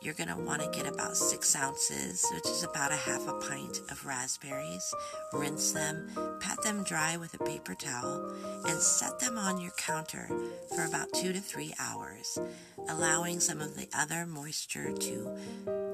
you're 0.00 0.14
going 0.14 0.28
to 0.28 0.36
want 0.36 0.62
to 0.62 0.70
get 0.70 0.86
about 0.86 1.16
six 1.16 1.56
ounces, 1.56 2.24
which 2.34 2.46
is 2.46 2.64
about 2.64 2.92
a 2.92 2.96
half 2.96 3.26
a 3.26 3.32
pint 3.34 3.80
of 3.90 4.04
raspberries. 4.06 4.94
Rinse 5.32 5.72
them, 5.72 6.10
pat 6.40 6.62
them 6.62 6.84
dry 6.84 7.16
with 7.16 7.34
a 7.34 7.44
paper 7.44 7.74
towel, 7.74 8.32
and 8.66 8.80
set 8.80 9.18
them 9.20 9.38
on 9.38 9.60
your 9.60 9.72
counter 9.72 10.28
for 10.74 10.84
about 10.84 11.12
two 11.12 11.32
to 11.32 11.40
three 11.40 11.74
hours, 11.78 12.38
allowing 12.88 13.40
some 13.40 13.60
of 13.60 13.76
the 13.76 13.88
other 13.96 14.26
moisture 14.26 14.92
to 14.92 15.36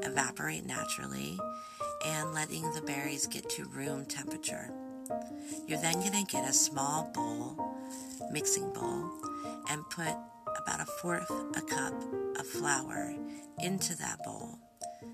evaporate 0.02 0.66
naturally 0.66 1.38
and 2.04 2.34
letting 2.34 2.70
the 2.72 2.82
berries 2.82 3.26
get 3.26 3.48
to 3.50 3.64
room 3.64 4.04
temperature. 4.04 4.70
You're 5.66 5.80
then 5.80 6.00
going 6.00 6.12
to 6.12 6.32
get 6.32 6.48
a 6.48 6.52
small 6.52 7.10
bowl, 7.14 7.56
mixing 8.30 8.72
bowl, 8.72 9.10
and 9.70 9.88
put 9.90 10.14
about 10.62 10.80
a 10.80 10.86
fourth 10.86 11.30
a 11.56 11.60
cup 11.60 11.94
of 12.38 12.46
flour 12.46 13.14
into 13.62 13.96
that 13.98 14.22
bowl 14.24 14.58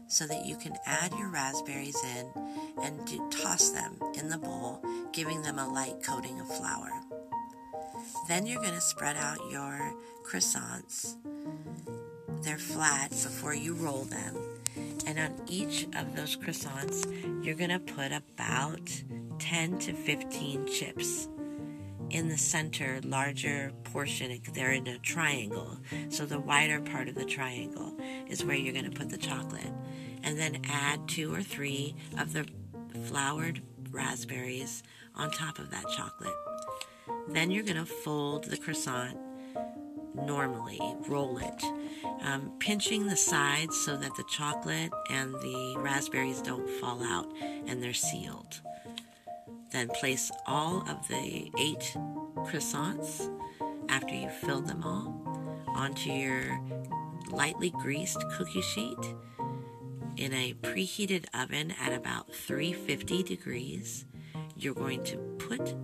so 0.08 0.26
that 0.26 0.46
you 0.46 0.56
can 0.56 0.76
add 0.86 1.12
your 1.12 1.28
raspberries 1.28 1.96
in 2.16 2.26
and 2.82 3.04
do, 3.06 3.28
toss 3.30 3.70
them 3.70 3.98
in 4.18 4.28
the 4.28 4.38
bowl, 4.38 4.82
giving 5.12 5.42
them 5.42 5.58
a 5.58 5.72
light 5.72 6.02
coating 6.02 6.40
of 6.40 6.48
flour. 6.48 6.90
Then 8.28 8.46
you're 8.46 8.62
going 8.62 8.74
to 8.74 8.80
spread 8.80 9.16
out 9.16 9.38
your 9.50 9.92
croissants. 10.24 11.14
They're 12.42 12.58
flat 12.58 13.10
before 13.10 13.54
you 13.54 13.74
roll 13.74 14.04
them 14.04 14.36
and 15.06 15.18
on 15.18 15.34
each 15.48 15.88
of 15.96 16.14
those 16.14 16.36
croissants, 16.36 17.04
you're 17.44 17.56
going 17.56 17.70
to 17.70 17.80
put 17.80 18.12
about 18.12 19.02
10 19.38 19.78
to 19.80 19.92
15 19.92 20.66
chips. 20.66 21.28
In 22.10 22.28
the 22.28 22.36
center, 22.36 23.00
larger 23.04 23.72
portion, 23.84 24.40
they're 24.52 24.72
in 24.72 24.88
a 24.88 24.98
triangle. 24.98 25.78
So 26.08 26.26
the 26.26 26.40
wider 26.40 26.80
part 26.80 27.08
of 27.08 27.14
the 27.14 27.24
triangle 27.24 27.96
is 28.28 28.44
where 28.44 28.56
you're 28.56 28.72
going 28.72 28.90
to 28.90 28.98
put 28.98 29.10
the 29.10 29.16
chocolate. 29.16 29.72
And 30.22 30.38
then 30.38 30.60
add 30.68 31.08
two 31.08 31.32
or 31.32 31.42
three 31.42 31.94
of 32.18 32.32
the 32.32 32.46
floured 33.06 33.62
raspberries 33.90 34.82
on 35.14 35.30
top 35.30 35.58
of 35.58 35.70
that 35.70 35.84
chocolate. 35.96 36.34
Then 37.28 37.50
you're 37.50 37.64
going 37.64 37.76
to 37.76 37.86
fold 37.86 38.44
the 38.44 38.56
croissant 38.56 39.16
normally, 40.14 40.80
roll 41.08 41.38
it, 41.38 41.64
um, 42.22 42.52
pinching 42.58 43.06
the 43.06 43.16
sides 43.16 43.76
so 43.84 43.96
that 43.96 44.14
the 44.16 44.24
chocolate 44.28 44.92
and 45.10 45.32
the 45.34 45.76
raspberries 45.78 46.42
don't 46.42 46.68
fall 46.68 47.02
out 47.02 47.32
and 47.66 47.82
they're 47.82 47.94
sealed. 47.94 48.60
Then 49.72 49.88
place 49.88 50.30
all 50.46 50.80
of 50.88 51.06
the 51.08 51.50
eight 51.58 51.96
croissants 52.38 53.30
after 53.88 54.14
you've 54.14 54.32
filled 54.32 54.66
them 54.66 54.82
all 54.82 55.14
onto 55.68 56.10
your 56.10 56.60
lightly 57.30 57.70
greased 57.70 58.22
cookie 58.36 58.62
sheet 58.62 59.14
in 60.16 60.32
a 60.34 60.54
preheated 60.54 61.24
oven 61.34 61.72
at 61.80 61.92
about 61.92 62.32
350 62.34 63.22
degrees. 63.22 64.04
You're 64.56 64.74
going 64.74 65.04
to 65.04 65.16
put 65.38 65.74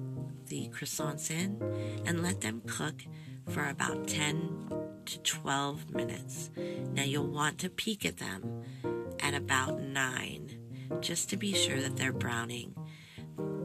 the 0.47 0.69
croissants 0.69 1.31
in 1.31 1.63
and 2.05 2.23
let 2.23 2.41
them 2.41 2.63
cook 2.67 3.03
for 3.49 3.69
about 3.69 4.09
10 4.09 4.71
to 5.07 5.19
12 5.21 5.95
minutes. 5.95 6.51
Now 6.93 7.05
you'll 7.05 7.29
want 7.29 7.59
to 7.59 7.71
peek 7.71 8.05
at 8.05 8.19
them 8.19 8.63
at 9.21 9.35
about 9.35 9.81
9 9.81 10.51
just 11.01 11.31
to 11.31 11.37
be 11.37 11.53
sure 11.55 11.81
that 11.81 11.97
they're 11.97 12.13
browning. 12.13 12.75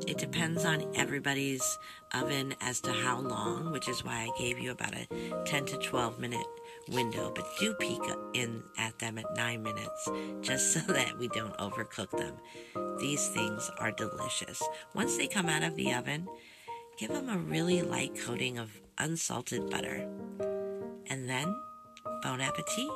It 0.08 0.18
depends 0.18 0.66
on 0.66 0.86
everybody's 0.96 1.78
oven 2.14 2.56
as 2.62 2.82
to 2.82 2.92
how 2.92 3.20
long, 3.20 3.72
which 3.72 3.88
is 3.88 4.04
why 4.04 4.30
I 4.30 4.40
gave 4.40 4.60
you 4.60 4.72
about 4.72 4.96
a 4.96 5.08
10 5.46 5.66
to 5.68 5.78
12 5.78 6.20
minute 6.20 6.46
window, 6.90 7.32
but 7.34 7.46
do 7.60 7.74
peek 7.76 8.02
in 8.34 8.64
at 8.78 8.98
them 9.00 9.18
at 9.18 9.36
9 9.36 9.64
minutes 9.64 10.10
just 10.42 10.74
so 10.74 10.80
that 10.94 11.18
we 11.18 11.28
don't 11.30 11.58
overcook 11.58 12.12
them. 12.12 12.36
These 13.00 13.28
things 13.30 13.70
are 13.80 13.92
delicious. 13.92 14.62
Once 14.94 15.18
they 15.18 15.28
come 15.28 15.48
out 15.48 15.64
of 15.64 15.76
the 15.76 15.94
oven, 15.94 16.28
give 16.98 17.12
them 17.12 17.30
a 17.30 17.38
really 17.38 17.82
light 17.82 18.16
coating 18.26 18.58
of 18.58 18.82
unsalted 18.98 19.70
butter. 19.70 20.08
And 21.10 21.30
then, 21.30 21.56
bon 22.24 22.42
appetit! 22.42 22.90